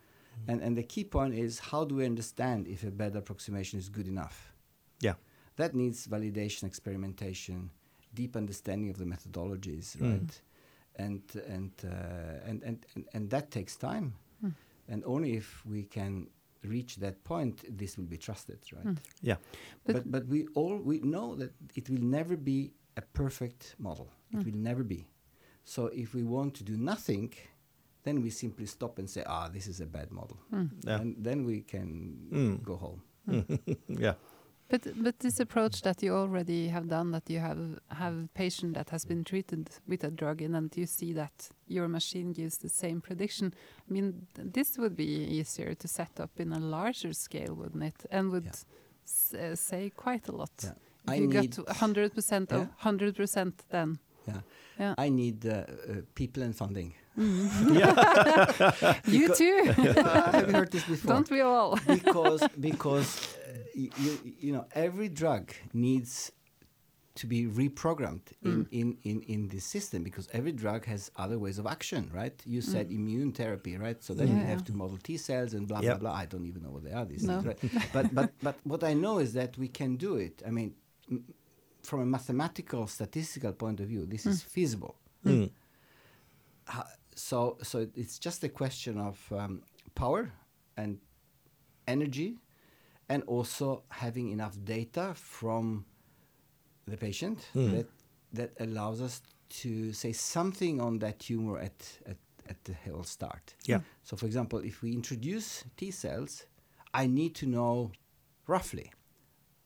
And, 0.47 0.61
and 0.61 0.77
the 0.77 0.83
key 0.83 1.03
point 1.03 1.33
is 1.33 1.59
how 1.59 1.83
do 1.83 1.95
we 1.95 2.05
understand 2.05 2.67
if 2.67 2.83
a 2.83 2.91
bad 2.91 3.17
approximation 3.17 3.79
is 3.79 3.89
good 3.89 4.07
enough? 4.07 4.53
Yeah. 5.01 5.15
That 5.61 5.73
needs 5.75 6.07
validation, 6.07 6.63
experimentation, 6.71 7.69
deep 8.13 8.35
understanding 8.35 8.89
of 8.93 8.97
the 8.97 9.05
methodologies, 9.13 9.87
Mm. 9.97 10.11
right? 10.11 10.41
And, 11.05 11.21
and, 11.55 11.71
uh, 11.83 12.49
and, 12.49 12.57
and, 12.67 12.77
and, 12.95 13.03
and 13.13 13.29
that 13.29 13.45
takes 13.51 13.75
time. 13.77 14.07
And 14.91 15.03
only 15.05 15.31
if 15.41 15.47
we 15.65 15.81
can 15.97 16.27
reach 16.73 16.91
that 16.97 17.23
point, 17.23 17.55
this 17.79 17.97
will 17.97 18.09
be 18.15 18.17
trusted, 18.17 18.59
right? 18.75 18.97
Yeah. 19.29 19.37
But- 19.85 19.93
But, 19.95 20.03
but, 20.13 20.23
we 20.33 20.39
all 20.59 20.77
we 20.89 20.95
know 21.15 21.35
that 21.41 21.51
it 21.79 21.85
will 21.89 22.03
never 22.19 22.35
be 22.37 22.59
a 22.97 23.01
perfect 23.13 23.75
model. 23.77 24.07
It 24.33 24.43
will 24.45 24.57
never 24.69 24.83
be. 24.83 25.01
So 25.63 25.81
if 26.03 26.13
we 26.17 26.23
want 26.23 26.51
to 26.59 26.63
do 26.63 26.75
nothing, 26.93 27.33
then 28.03 28.21
we 28.23 28.29
simply 28.31 28.65
stop 28.65 28.99
and 28.99 29.07
say, 29.09 29.23
ah, 29.25 29.47
this 29.53 29.67
is 29.67 29.79
a 29.81 29.85
bad 29.85 30.09
model. 30.11 30.37
Yeah. 30.87 31.01
And 31.01 31.15
then 31.27 31.45
we 31.45 31.61
can 31.73 31.89
Mm. 32.31 32.63
go 32.63 32.75
home. 32.75 33.01
yeah. 34.05 34.15
But 34.71 34.87
but 35.03 35.19
this 35.19 35.39
approach 35.41 35.81
that 35.81 36.01
you 36.01 36.15
already 36.15 36.69
have 36.69 36.87
done, 36.87 37.11
that 37.11 37.29
you 37.29 37.39
have 37.41 37.59
have 37.89 38.15
patient 38.33 38.73
that 38.75 38.89
has 38.89 39.05
been 39.05 39.23
treated 39.23 39.69
with 39.87 40.03
a 40.03 40.09
drug, 40.09 40.41
and 40.41 40.53
then 40.55 40.69
you 40.75 40.85
see 40.87 41.13
that 41.13 41.49
your 41.67 41.87
machine 41.89 42.31
gives 42.33 42.57
the 42.57 42.69
same 42.69 43.01
prediction. 43.01 43.53
I 43.89 43.93
mean, 43.93 44.27
this 44.53 44.77
would 44.77 44.95
be 44.95 45.03
easier 45.39 45.75
to 45.75 45.87
set 45.87 46.19
up 46.19 46.31
in 46.39 46.53
a 46.53 46.59
larger 46.59 47.13
scale, 47.13 47.53
wouldn't 47.53 47.83
it? 47.83 48.05
And 48.11 48.31
would 48.31 48.45
Yeah. 48.45 48.51
s- 49.03 49.33
uh, 49.33 49.55
say 49.55 49.89
quite 49.89 50.29
a 50.29 50.35
lot. 50.35 50.51
Yeah. 50.63 50.73
I 51.07 51.15
you 51.15 51.27
got 51.27 51.77
hundred 51.77 52.13
percent 52.13 52.51
of 52.53 52.59
Yeah. 52.61 52.67
hundred 52.77 53.15
percent, 53.15 53.63
then 53.69 53.99
Yeah. 54.27 54.41
Yeah. 54.79 54.95
I 55.05 55.09
need 55.09 55.45
uh, 55.45 55.51
uh, 55.51 56.01
people 56.15 56.43
and 56.43 56.55
funding. 56.55 56.93
you 59.07 59.33
too. 59.35 59.63
Have 59.75 60.47
you 60.47 60.53
heard 60.53 60.71
this 60.71 60.83
before? 60.83 61.13
Don't 61.15 61.29
we 61.29 61.41
all? 61.41 61.77
because 61.87 62.41
because 62.59 63.35
uh, 63.47 63.57
you, 63.73 63.89
you, 63.97 64.19
you 64.39 64.53
know 64.53 64.65
every 64.73 65.09
drug 65.09 65.51
needs 65.73 66.31
to 67.13 67.27
be 67.27 67.45
reprogrammed 67.45 68.21
in, 68.41 68.65
in, 68.71 68.97
in, 69.03 69.21
in 69.23 69.47
this 69.49 69.65
system 69.65 70.01
because 70.01 70.29
every 70.31 70.53
drug 70.53 70.85
has 70.85 71.11
other 71.17 71.37
ways 71.37 71.59
of 71.59 71.67
action, 71.67 72.09
right? 72.13 72.41
You 72.45 72.61
said 72.61 72.89
immune 72.89 73.33
therapy, 73.33 73.77
right? 73.77 74.01
So 74.01 74.13
then 74.13 74.29
you 74.29 74.45
have 74.45 74.63
to 74.63 74.73
model 74.73 74.97
T 75.03 75.17
cells 75.17 75.53
and 75.53 75.67
blah 75.67 75.81
Yep. 75.81 75.99
blah 75.99 76.09
blah. 76.11 76.19
I 76.19 76.25
don't 76.25 76.45
even 76.45 76.63
know 76.63 76.71
what 76.71 76.83
they 76.85 76.93
are 76.93 77.03
these 77.05 77.23
No. 77.23 77.41
things, 77.41 77.45
right? 77.47 77.59
but 77.93 78.15
but 78.15 78.31
but 78.41 78.55
what 78.63 78.83
I 78.85 78.93
know 78.93 79.19
is 79.19 79.33
that 79.33 79.57
we 79.57 79.67
can 79.67 79.97
do 79.97 80.15
it. 80.15 80.41
I 80.47 80.51
mean, 80.51 80.73
m- 81.11 81.25
from 81.83 81.99
a 82.01 82.05
mathematical 82.05 82.87
statistical 82.87 83.51
point 83.53 83.79
of 83.81 83.87
view, 83.87 84.05
this 84.05 84.25
is 84.25 84.41
feasible. 84.41 84.95
Mm. 85.25 85.51
Ha- 87.29 87.29
so 87.29 87.57
so 87.63 87.87
it's 87.95 88.19
just 88.25 88.43
a 88.43 88.49
question 88.49 88.97
of 88.97 89.17
um, 89.31 89.61
power 89.95 90.31
and 90.77 90.99
energy 91.87 92.37
and 93.09 93.23
also 93.27 93.83
having 93.89 94.31
enough 94.31 94.55
data 94.63 95.13
from 95.15 95.85
the 96.87 96.97
patient 96.97 97.37
Mm. 97.53 97.71
that 97.71 97.87
that 98.33 98.51
allows 98.59 99.01
us 99.01 99.21
to 99.61 99.93
say 99.93 100.13
something 100.13 100.81
on 100.81 100.99
that 100.99 101.19
tumor 101.19 101.59
at, 101.59 101.99
at, 102.05 102.17
at 102.49 102.63
the 102.63 102.73
whole 102.85 103.03
start. 103.03 103.55
Yeah. 103.67 103.81
So, 104.03 104.15
for 104.17 104.25
example, 104.25 104.59
if 104.65 104.81
we 104.81 104.93
introduce 104.93 105.65
T 105.75 105.91
cells, 105.91 106.45
I 106.93 107.07
need 107.07 107.35
to 107.35 107.45
know 107.45 107.91
roughly 108.47 108.91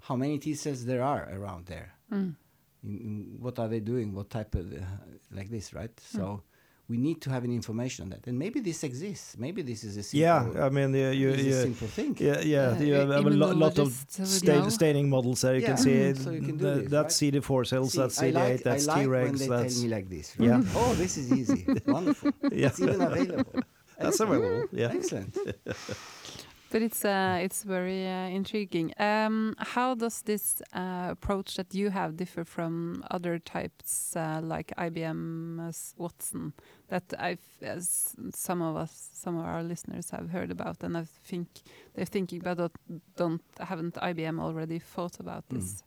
how 0.07 0.15
many 0.15 0.39
T 0.39 0.55
cells 0.55 0.85
there 0.85 1.03
are 1.03 1.29
around 1.31 1.67
there. 1.67 1.91
Mm. 2.11 2.35
In, 2.83 2.97
in 2.97 3.35
what 3.39 3.59
are 3.59 3.67
they 3.69 3.79
doing? 3.81 4.13
What 4.15 4.29
type 4.29 4.55
of 4.55 4.73
uh, 4.73 4.77
like 5.31 5.49
this, 5.49 5.73
right? 5.73 5.99
So 5.99 6.41
we 6.87 6.97
need 6.97 7.19
to 7.21 7.29
have 7.31 7.43
an 7.43 7.51
information 7.51 8.03
on 8.03 8.09
that, 8.11 8.27
and 8.27 8.37
maybe 8.37 8.59
this 8.59 8.83
exists. 8.83 9.35
Maybe 9.39 9.61
this 9.63 9.83
is 9.83 9.97
a 9.97 10.03
simple, 10.03 10.19
Yeah, 10.19 10.65
I 10.65 10.69
mean, 10.69 10.93
uh, 10.93 11.09
you, 11.11 11.31
this 11.31 11.45
is 11.47 11.57
a 11.57 11.61
simple 11.63 11.87
thing. 11.87 12.15
yeah, 12.19 12.39
yeah, 12.41 12.77
Yeah, 12.77 12.79
you 12.87 12.93
have, 12.93 13.09
have 13.09 13.25
a 13.25 13.29
lo- 13.29 13.51
lot 13.53 13.79
of 13.79 13.87
immunologists 13.89 14.19
would 14.19 14.27
stain, 14.27 14.61
know. 14.63 14.69
staining 14.69 15.09
models 15.09 15.41
there. 15.41 15.55
You 15.55 15.61
Yeah. 15.61 15.67
can 15.69 15.77
see 15.77 15.91
Mhm. 15.97 16.09
it, 16.11 16.17
So 16.17 16.29
you 16.37 16.41
can 16.41 16.57
do 16.57 16.63
th- 16.65 16.77
this, 16.83 16.91
that's 16.91 17.13
right? 17.21 17.31
CD4 17.33 17.65
cells, 17.65 17.91
See, 17.93 17.97
that's 18.01 18.17
I 18.19 18.31
CD8, 18.31 18.33
like, 18.51 18.63
that's 18.63 18.87
I 18.87 18.91
like 18.93 18.97
when 19.09 19.33
T-regs, 19.33 19.39
they 19.39 19.47
that's 19.47 19.73
tell 19.73 19.83
me 19.83 19.89
like 19.97 20.07
this. 20.09 20.27
Yeah. 20.39 20.61
Oh, 20.75 20.93
this 20.95 21.17
is 21.17 21.31
easy. 21.33 21.65
Wonderful. 21.87 22.31
Yeah. 22.51 22.67
It's 22.67 22.79
even 22.79 23.01
available. 23.01 23.53
that's 23.99 24.19
available. 24.19 24.63
Yeah. 24.71 24.91
Excellent. 24.93 25.35
But 26.71 26.81
it's 26.81 27.05
uh, 27.05 27.39
it's 27.41 27.63
very 27.63 28.07
uh, 28.07 28.27
intriguing. 28.27 28.91
Um, 28.99 29.55
how 29.57 29.95
does 29.95 30.21
this 30.23 30.61
uh, 30.73 31.07
approach 31.11 31.55
that 31.55 31.73
you 31.73 31.89
have 31.89 32.17
differ 32.17 32.43
from 32.43 33.03
other 33.11 33.39
types 33.39 34.15
uh, 34.15 34.41
like 34.43 34.73
IBM 34.77 35.59
Watson 35.97 36.53
that 36.87 37.03
I've 37.17 37.39
as 37.61 38.15
some 38.31 38.61
of 38.61 38.75
us, 38.75 39.09
some 39.13 39.37
of 39.37 39.45
our 39.45 39.63
listeners 39.63 40.09
have 40.09 40.29
heard 40.29 40.51
about, 40.51 40.83
and 40.83 40.97
I 40.97 41.05
think 41.23 41.47
they're 41.93 42.05
thinking, 42.05 42.39
but 42.39 42.57
don't, 42.57 42.73
don't 43.15 43.41
haven't 43.59 43.95
IBM 43.95 44.39
already 44.39 44.79
thought 44.79 45.19
about 45.19 45.45
this? 45.49 45.83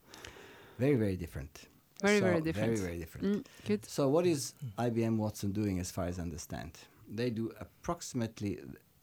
Very, 0.78 0.94
very 0.94 1.16
different. 1.16 1.68
Very, 2.00 2.18
So, 2.20 2.24
very 2.24 2.40
different. 2.40 2.76
Very, 2.76 2.86
very 2.88 2.98
different. 2.98 3.26
Mm, 3.26 3.44
good. 3.66 3.84
So, 3.84 4.08
what 4.08 4.26
is 4.26 4.54
IBM 4.78 5.16
Watson 5.16 5.52
doing 5.52 5.80
as 5.80 5.90
far 5.90 6.06
as 6.06 6.18
I 6.18 6.22
understand? 6.22 6.78
They 7.08 7.30
do 7.30 7.50
approximately 7.60 8.60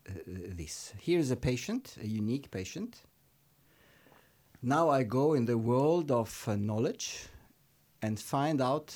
uh, 0.08 0.12
this. 0.26 0.94
Here's 1.00 1.32
a 1.32 1.36
patient, 1.36 1.96
a 2.02 2.08
unique 2.08 2.50
patient. 2.52 3.02
Now 4.62 4.90
I 4.90 5.04
go 5.04 5.34
in 5.34 5.46
the 5.46 5.58
world 5.58 6.12
of 6.12 6.44
uh, 6.48 6.56
knowledge 6.56 7.28
and 8.02 8.20
find 8.20 8.62
out 8.62 8.96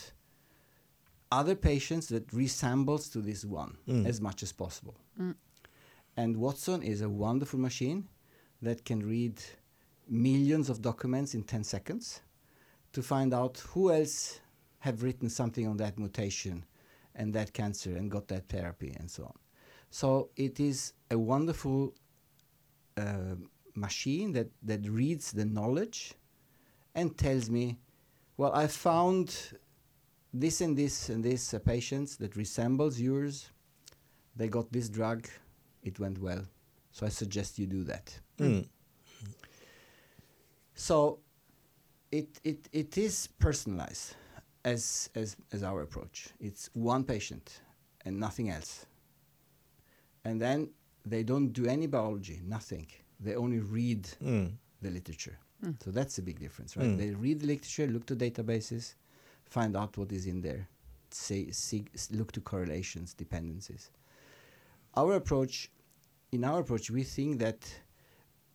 other 1.31 1.55
patients 1.55 2.07
that 2.07 2.31
resembles 2.33 3.09
to 3.09 3.19
this 3.21 3.45
one 3.45 3.77
Mm. 3.87 4.07
as 4.07 4.19
much 4.19 4.41
as 4.43 4.51
possible. 4.51 4.95
Mm. 5.19 5.35
And 6.17 6.37
Watson 6.37 6.81
is 6.81 7.01
a 7.01 7.09
wonderful 7.09 7.59
machine 7.59 8.07
that 8.61 8.83
can 8.83 8.99
read 9.07 9.39
millions 10.07 10.69
of 10.69 10.81
documents 10.81 11.33
in 11.35 11.43
10 11.43 11.63
seconds 11.63 12.21
to 12.93 13.01
find 13.03 13.33
out 13.33 13.59
who 13.69 13.91
else 13.91 14.39
have 14.79 15.03
written 15.03 15.29
something 15.29 15.67
on 15.67 15.77
that 15.77 15.99
mutation 15.99 16.65
and 17.15 17.33
that 17.33 17.53
cancer 17.53 17.95
and 17.95 18.09
got 18.09 18.27
that 18.29 18.47
therapy 18.49 18.95
and 18.99 19.09
so 19.09 19.23
on. 19.25 19.37
So 19.89 20.29
it 20.35 20.59
is 20.59 20.93
a 21.09 21.17
wonderful 21.17 21.93
uh, 22.97 23.35
machine 23.75 24.33
that, 24.33 24.49
that 24.63 24.87
reads 24.87 25.31
the 25.31 25.45
knowledge 25.45 26.13
and 26.95 27.17
tells 27.17 27.49
me, 27.49 27.77
well, 28.37 28.53
I 28.53 28.67
found 28.67 29.35
this 30.33 30.61
and 30.61 30.77
this 30.77 31.09
and 31.09 31.23
this 31.23 31.53
uh, 31.53 31.59
patients 31.59 32.17
that 32.17 32.35
resembles 32.35 32.99
yours. 32.99 33.49
They 34.35 34.47
got 34.47 34.71
this 34.71 34.89
drug, 34.89 35.27
it 35.83 35.99
went 35.99 36.19
well. 36.19 36.43
So 36.91 37.05
I 37.05 37.09
suggest 37.09 37.59
you 37.59 37.67
do 37.67 37.83
that. 37.85 38.17
Mm. 38.37 38.67
So 40.75 41.19
it, 42.11 42.39
it, 42.43 42.69
it 42.71 42.97
is 42.97 43.27
personalized 43.39 44.15
as, 44.63 45.09
as, 45.15 45.35
as 45.51 45.63
our 45.63 45.81
approach. 45.81 46.29
It's 46.39 46.69
one 46.73 47.03
patient 47.03 47.61
and 48.05 48.19
nothing 48.19 48.49
else. 48.49 48.85
And 50.25 50.41
then 50.41 50.69
they 51.05 51.23
don't 51.23 51.49
do 51.53 51.65
any 51.65 51.87
biology, 51.87 52.41
nothing. 52.45 52.87
They 53.19 53.35
only 53.35 53.59
read 53.59 54.03
Mm. 54.21 54.51
the 54.81 54.89
literature. 54.89 55.37
Mm. 55.63 55.81
So 55.83 55.91
that's 55.91 56.17
a 56.17 56.21
big 56.21 56.39
difference, 56.39 56.75
right? 56.77 56.87
Mm. 56.87 56.97
They 56.97 57.11
read 57.11 57.39
the 57.41 57.47
literature, 57.47 57.87
look 57.87 58.05
to 58.07 58.15
databases, 58.15 58.95
find 59.45 59.75
out 59.75 59.97
what 59.97 60.11
is 60.11 60.25
in 60.25 60.41
there, 60.41 60.67
say, 61.11 61.51
see, 61.51 61.85
look 62.11 62.31
to 62.33 62.41
correlations, 62.41 63.13
dependencies. 63.13 63.89
Our 64.95 65.15
approach, 65.15 65.69
in 66.31 66.43
our 66.43 66.59
approach, 66.61 66.89
we 66.91 67.03
think 67.03 67.39
that 67.39 67.61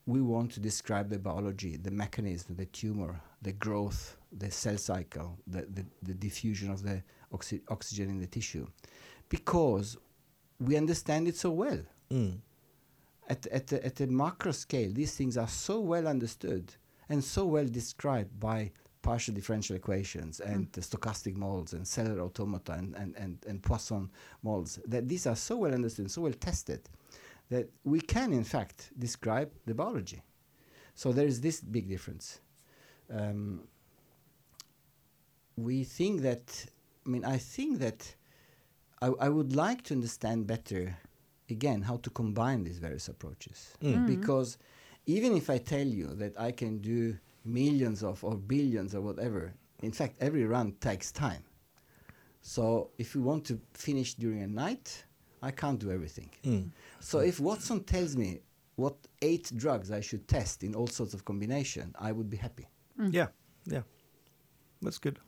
we 0.07 0.21
want 0.21 0.53
to 0.53 0.61
describe 0.61 1.09
the 1.09 1.19
biology, 1.19 1.77
the 1.77 1.91
mechanism, 1.91 2.57
the 2.57 2.67
tumor, 2.67 3.21
the 3.43 3.53
growth, 3.53 4.17
the 4.33 4.51
cell 4.51 4.77
cycle, 4.77 5.39
the, 5.47 5.63
the, 5.63 5.85
the 6.03 6.15
diffusion 6.15 6.71
of 6.71 6.83
the 6.83 7.03
oxy- 7.33 7.63
oxygen 7.69 8.11
in 8.11 8.19
the 8.21 8.27
tissue, 8.27 8.67
because 9.29 9.97
we 10.61 10.77
understand 10.77 11.29
it 11.29 11.37
so 11.37 11.51
well 11.51 11.81
Mm. 12.11 12.39
at, 13.29 13.47
at, 13.47 13.67
the, 13.69 13.85
at 13.85 13.97
the 13.97 14.07
macro 14.07 14.53
scale, 14.53 14.93
these 14.93 15.17
things 15.17 15.37
are 15.37 15.49
so 15.49 15.81
well 15.81 16.07
understood 16.07 16.75
and 17.09 17.25
so 17.25 17.47
well 17.47 17.65
described 17.67 18.39
by 18.39 18.71
partial 19.03 19.35
differential 19.35 19.75
equations 19.77 20.41
and 20.41 20.71
the 20.73 20.81
stochastic 20.81 21.35
models 21.35 21.73
and 21.73 21.87
cellular 21.87 22.23
automata 22.23 22.73
and, 22.73 22.95
and, 22.95 23.15
and, 23.17 23.39
and 23.47 23.63
Poisson 23.63 24.11
models 24.43 24.79
that 24.87 25.09
these 25.09 25.27
are 25.27 25.37
so 25.37 25.57
well 25.57 25.75
understood, 25.75 26.05
and 26.05 26.11
so 26.11 26.23
well 26.23 26.33
tested 26.33 26.89
that 27.51 27.69
we 27.85 28.01
can 28.01 28.33
in 28.33 28.45
fact 28.45 28.91
describe 28.99 29.51
the 29.67 29.75
biology. 29.75 30.23
So 30.95 31.13
there 31.13 31.27
is 31.27 31.41
this 31.41 31.61
big 31.61 31.89
difference. 31.89 32.41
Um, 33.11 33.63
we 35.57 35.85
think 35.85 36.23
that, 36.23 36.67
I 37.07 37.11
mean, 37.11 37.25
I 37.25 37.39
think 37.39 37.79
that 37.81 38.15
I, 39.03 39.09
I 39.21 39.29
would 39.29 39.55
like 39.55 39.83
to 39.85 39.95
understand 39.95 40.47
better, 40.47 40.97
again, 41.51 41.83
how 41.83 41.97
to 41.99 42.11
combine 42.11 42.65
these 42.65 42.79
various 42.79 43.09
approaches. 43.09 43.75
Mm. 43.83 43.95
Mhm. 43.95 44.07
Because 44.07 44.59
even 45.07 45.37
if 45.37 45.51
I 45.51 45.59
tell 45.59 45.87
you 45.87 46.09
that 46.15 46.39
I 46.39 46.53
can 46.53 46.79
do 46.79 47.19
millions 47.45 48.03
of 48.03 48.25
or 48.25 48.37
billions 48.37 48.95
or 48.95 49.01
whatever, 49.03 49.53
in 49.83 49.93
fact, 49.93 50.17
every 50.21 50.45
run 50.45 50.73
takes 50.81 51.13
time. 51.13 51.43
So 52.41 52.91
if 52.99 53.15
we 53.15 53.21
want 53.21 53.45
to 53.47 53.61
finish 53.75 54.15
during 54.15 54.43
a 54.43 54.47
night, 54.47 55.05
I 55.43 55.51
can't 55.51 55.79
do 55.79 55.91
everything. 55.91 56.31
Mm. 56.45 56.71
So 57.01 57.19
if 57.19 57.41
Watson 57.41 57.85
tells 57.85 58.17
me 58.17 58.41
what 58.77 58.97
eight 59.23 59.53
drugs 59.57 59.91
I 59.91 60.01
should 60.01 60.27
test 60.27 60.63
in 60.63 60.75
all 60.75 60.87
sorts 60.87 61.15
of 61.15 61.25
combination, 61.25 61.95
I 61.99 62.13
would 62.13 62.29
be 62.31 62.37
happy. 62.37 62.67
Yeah, 62.99 63.29
yeah. 63.67 63.83
That's 64.81 64.99
good. 64.99 65.19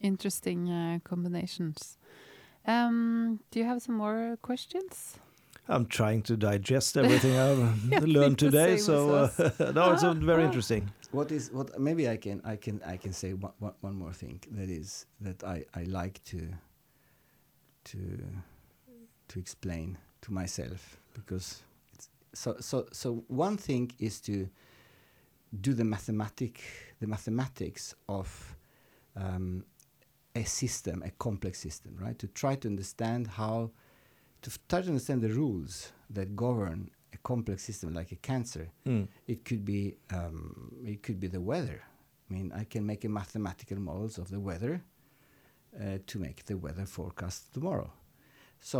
Interesting 0.00 0.68
uh, 0.70 0.98
combinations. 1.04 1.96
Um, 2.66 3.40
do 3.50 3.60
you 3.60 3.64
have 3.64 3.80
some 3.80 3.96
more 3.96 4.38
questions? 4.42 5.18
I'm 5.68 5.86
trying 5.86 6.22
to 6.22 6.36
digest 6.36 6.96
everything 6.96 7.36
I've 7.38 7.92
Yeah, 7.92 8.00
learned 8.02 8.38
today. 8.38 8.76
So 8.76 9.24
as 9.24 9.40
uh, 9.40 9.72
no, 9.74 9.92
it's 9.92 10.02
uh, 10.04 10.12
very 10.14 10.44
interesting. 10.44 10.90
What 11.12 11.32
is 11.32 11.50
what? 11.52 11.78
Maybe 11.78 12.08
I 12.08 12.16
can 12.16 12.40
I 12.44 12.56
can 12.56 12.80
I 12.84 12.96
can 12.96 13.12
say 13.12 13.32
one, 13.34 13.52
one, 13.58 13.74
one 13.80 13.94
more 13.94 14.12
thing. 14.12 14.40
That 14.50 14.68
is 14.68 15.06
that 15.20 15.42
I, 15.44 15.64
I 15.74 15.84
like 15.84 16.22
to 16.24 16.40
to 17.84 17.98
to 19.28 19.38
explain 19.38 19.98
to 20.22 20.32
myself 20.32 21.00
because 21.14 21.62
it's 21.94 22.08
so 22.34 22.56
so 22.60 22.86
so 22.92 23.24
one 23.28 23.56
thing 23.56 23.92
is 23.98 24.20
to 24.22 24.48
do 25.60 25.74
the 25.74 25.84
mathematic 25.84 26.60
the 27.00 27.06
mathematics 27.06 27.94
of 28.08 28.56
um, 29.16 29.64
a 30.40 30.42
system 30.60 30.96
a 31.10 31.12
complex 31.26 31.52
system 31.66 31.92
right 32.04 32.18
to 32.22 32.26
try 32.42 32.54
to 32.62 32.66
understand 32.74 33.22
how 33.40 33.56
to 34.42 34.48
f- 34.54 34.58
try 34.70 34.80
to 34.82 34.88
understand 34.94 35.20
the 35.22 35.32
rules 35.42 35.72
that 36.16 36.28
govern 36.44 36.80
a 37.16 37.18
complex 37.32 37.58
system 37.68 37.88
like 38.00 38.10
a 38.18 38.20
cancer 38.30 38.64
Mm. 38.92 39.04
it 39.32 39.38
could 39.48 39.64
be 39.72 39.82
um, 40.18 40.38
it 40.92 40.98
could 41.04 41.18
be 41.24 41.28
the 41.36 41.40
weather. 41.52 41.80
I 42.28 42.34
mean, 42.34 42.46
I 42.62 42.64
can 42.72 42.82
make 42.92 43.02
a 43.04 43.08
mathematical 43.20 43.78
models 43.90 44.14
of 44.22 44.26
the 44.34 44.40
weather 44.48 44.74
uh, 45.80 45.98
to 46.10 46.14
make 46.26 46.38
the 46.50 46.56
weather 46.64 46.86
forecast 46.96 47.38
tomorrow. 47.54 47.90
So 48.70 48.78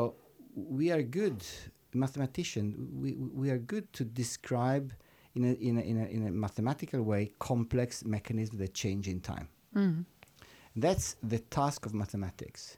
we 0.78 0.84
are 0.94 1.02
good 1.22 1.38
mathematician. 1.94 2.64
We 3.02 3.11
we 3.42 3.46
are 3.54 3.59
good 3.74 3.86
to 3.98 4.04
describe 4.22 4.86
in 5.36 5.42
a 5.44 5.52
in 5.68 5.74
a 5.78 5.82
in 5.90 5.96
a, 6.04 6.07
in 6.16 6.26
a 6.26 6.30
mathematical 6.46 7.02
way 7.11 7.22
complex 7.38 8.04
mechanisms 8.04 8.59
that 8.59 8.72
change 8.74 9.04
in 9.14 9.20
time. 9.20 9.48
Mm. 9.74 10.04
That's 10.77 11.16
the 11.22 11.39
task 11.39 11.87
of 11.87 11.95
mathematics. 11.95 12.77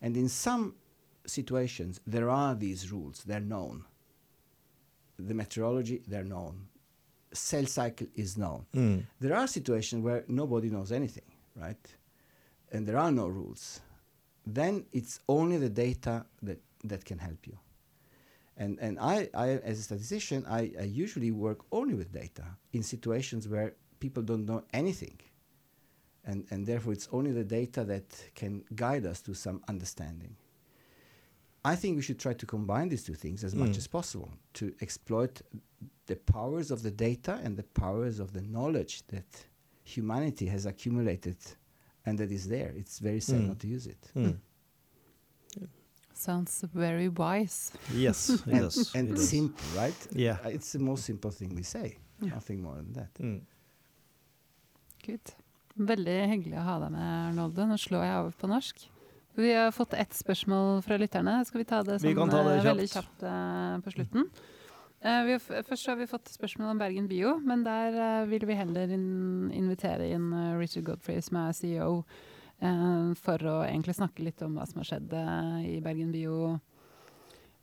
And 0.00 0.16
in 0.16 0.28
some 0.28 0.74
situations, 1.26 2.00
there 2.06 2.30
are 2.30 2.54
these 2.54 2.90
rules, 2.90 3.22
they're 3.24 3.40
known. 3.40 3.84
The 5.18 5.34
meteorology, 5.34 6.02
they're 6.08 6.24
known. 6.24 6.66
Cell 7.32 7.66
cycle 7.66 8.06
is 8.14 8.36
known. 8.38 8.64
Mm. 8.74 9.04
There 9.20 9.36
are 9.36 9.46
situations 9.46 10.02
where 10.02 10.24
nobody 10.26 10.70
knows 10.70 10.90
anything, 10.90 11.24
right? 11.54 11.94
And 12.72 12.86
there 12.86 12.98
are 12.98 13.12
no 13.12 13.28
rules. 13.28 13.80
Then 14.46 14.86
it's 14.92 15.20
only 15.28 15.58
the 15.58 15.68
data 15.68 16.24
that, 16.42 16.60
that 16.84 17.04
can 17.04 17.18
help 17.18 17.46
you. 17.46 17.58
And, 18.56 18.78
and 18.80 18.98
I, 19.00 19.28
I, 19.34 19.48
as 19.48 19.80
a 19.80 19.82
statistician, 19.82 20.44
I, 20.48 20.72
I 20.78 20.84
usually 20.84 21.30
work 21.30 21.60
only 21.72 21.94
with 21.94 22.12
data 22.12 22.44
in 22.72 22.82
situations 22.82 23.48
where 23.48 23.74
people 24.00 24.22
don't 24.22 24.46
know 24.46 24.62
anything. 24.72 25.18
And, 26.26 26.46
and 26.50 26.66
therefore, 26.66 26.92
it's 26.94 27.08
only 27.12 27.32
the 27.32 27.44
data 27.44 27.84
that 27.84 28.30
can 28.34 28.64
guide 28.74 29.04
us 29.04 29.20
to 29.22 29.34
some 29.34 29.62
understanding. 29.68 30.34
I 31.66 31.76
think 31.76 31.96
we 31.96 32.02
should 32.02 32.18
try 32.18 32.34
to 32.34 32.46
combine 32.46 32.88
these 32.88 33.04
two 33.04 33.14
things 33.14 33.44
as 33.44 33.54
much 33.54 33.70
Mm. 33.72 33.76
as 33.78 33.86
possible 33.86 34.30
to 34.54 34.74
exploit 34.80 35.42
the 36.06 36.16
powers 36.16 36.70
of 36.70 36.82
the 36.82 36.90
data 36.90 37.40
and 37.44 37.56
the 37.56 37.62
powers 37.62 38.20
of 38.20 38.32
the 38.32 38.42
knowledge 38.42 39.02
that 39.08 39.24
humanity 39.84 40.46
has 40.46 40.66
accumulated 40.66 41.36
and 42.06 42.18
that 42.18 42.30
is 42.30 42.48
there. 42.48 42.72
It's 42.76 42.98
very 42.98 43.20
sad 43.20 43.40
Mm. 43.40 43.48
not 43.48 43.58
to 43.60 43.66
use 43.68 43.86
it. 43.86 44.10
Mm. 44.14 44.36
Sounds 46.12 46.64
very 46.72 47.08
wise. 47.08 47.72
Yes, 47.92 48.28
it 48.30 48.46
And, 48.46 48.60
does. 48.60 48.94
and 48.94 49.08
it 49.10 49.14
does. 49.16 49.28
simple, 49.28 49.64
right? 49.76 50.06
Yeah. 50.12 50.38
It's 50.46 50.72
the 50.72 50.78
most 50.78 51.04
simple 51.04 51.30
thing 51.30 51.54
we 51.54 51.62
say. 51.64 51.96
Yeah. 52.20 52.30
Nothing 52.30 52.62
more 52.62 52.76
than 52.76 52.92
that. 52.94 53.14
Mm. 53.14 53.40
Good. 55.06 55.20
Veldig 55.74 56.16
hyggelig 56.30 56.58
å 56.60 56.64
ha 56.68 56.74
deg 56.84 56.92
med, 56.94 57.06
Arnolde. 57.30 57.64
Nå 57.66 57.76
slår 57.82 58.04
jeg 58.06 58.18
over 58.20 58.34
på 58.38 58.50
norsk. 58.50 58.84
Vi 59.34 59.48
har 59.50 59.72
fått 59.74 59.94
ett 59.98 60.14
spørsmål 60.14 60.82
fra 60.86 60.98
lytterne. 61.00 61.40
Skal 61.48 61.64
vi 61.64 61.66
ta 61.66 61.80
det 61.82 61.96
Vi 62.04 62.12
sånn 62.14 62.30
ta 62.30 62.42
det 62.46 62.60
kjapt. 62.60 62.68
veldig 62.68 62.88
kjapt. 62.92 63.24
eh, 63.26 63.78
på 63.82 63.94
slutten? 63.96 64.28
Uh, 65.04 65.22
vi 65.26 65.32
har, 65.34 65.40
først 65.66 65.86
har 65.90 65.96
vi 65.98 66.06
fått 66.08 66.30
spørsmål 66.32 66.70
om 66.70 66.78
Bergen 66.80 67.08
Bio, 67.10 67.34
men 67.44 67.64
der 67.66 67.98
uh, 68.22 68.28
vil 68.30 68.46
vi 68.48 68.54
heller 68.56 68.88
in 68.94 69.50
invitere 69.52 70.06
inn 70.14 70.30
eh, 70.32 70.54
Richard 70.56 70.84
Godfrey, 70.86 71.20
som 71.20 71.36
er 71.42 71.52
CEO, 71.52 72.04
eh, 72.62 73.10
for 73.20 73.42
å 73.50 73.56
egentlig 73.66 73.98
snakke 73.98 74.24
litt 74.24 74.40
om 74.46 74.54
hva 74.56 74.64
som 74.70 74.80
har 74.80 74.88
skjedd 74.88 75.12
eh, 75.12 75.58
i 75.74 75.80
Bergen 75.84 76.12
Bio 76.14 76.60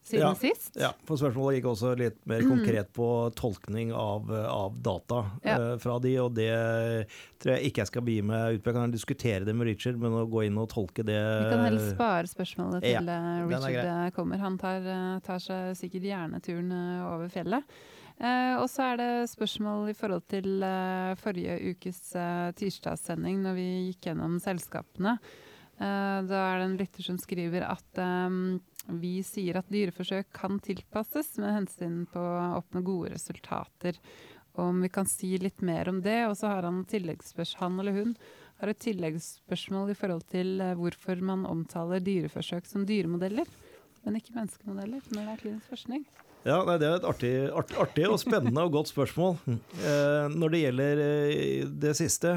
siden 0.04 0.24
Ja, 0.26 0.32
sist. 0.36 0.72
Ja, 0.80 0.89
for 1.08 1.20
spørsmålet 1.22 1.60
gikk 1.60 1.70
også 1.72 1.93
litt 1.99 2.18
mer 2.30 2.43
konkret 2.47 2.89
på 2.95 3.08
tolkning 3.38 3.93
av, 3.93 4.32
av 4.32 4.76
data 4.82 5.22
Ja. 5.45 5.58
uh, 5.60 5.78
fra 5.82 5.99
de, 6.04 6.16
og 6.24 6.34
det 6.38 6.49
tror 7.41 7.56
jeg 7.56 7.72
ikke 7.72 7.84
jeg 7.84 7.91
skal 7.91 8.06
begi 8.08 8.26
meg 8.26 8.58
ut 8.58 8.64
på. 8.64 8.72
Jeg 8.72 8.80
kan 8.80 8.93
diskutere 8.93 9.45
det 9.47 9.56
med 9.58 9.70
Richard, 9.70 10.02
men 10.02 10.18
å 10.18 10.26
gå 10.30 10.45
inn 10.47 10.60
og 10.62 10.70
tolke 10.74 11.06
det 11.06 11.18
Vi 11.18 11.54
kan 11.54 11.66
helst 11.70 11.93
spare 11.95 12.30
spørsmålet 12.30 12.86
til 12.86 12.97
ja, 12.97 13.22
er 13.22 13.47
Richard 13.49 13.80
eh, 13.86 14.12
kommer. 14.16 14.41
Han 14.41 14.60
tar, 14.62 14.86
eh, 14.86 15.18
tar 15.26 15.41
seg 15.41 15.74
sikkert 15.80 16.10
gjerne 16.12 16.41
turen 16.43 16.72
eh, 16.76 17.10
over 17.10 17.32
fjellet. 17.34 17.82
Uh, 18.22 18.60
og 18.62 18.68
så 18.70 18.91
er 18.91 18.99
det 18.99 19.30
spørsmål 19.32 19.88
i 19.89 19.95
forhold 19.97 20.28
til 20.30 20.62
uh, 20.62 21.18
forrige 21.18 21.56
ukes 21.72 22.12
eh, 22.14 22.52
tirsdagssending, 22.54 23.39
når 23.41 23.56
vi 23.58 23.70
gikk 23.88 24.12
gjennom 24.12 24.36
selskapene. 24.43 25.16
Eh, 25.78 26.19
da 26.28 26.41
er 26.49 26.59
det 26.59 26.67
en 26.67 26.78
lytter 26.80 27.05
som 27.05 27.17
skriver 27.22 27.65
at 27.65 28.01
um, 28.01 28.59
vi 29.01 29.19
sier 29.26 29.59
at 29.59 29.72
dyreforsøk 29.72 30.30
kan 30.36 30.59
tilpasses 30.63 31.36
med 31.41 31.55
hensyn 31.61 32.03
på 32.11 32.22
å 32.22 32.59
oppnå 32.59 32.84
gode 32.86 33.15
resultater. 33.15 33.97
Om 34.59 34.82
vi 34.84 34.89
kan 34.91 35.07
si 35.07 35.38
litt 35.39 35.61
mer 35.63 35.89
om 35.89 36.01
det. 36.03 36.26
Og 36.28 36.36
så 36.38 36.51
har 36.51 36.67
han 36.67 36.84
han 36.84 37.80
eller 37.80 37.95
hun 37.95 38.15
har 38.61 38.69
et 38.69 38.82
tilleggsspørsmål 38.84 39.93
i 39.93 39.97
forhold 39.97 40.26
til 40.30 40.59
eh, 40.61 40.76
hvorfor 40.78 41.22
man 41.26 41.47
omtaler 41.49 42.03
dyreforsøk 42.03 42.67
som 42.69 42.86
dyremodeller, 42.86 43.47
men 44.05 44.17
ikke 44.19 44.36
menneskemodeller 44.36 45.01
når 45.09 45.24
det 45.24 45.32
er 45.32 45.41
klinisk 45.45 45.72
forskning. 45.72 46.03
Ja, 46.41 46.63
nei, 46.65 46.78
Det 46.82 46.88
er 46.88 46.95
et 46.97 47.05
artig, 47.05 47.32
art, 47.53 47.74
artig 47.78 48.07
og 48.09 48.17
spennende 48.22 48.63
og 48.65 48.78
godt 48.80 48.93
spørsmål. 48.93 49.38
Eh, 49.82 50.28
når 50.30 50.53
det 50.53 50.59
gjelder 50.61 50.99
eh, 51.01 51.63
det 51.82 51.95
siste, 51.97 52.36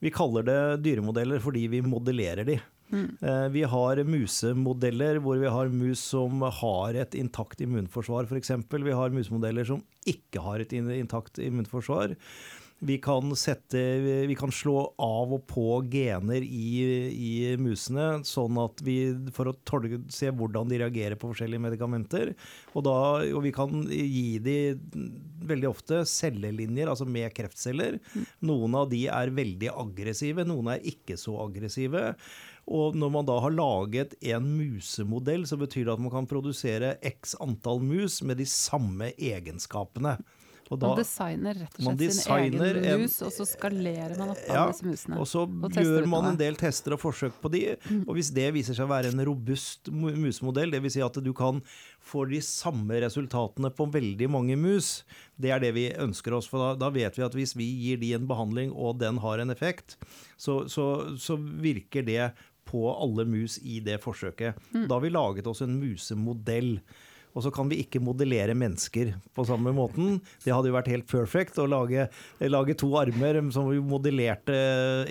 vi 0.00 0.12
kaller 0.12 0.46
det 0.46 0.60
dyremodeller 0.84 1.42
fordi 1.44 1.66
vi 1.72 1.82
modellerer 1.84 2.46
de. 2.48 2.56
Mm. 2.90 3.08
Eh, 3.20 3.46
vi 3.54 3.64
har 3.66 4.02
musemodeller 4.06 5.18
hvor 5.22 5.40
vi 5.40 5.50
har 5.50 5.72
mus 5.72 6.02
som 6.12 6.44
har 6.60 6.98
et 6.98 7.16
intakt 7.18 7.62
immunforsvar, 7.64 8.28
f.eks. 8.30 8.54
Vi 8.70 9.00
har 9.00 9.16
musemodeller 9.16 9.66
som 9.66 9.82
ikke 10.06 10.44
har 10.44 10.62
et 10.62 10.76
intakt 10.76 11.42
immunforsvar. 11.42 12.14
Vi 12.78 12.98
kan, 13.00 13.30
sette, 13.36 13.80
vi 14.28 14.34
kan 14.36 14.50
slå 14.52 14.82
av 15.00 15.30
og 15.32 15.46
på 15.48 15.78
gener 15.88 16.44
i, 16.44 16.82
i 17.08 17.30
musene, 17.56 18.20
sånn 18.28 18.58
at 18.60 18.82
vi, 18.84 18.98
for 19.32 19.48
å 19.48 19.54
tolke, 19.64 20.02
se 20.12 20.28
hvordan 20.28 20.68
de 20.68 20.82
reagerer 20.82 21.16
på 21.16 21.30
forskjellige 21.30 21.64
medikamenter. 21.64 22.34
Og, 22.74 22.82
da, 22.84 22.98
og 23.32 23.40
vi 23.46 23.54
kan 23.56 23.80
gi 23.88 24.36
de 24.44 24.58
veldig 25.48 25.70
ofte 25.70 26.02
cellelinjer, 26.10 26.90
altså 26.92 27.08
med 27.08 27.32
kreftceller. 27.32 27.96
Noen 28.44 28.76
av 28.76 28.90
de 28.92 29.06
er 29.08 29.32
veldig 29.40 29.72
aggressive, 29.72 30.44
noen 30.44 30.74
er 30.74 30.84
ikke 30.92 31.16
så 31.20 31.38
aggressive. 31.46 32.10
Og 32.66 32.96
når 32.98 33.12
man 33.14 33.26
da 33.28 33.36
har 33.44 33.54
laget 33.54 34.16
en 34.26 34.48
musemodell, 34.58 35.44
så 35.46 35.58
betyr 35.60 35.84
det 35.86 35.92
at 35.94 36.02
man 36.02 36.10
kan 36.14 36.26
produsere 36.26 36.96
x 37.06 37.36
antall 37.40 37.78
mus 37.86 38.22
med 38.26 38.40
de 38.42 38.46
samme 38.50 39.12
egenskapene. 39.14 40.16
Og 40.66 40.80
da, 40.82 40.88
man 40.90 40.98
designer 40.98 41.54
rett 41.54 41.76
og 41.78 41.84
slett 41.86 42.14
sin 42.16 42.32
egen 42.34 43.02
mus, 43.04 43.12
og 43.22 43.30
så 43.30 43.44
skalerer 43.46 44.16
man 44.18 44.32
opp 44.32 44.40
Ja, 44.48 44.64
alle 44.64 44.72
disse 44.74 44.88
musene. 44.88 45.18
og 45.22 45.28
så 45.30 45.44
og 45.46 45.76
gjør 45.78 46.08
man 46.10 46.26
en 46.32 46.40
del 46.40 46.56
tester 46.58 46.96
og 46.96 46.98
forsøk 47.04 47.36
på 47.38 47.52
de, 47.54 47.60
og 48.02 48.10
hvis 48.18 48.32
det 48.34 48.48
viser 48.56 48.74
seg 48.74 48.88
å 48.88 48.90
være 48.90 49.12
en 49.14 49.22
robust 49.28 49.92
mu- 49.94 50.16
musemodell, 50.18 50.74
dvs. 50.74 50.96
Si 50.96 51.04
at 51.06 51.20
du 51.22 51.30
kan 51.38 51.62
få 52.02 52.24
de 52.32 52.40
samme 52.42 52.98
resultatene 53.06 53.70
på 53.78 53.86
veldig 53.94 54.26
mange 54.34 54.58
mus, 54.58 55.04
det 55.38 55.54
er 55.54 55.62
det 55.62 55.70
vi 55.78 55.86
ønsker 56.02 56.34
oss. 56.34 56.50
For 56.50 56.58
da, 56.58 56.72
da 56.82 56.90
vet 56.90 57.14
vi 57.14 57.22
at 57.28 57.38
hvis 57.38 57.54
vi 57.54 57.70
gir 57.84 58.02
de 58.02 58.10
en 58.18 58.26
behandling 58.26 58.74
og 58.74 58.98
den 58.98 59.22
har 59.22 59.38
en 59.38 59.54
effekt, 59.54 59.94
så, 60.34 60.64
så, 60.66 61.14
så 61.14 61.38
virker 61.38 62.02
det 62.10 62.32
på 62.68 62.86
alle 62.92 63.26
mus 63.28 63.58
i 63.62 63.80
det 63.84 64.00
forsøket. 64.04 64.58
Mm. 64.72 64.86
Da 64.86 64.96
har 64.96 65.04
vi 65.04 65.12
laget 65.14 65.50
oss 65.50 65.62
en 65.64 65.78
musemodell. 65.80 66.76
Og 67.36 67.44
så 67.44 67.50
kan 67.52 67.68
vi 67.68 67.82
ikke 67.82 68.00
modellere 68.00 68.54
mennesker 68.56 69.10
på 69.36 69.44
samme 69.44 69.68
måten. 69.76 70.14
Det 70.40 70.54
hadde 70.54 70.70
jo 70.70 70.76
vært 70.78 70.88
helt 70.88 71.06
perfect 71.10 71.58
å 71.60 71.66
lage, 71.68 72.06
lage 72.48 72.76
to 72.80 72.88
armer 72.96 73.38
som 73.52 73.68
vi 73.68 73.82
modellerte 73.84 74.56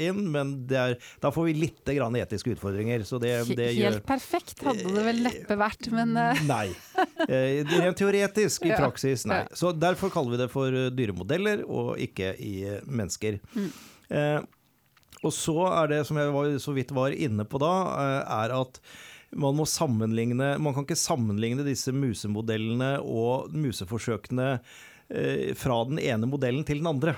inn, 0.02 0.24
men 0.34 0.56
det 0.66 0.80
er, 0.82 0.96
da 1.22 1.30
får 1.34 1.52
vi 1.52 1.54
litt 1.68 1.94
grann 1.94 2.18
etiske 2.18 2.56
utfordringer. 2.56 3.06
Så 3.06 3.22
det, 3.22 3.36
det 3.54 3.70
Helt 3.78 4.02
perfekt 4.10 4.66
hadde 4.66 4.96
det 4.96 5.06
vel 5.06 5.22
neppe 5.28 5.60
vært, 5.62 5.92
men 5.94 6.18
eh, 6.18 6.42
Nei. 6.50 6.66
Eh, 7.30 7.62
Rent 7.76 8.02
teoretisk, 8.02 8.66
i 8.66 8.74
praksis, 8.82 9.28
nei. 9.30 9.44
Så 9.54 9.70
derfor 9.78 10.10
kaller 10.14 10.34
vi 10.34 10.42
det 10.42 10.50
for 10.54 10.74
eh, 10.74 10.90
dyremodeller, 10.98 11.62
og 11.70 11.94
ikke 12.02 12.34
i 12.42 12.56
eh, 12.72 12.82
mennesker. 12.90 13.38
Mm. 13.54 13.70
Og 15.26 15.34
så 15.34 15.58
er 15.72 15.92
det, 15.92 16.02
som 16.08 16.20
jeg 16.20 16.34
var, 16.34 16.56
så 16.62 16.74
vidt 16.76 16.94
var 16.96 17.16
inne 17.16 17.46
på 17.50 17.62
da, 17.62 17.74
eh, 18.00 18.34
er 18.46 18.56
at 18.62 18.82
man 19.36 19.58
må 19.58 19.66
sammenligne 19.68 20.54
Man 20.62 20.76
kan 20.76 20.86
ikke 20.86 20.96
sammenligne 20.96 21.66
disse 21.66 21.92
musemodellene 21.92 23.00
og 23.02 23.50
museforsøkene 23.52 24.52
eh, 25.10 25.56
fra 25.58 25.82
den 25.90 26.00
ene 26.00 26.30
modellen 26.30 26.64
til 26.68 26.80
den 26.84 26.92
andre. 26.94 27.18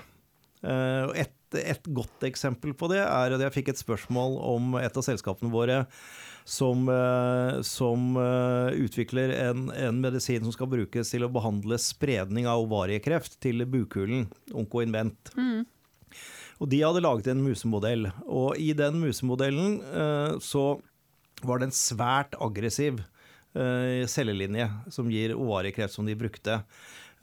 Eh, 0.64 1.26
et, 1.26 1.60
et 1.60 1.92
godt 1.94 2.26
eksempel 2.26 2.74
på 2.78 2.90
det 2.94 3.04
er 3.04 3.36
at 3.36 3.44
jeg 3.44 3.56
fikk 3.60 3.74
et 3.74 3.84
spørsmål 3.84 4.40
om 4.56 4.80
et 4.82 4.98
av 4.98 5.06
selskapene 5.06 5.54
våre 5.54 5.84
som, 6.48 6.88
som 7.68 8.16
utvikler 8.16 9.34
en, 9.36 9.66
en 9.68 9.98
medisin 10.00 10.46
som 10.46 10.54
skal 10.56 10.70
brukes 10.72 11.12
til 11.12 11.26
å 11.28 11.32
behandle 11.32 11.76
spredning 11.76 12.48
av 12.48 12.64
ovariekreft 12.64 13.36
til 13.44 13.66
bukhulen, 13.68 14.30
Oncoinvent. 14.56 15.34
mm, 15.36 15.66
Og 16.58 16.70
de 16.72 16.82
hadde 16.82 17.04
laget 17.06 17.30
en 17.32 17.44
musemodell, 17.46 18.08
og 18.26 18.58
i 18.58 18.72
den 18.78 18.98
musemodellen 19.02 19.78
eh, 19.86 20.38
så 20.42 20.78
var 21.46 21.60
det 21.60 21.70
en 21.70 21.76
svært 21.78 22.34
aggressiv 22.42 23.04
eh, 23.54 24.06
cellelinje 24.10 24.70
som 24.94 25.12
gir 25.12 25.36
ovariekreft 25.38 25.94
som 25.94 26.08
de 26.08 26.18
brukte. 26.18 26.62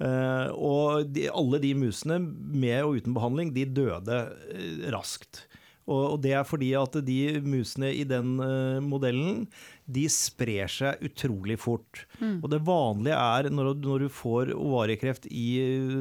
Eh, 0.03 0.49
og 0.55 1.11
de, 1.14 1.28
alle 1.30 1.61
de 1.62 1.74
musene, 1.78 2.20
med 2.22 2.80
og 2.82 3.01
uten 3.01 3.16
behandling, 3.16 3.53
de 3.55 3.66
døde 3.74 4.22
eh, 4.55 4.87
raskt. 4.95 5.45
Og, 5.85 6.14
og 6.14 6.18
det 6.24 6.32
er 6.39 6.47
fordi 6.49 6.72
at 6.78 6.97
de 7.05 7.18
musene 7.45 7.93
i 7.93 8.07
den 8.09 8.39
eh, 8.41 8.80
modellen, 8.82 9.45
de 9.85 10.05
sprer 10.09 10.70
seg 10.70 11.03
utrolig 11.05 11.59
fort. 11.61 12.05
mm. 12.20 12.39
Og 12.43 12.51
det 12.53 12.61
vanlige 12.64 13.16
er 13.20 13.51
når, 13.53 13.74
når 13.85 14.07
du 14.07 14.12
får 14.12 14.53
ovariekreft 14.57 15.26
i 15.28 15.47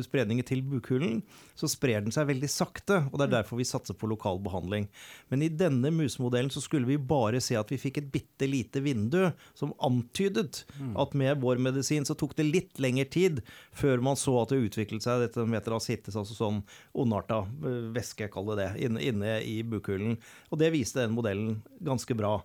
spredningen 0.05 0.45
til 0.47 0.63
bukhulen, 0.63 1.21
så 1.59 1.67
sprer 1.69 2.01
den 2.01 2.13
seg 2.13 2.29
veldig 2.29 2.49
sakte. 2.49 3.01
og 3.11 3.19
Det 3.19 3.27
er 3.27 3.33
derfor 3.35 3.59
vi 3.59 3.67
satser 3.67 3.97
på 3.97 4.07
lokal 4.09 4.39
behandling. 4.43 4.87
Men 5.29 5.43
i 5.45 5.51
denne 5.51 5.91
musemodellen 5.93 6.51
så 6.53 6.63
skulle 6.63 6.87
vi 6.89 6.97
bare 6.97 7.41
se 7.43 7.57
at 7.59 7.69
vi 7.71 7.81
fikk 7.81 7.99
et 7.99 8.09
bitte 8.13 8.47
lite 8.49 8.81
vindu 8.83 9.27
som 9.57 9.75
antydet 9.83 10.63
at 10.99 11.13
med 11.17 11.43
vår 11.43 11.61
medisin 11.61 12.07
så 12.07 12.15
tok 12.17 12.35
det 12.39 12.47
litt 12.47 12.81
lengre 12.81 13.05
tid 13.05 13.43
før 13.75 14.01
man 14.03 14.19
så 14.19 14.39
at 14.41 14.53
det 14.53 14.63
utviklet 14.69 15.05
seg 15.05 15.25
dette 15.25 15.41
som 15.41 15.53
heter 15.53 15.75
ascites, 15.77 16.17
altså 16.17 16.37
sånn 16.37 16.63
ondarta 16.97 17.43
eh, 17.43 17.91
væske, 17.93 18.29
kall 18.33 18.53
det 18.53 18.59
det, 18.61 18.71
inne, 18.87 19.03
inne 19.03 19.37
i 19.43 19.59
bukhulen. 19.67 20.17
Og 20.51 20.59
det 20.61 20.73
viste 20.73 21.03
den 21.03 21.15
modellen 21.15 21.61
ganske 21.83 22.17
bra. 22.17 22.39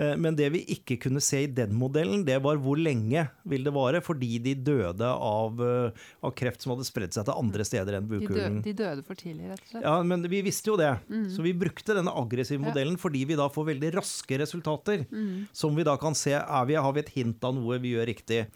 Eh, 0.00 0.14
men 0.16 0.36
det 0.38 0.46
vi 0.54 0.60
ikke 0.72 0.96
kunne 1.02 1.20
se 1.20 1.42
i 1.44 1.48
den 1.52 1.74
modellen, 1.76 2.22
det 2.24 2.38
var 2.40 2.56
hvor 2.62 2.78
lenge 2.80 3.26
vil 3.50 3.66
det 3.66 3.72
vare, 3.74 4.00
fordi 4.00 4.38
de 4.40 4.54
døde 4.64 5.04
av, 5.04 5.58
eh, 5.60 6.04
av 6.24 6.32
kreft 6.38 6.62
som 6.64 6.72
hadde 6.72 6.86
spredd 6.88 7.12
seg 7.12 7.26
til 7.28 7.36
andre 7.36 7.66
steder 7.68 7.98
enn 7.98 8.06
De, 8.08 8.14
bukhulen. 8.22 8.60
de 8.64 8.72
døde 8.78 9.04
for 9.04 9.18
tidlig, 9.20 9.50
rett 9.50 9.60
og 9.66 9.72
slett. 9.74 9.84
Ja, 9.84 9.96
men 10.06 10.24
vi 10.32 10.40
visste 10.46 10.72
jo 10.72 10.78
det. 10.80 10.92
Mm. 11.10 11.26
Så 11.34 11.44
vi 11.44 11.52
brukte 11.52 11.96
denne 11.98 12.14
aggressive 12.16 12.62
Ja. 12.62 12.70
modellen 12.70 12.96
fordi 13.02 13.26
vi 13.28 13.36
da 13.36 13.48
får 13.52 13.68
veldig 13.74 13.92
raske 13.98 14.38
resultater. 14.40 15.04
Mm. 15.10 15.48
Som 15.52 15.76
vi 15.76 15.84
da 15.84 15.96
kan 16.00 16.14
se 16.16 16.32
er 16.32 16.64
vi, 16.66 16.74
har 16.80 16.92
vi 16.96 17.00
et 17.04 17.12
hint 17.18 17.44
av 17.44 17.54
noe 17.54 17.78
vi 17.82 17.92
gjør 17.96 18.06
riktig. 18.08 18.46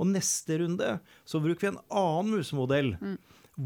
Og 0.00 0.06
neste 0.08 0.58
runde 0.62 1.00
så 1.26 1.40
bruker 1.42 1.60
vi 1.68 1.72
en 1.76 1.82
annen 1.90 2.38
musemodell. 2.38 2.94
Mm. 3.00 3.18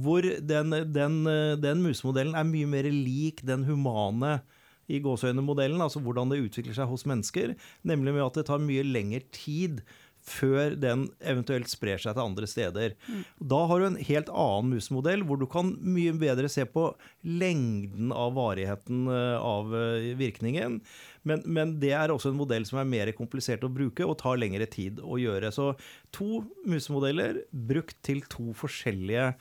Hvor 0.03 0.21
den, 0.23 0.71
den, 0.93 1.15
eh, 1.27 1.55
den 1.57 1.83
musemodellen 1.87 2.35
er 2.35 2.45
mye 2.45 2.67
mer 2.67 2.83
lik 2.91 3.45
den 3.47 3.63
humane 3.65 4.41
i 4.89 5.01
gåseøyne-modellen, 5.05 5.81
altså 5.85 6.03
hvordan 6.05 6.33
det 6.33 6.43
utvikler 6.47 6.77
seg 6.77 6.91
hos 6.91 7.07
mennesker. 7.09 7.55
Nemlig 7.87 8.17
med 8.17 8.27
at 8.27 8.41
det 8.41 8.49
tar 8.51 8.63
mye 8.63 8.87
lengre 8.87 9.25
tid 9.37 9.83
før 10.29 10.75
den 10.79 11.07
eventuelt 11.25 11.71
sprer 11.71 12.01
seg 12.01 12.17
til 12.17 12.25
andre 12.25 12.49
steder. 12.51 12.95
Da 13.39 13.61
har 13.71 13.81
du 13.81 13.87
en 13.89 14.01
helt 14.11 14.31
annen 14.33 14.75
musemodell, 14.75 15.25
hvor 15.27 15.41
du 15.41 15.47
kan 15.51 15.75
mye 15.81 16.15
bedre 16.19 16.51
se 16.53 16.67
på 16.69 16.91
lengden 17.25 18.13
av 18.15 18.35
varigheten 18.39 19.07
eh, 19.13 19.37
av 19.39 19.73
eh, 19.77 20.11
virkningen. 20.19 20.81
Men, 21.29 21.45
men 21.47 21.77
det 21.83 21.95
er 21.97 22.13
også 22.13 22.33
en 22.33 22.41
modell 22.41 22.67
som 22.69 22.81
er 22.81 22.91
mer 22.91 23.13
komplisert 23.17 23.65
å 23.67 23.73
bruke 23.73 24.07
og 24.07 24.19
tar 24.21 24.41
lengre 24.41 24.69
tid 24.71 25.01
å 25.03 25.21
gjøre. 25.21 25.53
Så 25.55 25.73
to 26.15 26.43
musemodeller 26.69 27.43
brukt 27.53 27.99
til 28.07 28.23
to 28.31 28.53
forskjellige 28.57 29.33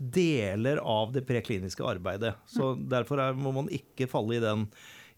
deler 0.00 0.80
av 0.80 1.12
det 1.12 1.26
prekliniske 1.28 1.84
arbeidet. 1.84 2.32
Så 2.48 2.72
derfor 2.88 3.20
er, 3.20 3.36
må 3.36 3.52
man 3.52 3.68
ikke 3.74 4.08
falle 4.08 4.38
i 4.38 4.40
den, 4.40 4.64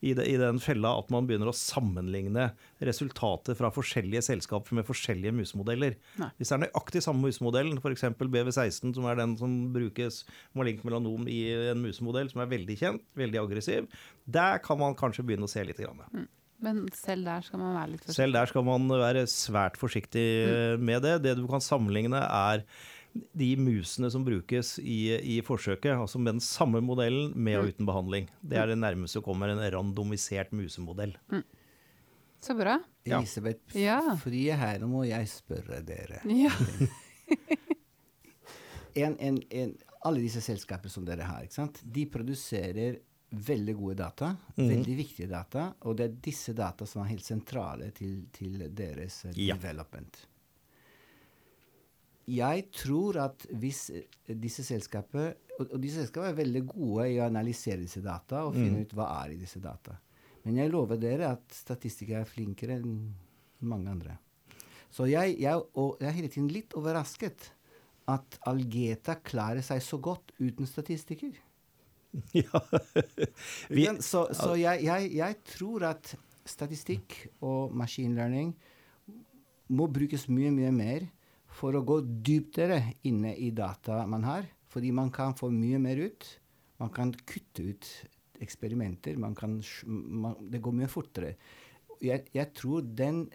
i, 0.02 0.10
de, 0.18 0.24
i 0.26 0.34
den 0.40 0.58
fella 0.62 0.96
at 0.98 1.12
man 1.14 1.28
begynner 1.28 1.52
å 1.52 1.54
sammenligne 1.54 2.48
resultater 2.82 3.54
fra 3.58 3.70
forskjellige 3.74 4.24
selskaper 4.26 4.74
med 4.80 4.88
forskjellige 4.88 5.36
musemodeller. 5.38 5.94
Nei. 6.18 6.32
Hvis 6.40 6.50
det 6.50 6.58
er 6.58 6.64
nøyaktig 6.64 7.04
samme 7.06 7.30
musemodellen, 7.30 7.78
f.eks. 7.78 8.08
BV16, 8.18 8.96
som 8.98 9.06
er 9.06 9.22
den 9.22 9.38
som 9.38 9.56
brukes 9.74 10.24
malignt 10.58 10.82
melanom 10.88 11.30
i 11.30 11.40
en 11.70 11.82
musemodell 11.86 12.32
som 12.32 12.42
er 12.42 12.50
veldig 12.50 12.78
kjent, 12.82 13.06
veldig 13.22 13.42
aggressiv, 13.44 13.90
der 14.26 14.58
kan 14.66 14.82
man 14.82 14.98
kanskje 14.98 15.24
begynne 15.28 15.46
å 15.46 15.52
se 15.52 15.62
litt. 15.62 15.78
Grann. 15.82 16.26
Men 16.62 16.82
selv 16.94 17.26
der 17.26 17.46
skal 17.46 17.62
man 17.62 17.76
være 17.78 17.92
litt 17.94 18.02
forsiktig. 18.02 18.18
Selv 18.18 18.36
der 18.38 18.50
skal 18.50 18.66
man 18.66 18.90
være 18.90 19.22
svært 19.30 19.78
forsiktig 19.78 20.26
mm. 20.46 20.84
med 20.90 21.06
det. 21.06 21.14
Det 21.24 21.36
du 21.38 21.46
kan 21.50 21.62
sammenligne, 21.62 22.18
er 22.22 22.66
de 23.12 23.50
musene 23.60 24.08
som 24.10 24.24
brukes 24.24 24.78
i, 24.78 25.12
i 25.36 25.40
forsøket, 25.44 25.92
altså 25.98 26.18
med 26.18 26.34
den 26.38 26.40
samme 26.44 26.80
modellen 26.84 27.32
med 27.36 27.58
og 27.58 27.68
uten 27.72 27.86
behandling. 27.88 28.28
Det 28.40 28.56
er 28.58 28.66
det 28.72 28.78
nærmeste 28.80 29.18
som 29.20 29.26
kommer 29.26 29.52
en 29.52 29.60
randomisert 29.74 30.52
musemodell. 30.56 31.12
Så 32.42 32.56
bra. 32.58 32.78
Ja. 33.06 33.18
Elisabeth 33.20 33.76
Ja. 33.78 34.00
Frie, 34.18 34.54
her 34.58 34.78
nå 34.82 34.88
må 34.90 35.04
jeg 35.06 35.28
spørre 35.30 35.82
dere. 35.86 36.22
Ja. 36.26 36.50
En, 38.94 39.14
en, 39.24 39.38
en, 39.50 39.70
alle 40.04 40.20
disse 40.20 40.42
selskapene 40.44 40.90
som 40.92 41.04
dere 41.08 41.24
har, 41.24 41.46
ikke 41.46 41.54
sant? 41.56 41.78
de 41.94 42.02
produserer 42.12 42.98
veldig 43.32 43.74
gode 43.78 43.94
data, 44.02 44.34
Mm. 44.58 44.66
veldig 44.68 44.96
viktige 44.98 45.28
data, 45.30 45.70
og 45.88 45.96
det 45.96 46.04
er 46.04 46.16
disse 46.26 46.52
data 46.52 46.84
som 46.86 47.00
er 47.00 47.08
helt 47.14 47.24
sentrale 47.24 47.88
til, 47.96 48.26
til 48.36 48.66
deres 48.76 49.22
Ja. 49.32 49.54
development. 49.56 50.26
Jeg 52.30 52.68
tror 52.70 53.18
at 53.24 53.46
hvis 53.58 53.88
eh, 53.90 54.34
disse 54.38 54.64
selskapene 54.66 55.32
og, 55.58 55.74
disse 55.82 56.02
selskapene 56.02 56.32
er 56.32 56.38
veldig 56.38 56.62
gode 56.70 57.08
i 57.12 57.18
å 57.20 57.26
analysere 57.26 57.82
disse 57.82 58.02
data 58.04 58.44
og 58.46 58.54
finne 58.56 58.80
mm. 58.80 58.84
ut 58.86 58.94
hva 58.96 59.08
er 59.22 59.34
i 59.34 59.40
disse 59.40 59.60
data. 59.62 59.96
Men 60.42 60.58
jeg 60.58 60.72
lover 60.72 60.98
dere 60.98 61.32
at 61.36 61.54
statistikere 61.54 62.22
er 62.24 62.30
flinkere 62.30 62.78
enn 62.80 62.94
mange 63.68 63.90
andre. 63.92 64.16
Så 64.92 65.06
jeg, 65.08 65.36
jeg, 65.40 65.56
jeg 65.56 66.08
er 66.08 66.16
hele 66.16 66.30
tiden 66.32 66.50
litt 66.52 66.74
overrasket 66.78 67.46
at 68.10 68.38
Algeta 68.50 69.16
klarer 69.22 69.62
seg 69.64 69.80
så 69.84 69.98
godt 70.02 70.34
uten 70.40 70.68
statistikker. 70.68 71.38
Ja. 72.36 72.60
Vi, 73.72 73.86
så 74.04 74.26
så 74.36 74.50
jeg, 74.60 74.82
jeg, 74.84 75.06
jeg 75.16 75.36
tror 75.48 75.86
at 75.88 76.10
statistikk 76.44 77.14
og 77.40 77.72
machine 77.72 78.12
learning 78.18 78.50
må 79.72 79.86
brukes 79.88 80.26
mye, 80.28 80.50
mye 80.52 80.74
mer 80.76 81.06
for 81.52 81.76
å 81.76 81.84
gå 81.86 82.00
dypere 82.24 82.80
inne 83.08 83.34
i 83.36 83.50
data 83.54 84.02
man 84.08 84.24
har. 84.26 84.48
Fordi 84.72 84.92
man 84.94 85.12
kan 85.12 85.36
få 85.36 85.50
mye 85.52 85.80
mer 85.82 86.00
ut. 86.00 86.26
Man 86.80 86.92
kan 86.94 87.12
kutte 87.28 87.68
ut 87.72 87.88
eksperimenter. 88.42 89.18
Man 89.20 89.36
kan, 89.38 89.60
man, 89.86 90.38
det 90.50 90.62
går 90.64 90.78
mye 90.80 90.90
fortere. 90.90 91.34
Jeg, 92.02 92.26
jeg 92.34 92.52
tror 92.58 92.82
den, 92.82 93.26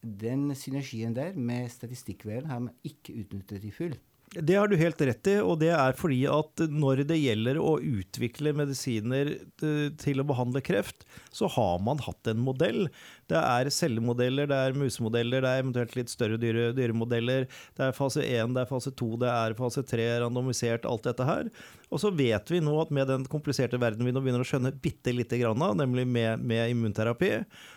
den 0.00 0.50
synergien 0.54 1.16
der 1.16 1.34
med 1.34 1.72
statistikkverdenen 1.72 2.52
har 2.52 2.62
man 2.68 2.76
ikke 2.86 3.16
utnyttet 3.24 3.64
i 3.66 3.72
full. 3.74 3.96
Det 4.34 4.56
har 4.58 4.68
du 4.68 4.74
helt 4.76 5.00
rett 5.06 5.28
i, 5.30 5.36
og 5.40 5.60
det 5.62 5.70
er 5.72 5.94
fordi 5.96 6.24
at 6.28 6.60
når 6.68 7.04
det 7.08 7.16
gjelder 7.20 7.60
å 7.62 7.76
utvikle 7.78 8.52
medisiner 8.58 9.30
eh, 9.32 9.86
til 10.02 10.20
å 10.20 10.26
behandle 10.26 10.60
kreft, 10.66 11.06
så 11.30 11.48
har 11.54 11.78
man 11.84 12.02
hatt 12.04 12.28
en 12.32 12.42
modell. 12.44 12.88
Det 13.30 13.38
er 13.40 13.70
cellemodeller, 13.74 14.46
det 14.50 14.58
er 14.68 14.76
musemodeller, 14.78 15.42
det 15.42 15.50
er 15.50 15.62
eventuelt 15.64 15.96
litt 15.98 16.12
større 16.12 16.38
dyre, 16.40 16.68
dyremodeller. 16.76 17.48
Det 17.76 17.88
er 17.88 17.96
fase 17.96 18.22
1, 18.22 18.54
det 18.54 18.62
er 18.62 18.70
fase 18.70 18.92
2, 18.94 19.10
det 19.24 19.32
er 19.32 19.56
fase 19.58 19.82
3, 19.86 20.06
randomisert, 20.22 20.86
alt 20.86 21.08
dette 21.08 21.26
her. 21.26 21.50
Og 21.90 22.02
så 22.02 22.12
vet 22.14 22.54
vi 22.54 22.62
nå 22.62 22.76
at 22.82 22.94
med 22.94 23.10
den 23.10 23.26
kompliserte 23.30 23.80
verden 23.82 24.06
vi 24.06 24.14
nå 24.14 24.22
begynner 24.22 24.44
å 24.44 24.48
skjønne 24.48 24.74
bitte 24.82 25.14
lite 25.14 25.40
grann 25.42 25.62
av, 25.66 25.74
nemlig 25.78 26.06
med, 26.06 26.42
med 26.46 26.74
immunterapi, 26.74 27.32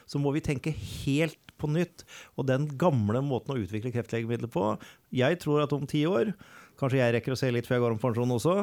så 0.09 0.21
må 0.21 0.33
vi 0.35 0.45
tenke 0.45 0.73
helt 0.73 1.41
på 1.59 1.69
nytt. 1.71 2.05
Og 2.37 2.47
den 2.49 2.69
gamle 2.79 3.21
måten 3.25 3.55
å 3.55 3.59
utvikle 3.59 3.93
kreftlegemidler 3.93 4.51
på 4.53 4.71
Jeg 5.15 5.41
tror 5.43 5.65
at 5.65 5.75
om 5.75 5.87
ti 5.89 6.05
år, 6.07 6.33
kanskje 6.79 7.01
jeg 7.01 7.13
rekker 7.17 7.35
å 7.35 7.39
se 7.39 7.49
litt 7.51 7.67
før 7.67 7.77
jeg 7.77 7.83
går 7.85 7.95
om 7.95 8.01
pensjon 8.01 8.31
også, 8.35 8.55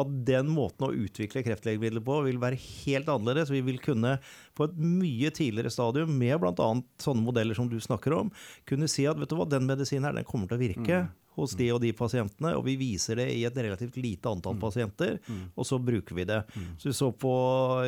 at 0.00 0.14
den 0.28 0.52
måten 0.54 0.86
å 0.86 0.92
utvikle 0.94 1.42
kreftlegemidler 1.46 2.04
på 2.06 2.20
vil 2.28 2.38
være 2.42 2.60
helt 2.60 3.10
annerledes. 3.10 3.52
Vi 3.52 3.64
vil 3.66 3.80
kunne 3.82 4.16
på 4.54 4.68
et 4.68 4.78
mye 4.78 5.32
tidligere 5.34 5.72
stadium, 5.74 6.14
med 6.18 6.38
bl.a. 6.42 6.70
sånne 7.02 7.26
modeller 7.26 7.58
som 7.58 7.68
du 7.70 7.76
snakker 7.82 8.14
om, 8.16 8.32
kunne 8.68 8.88
si 8.90 9.08
at 9.10 9.18
vet 9.20 9.30
du 9.30 9.36
hva, 9.38 9.48
den 9.50 9.66
medisinen 9.68 10.08
her 10.08 10.16
den 10.16 10.26
kommer 10.28 10.50
til 10.50 10.60
å 10.60 10.64
virke. 10.64 11.04
Hos 11.34 11.56
de 11.58 11.66
og 11.74 11.80
de 11.82 11.88
pasientene, 11.98 12.52
og 12.54 12.62
vi 12.62 12.76
viser 12.78 13.18
det 13.18 13.24
i 13.34 13.40
et 13.42 13.56
relativt 13.58 13.96
lite 13.98 14.30
antall 14.30 14.54
pasienter. 14.62 15.16
Og 15.58 15.66
så 15.66 15.80
bruker 15.82 16.14
vi 16.14 16.28
det. 16.30 16.44
Så 16.78 16.92
vi 16.92 16.94
så 16.94 17.08
på 17.10 17.32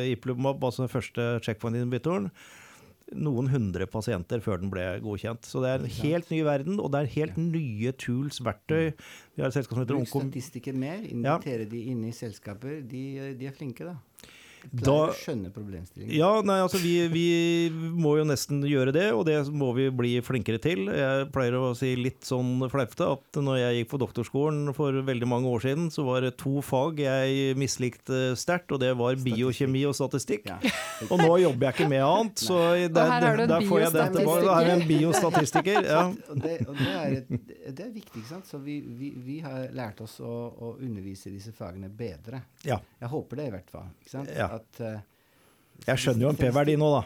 Iplumab, 0.03 0.59
altså 0.67 0.83
den 0.83 0.91
første 0.91 1.29
checkpoint-inhibitoren 1.47 2.27
noen 3.15 3.47
hundre 3.51 3.87
pasienter 3.89 4.41
før 4.43 4.61
den 4.61 4.71
ble 4.73 4.85
godkjent. 5.03 5.47
Så 5.47 5.61
det 5.63 5.71
er 5.71 5.83
en 5.83 5.93
helt 5.99 6.31
ny 6.33 6.41
verden, 6.47 6.81
og 6.83 6.91
det 6.93 7.03
er 7.03 7.13
helt 7.15 7.37
nye 7.39 7.93
tools, 7.99 8.41
verktøy. 8.43 8.91
Vi 9.35 9.43
har 9.43 9.51
et 9.51 9.57
selskap 9.57 9.77
som 9.77 9.85
heter 9.85 9.99
Bruk 9.99 10.11
statistikken 10.11 10.79
mer. 10.81 11.05
Invitere 11.07 11.69
de 11.69 11.85
inn 11.93 12.03
i 12.07 12.15
selskaper. 12.15 12.81
De, 12.87 13.03
de 13.39 13.49
er 13.49 13.55
flinke, 13.55 13.87
da. 13.87 13.97
Da- 14.71 14.95
å 15.07 15.13
skjønne 15.15 15.51
problemstillingen. 15.53 16.13
Ja, 16.17 16.41
nei, 16.45 16.57
altså 16.63 16.79
vi, 16.81 17.07
vi 17.11 17.27
må 17.71 18.17
jo 18.19 18.25
nesten 18.27 18.61
gjøre 18.67 18.91
det, 18.95 19.05
og 19.15 19.25
det 19.29 19.37
må 19.53 19.69
vi 19.77 19.87
bli 19.93 20.15
flinkere 20.25 20.59
til. 20.61 20.87
Jeg 20.91 21.29
pleier 21.35 21.55
å 21.59 21.71
si 21.77 21.93
litt 21.95 22.25
sånn 22.27 22.65
fleipete 22.71 23.07
at 23.13 23.39
når 23.41 23.59
jeg 23.61 23.77
gikk 23.81 23.91
på 23.93 23.99
doktorskolen 24.03 24.73
for 24.75 24.97
veldig 25.07 25.29
mange 25.29 25.47
år 25.51 25.63
siden, 25.67 25.87
så 25.93 26.03
var 26.07 26.25
det 26.25 26.33
to 26.41 26.59
fag 26.65 26.99
jeg 27.03 27.55
mislikte 27.59 28.33
sterkt, 28.39 28.73
og 28.75 28.81
det 28.83 28.91
var 28.99 29.15
biokjemi 29.23 29.85
og 29.87 29.95
statistikk. 29.97 30.49
Ja. 30.51 30.59
Og 31.13 31.19
nå 31.21 31.29
jobber 31.39 31.67
jeg 31.67 31.75
ikke 31.75 31.87
med 31.91 32.01
annet, 32.01 32.41
så 32.41 32.55
der, 32.89 32.89
Og 32.89 33.11
her 33.13 33.23
har 33.27 33.35
du 33.37 33.41
en 33.43 33.51
der 33.51 33.65
får 33.69 33.79
jeg 33.83 33.91
det 33.93 34.05
tilbake. 34.15 34.45
Da 34.47 34.55
er 34.57 34.67
jeg 34.67 34.77
en 34.81 34.87
biostatistiker. 34.89 35.85
Ja. 35.85 36.01
Og, 36.31 36.39
det, 36.41 36.55
og 36.67 36.73
det, 36.79 36.87
er 36.97 37.15
et, 37.19 37.29
det 37.77 37.83
er 37.85 37.91
viktig, 37.93 38.23
ikke 38.23 38.29
sant. 38.31 38.47
Så 38.49 38.57
vi, 38.63 38.79
vi, 38.97 39.11
vi 39.23 39.37
har 39.45 39.67
lært 39.77 40.01
oss 40.03 40.17
å, 40.25 40.33
å 40.57 40.71
undervise 40.81 41.29
disse 41.33 41.53
fagene 41.55 41.89
bedre. 41.93 42.41
ja. 42.65 42.79
Jeg 42.97 43.11
håper 43.11 43.37
det, 43.37 43.43
i 43.45 43.51
hvert 43.53 43.67
fall. 43.69 43.89
Ikke 44.01 44.09
sant? 44.09 44.29
Ja. 44.33 44.46
At, 44.55 44.79
uh, 44.81 44.97
Jeg 45.85 46.01
skjønner 46.01 46.23
jo 46.25 46.29
en 46.33 46.39
P-verdi 46.39 46.73
nå, 46.79 46.87
da. 46.89 47.01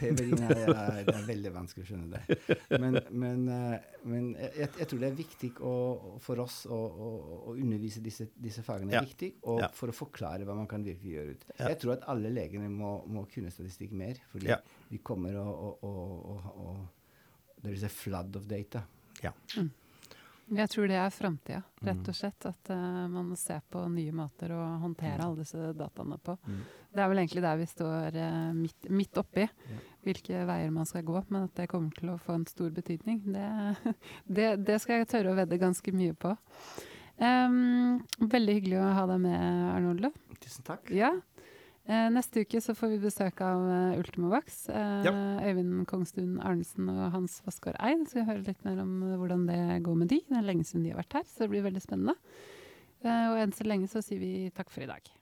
P-verdien 0.00 0.40
er, 0.46 0.62
er, 0.72 1.10
er 1.12 1.26
veldig 1.26 1.52
vanskelig 1.52 1.84
å 1.84 1.88
skjønne 1.90 2.16
det. 2.16 2.38
Men, 2.80 2.96
men, 3.10 3.42
uh, 3.50 4.00
men 4.08 4.30
jeg, 4.40 4.70
jeg 4.80 4.88
tror 4.90 5.02
det 5.02 5.10
er 5.10 5.18
viktig 5.18 5.50
å, 5.60 5.74
for 6.24 6.44
oss 6.46 6.62
å, 6.66 6.78
å, 6.78 7.10
å 7.50 7.54
undervise 7.58 8.00
disse, 8.04 8.30
disse 8.40 8.64
fagene. 8.64 8.94
Er 8.96 9.04
viktig, 9.04 9.34
og 9.44 9.60
Ja. 9.66 9.68
For 9.76 9.92
å 9.92 9.96
forklare 9.96 10.48
hva 10.48 10.56
man 10.56 10.68
kan 10.70 10.84
virkelig 10.86 11.16
gjøre 11.18 11.36
ut. 11.36 11.46
Jeg 11.60 11.78
tror 11.82 11.96
at 11.98 12.08
alle 12.14 12.32
legene 12.32 12.72
må, 12.72 12.96
må 13.06 13.26
kunne 13.34 13.52
statistikk 13.52 13.92
mer. 13.92 14.20
Fordi 14.32 14.52
vi 14.90 15.00
kommer 15.04 15.36
å, 15.42 15.48
å, 15.84 15.94
å, 16.34 16.36
å 16.66 16.76
There 17.64 17.72
is 17.72 17.84
a 17.86 17.88
flood 17.88 18.36
of 18.36 18.44
data. 18.48 18.82
Ja. 19.24 19.30
Jeg 20.52 20.68
tror 20.68 20.88
det 20.90 20.96
er 21.00 21.10
framtida, 21.14 21.62
Mm. 21.80 21.86
rett 21.88 22.08
og 22.08 22.14
slett. 22.14 22.46
At 22.46 22.70
uh, 22.70 23.08
man 23.08 23.34
ser 23.36 23.60
på 23.70 23.80
nye 23.88 24.12
måter 24.12 24.52
å 24.52 24.62
håndtere 24.82 25.24
alle 25.24 25.40
disse 25.42 25.72
dataene 25.76 26.18
på. 26.18 26.36
Mm. 26.46 26.60
Det 26.94 27.02
er 27.02 27.08
vel 27.08 27.18
egentlig 27.22 27.42
der 27.42 27.56
vi 27.56 27.66
står 27.66 28.16
uh, 28.20 28.52
midt, 28.54 28.88
midt 28.90 29.18
oppi, 29.18 29.46
Ja. 29.48 29.78
hvilke 30.04 30.44
veier 30.46 30.70
man 30.70 30.86
skal 30.86 31.02
gå. 31.02 31.24
Men 31.30 31.44
at 31.48 31.54
det 31.54 31.68
kommer 31.68 31.90
til 31.96 32.10
å 32.12 32.18
få 32.20 32.34
en 32.34 32.46
stor 32.46 32.70
betydning, 32.70 33.22
det, 33.32 33.46
det, 34.26 34.50
det 34.66 34.80
skal 34.80 35.00
jeg 35.02 35.08
tørre 35.08 35.32
å 35.32 35.38
vedde 35.40 35.58
ganske 35.60 35.92
mye 35.92 36.14
på. 36.14 36.36
Um, 37.18 38.00
veldig 38.18 38.54
hyggelig 38.58 38.80
å 38.82 38.92
ha 38.96 39.06
deg 39.06 39.20
med, 39.22 39.40
Arnoldo. 39.74 40.10
Tusen 40.42 40.64
takk. 40.66 40.90
Ja. 40.90 41.12
Eh, 41.84 42.06
neste 42.08 42.40
uke 42.40 42.60
så 42.64 42.72
får 42.72 42.94
vi 42.94 43.02
besøk 43.02 43.42
av 43.44 43.60
uh, 43.68 43.98
Ultimovax. 44.00 44.62
Eh, 44.72 45.08
Øyvind 45.44 45.82
Kongstuen 45.90 46.38
Arnesen 46.40 46.88
og 46.88 47.10
Hans 47.12 47.42
Vassgård 47.44 47.76
Eid. 47.76 48.06
Så 48.08 48.22
vi 48.22 48.28
hører 48.30 48.46
litt 48.46 48.64
mer 48.64 48.80
om 48.86 48.94
hvordan 49.20 49.44
det 49.50 49.60
går 49.84 49.98
med 50.00 50.08
de. 50.14 50.22
Det 50.24 50.38
er 50.40 50.46
lenge 50.48 50.64
siden 50.64 50.86
de 50.86 50.94
har 50.94 51.02
vært 51.02 51.18
her, 51.20 51.26
så 51.28 51.44
det 51.44 51.50
blir 51.52 51.66
veldig 51.66 51.84
spennende. 51.84 52.16
Eh, 53.04 53.26
og 53.34 53.42
enn 53.42 53.52
så 53.52 53.68
lenge 53.68 53.90
så 53.92 54.00
sier 54.04 54.22
vi 54.22 54.32
takk 54.56 54.72
for 54.72 54.86
i 54.86 54.88
dag. 54.88 55.12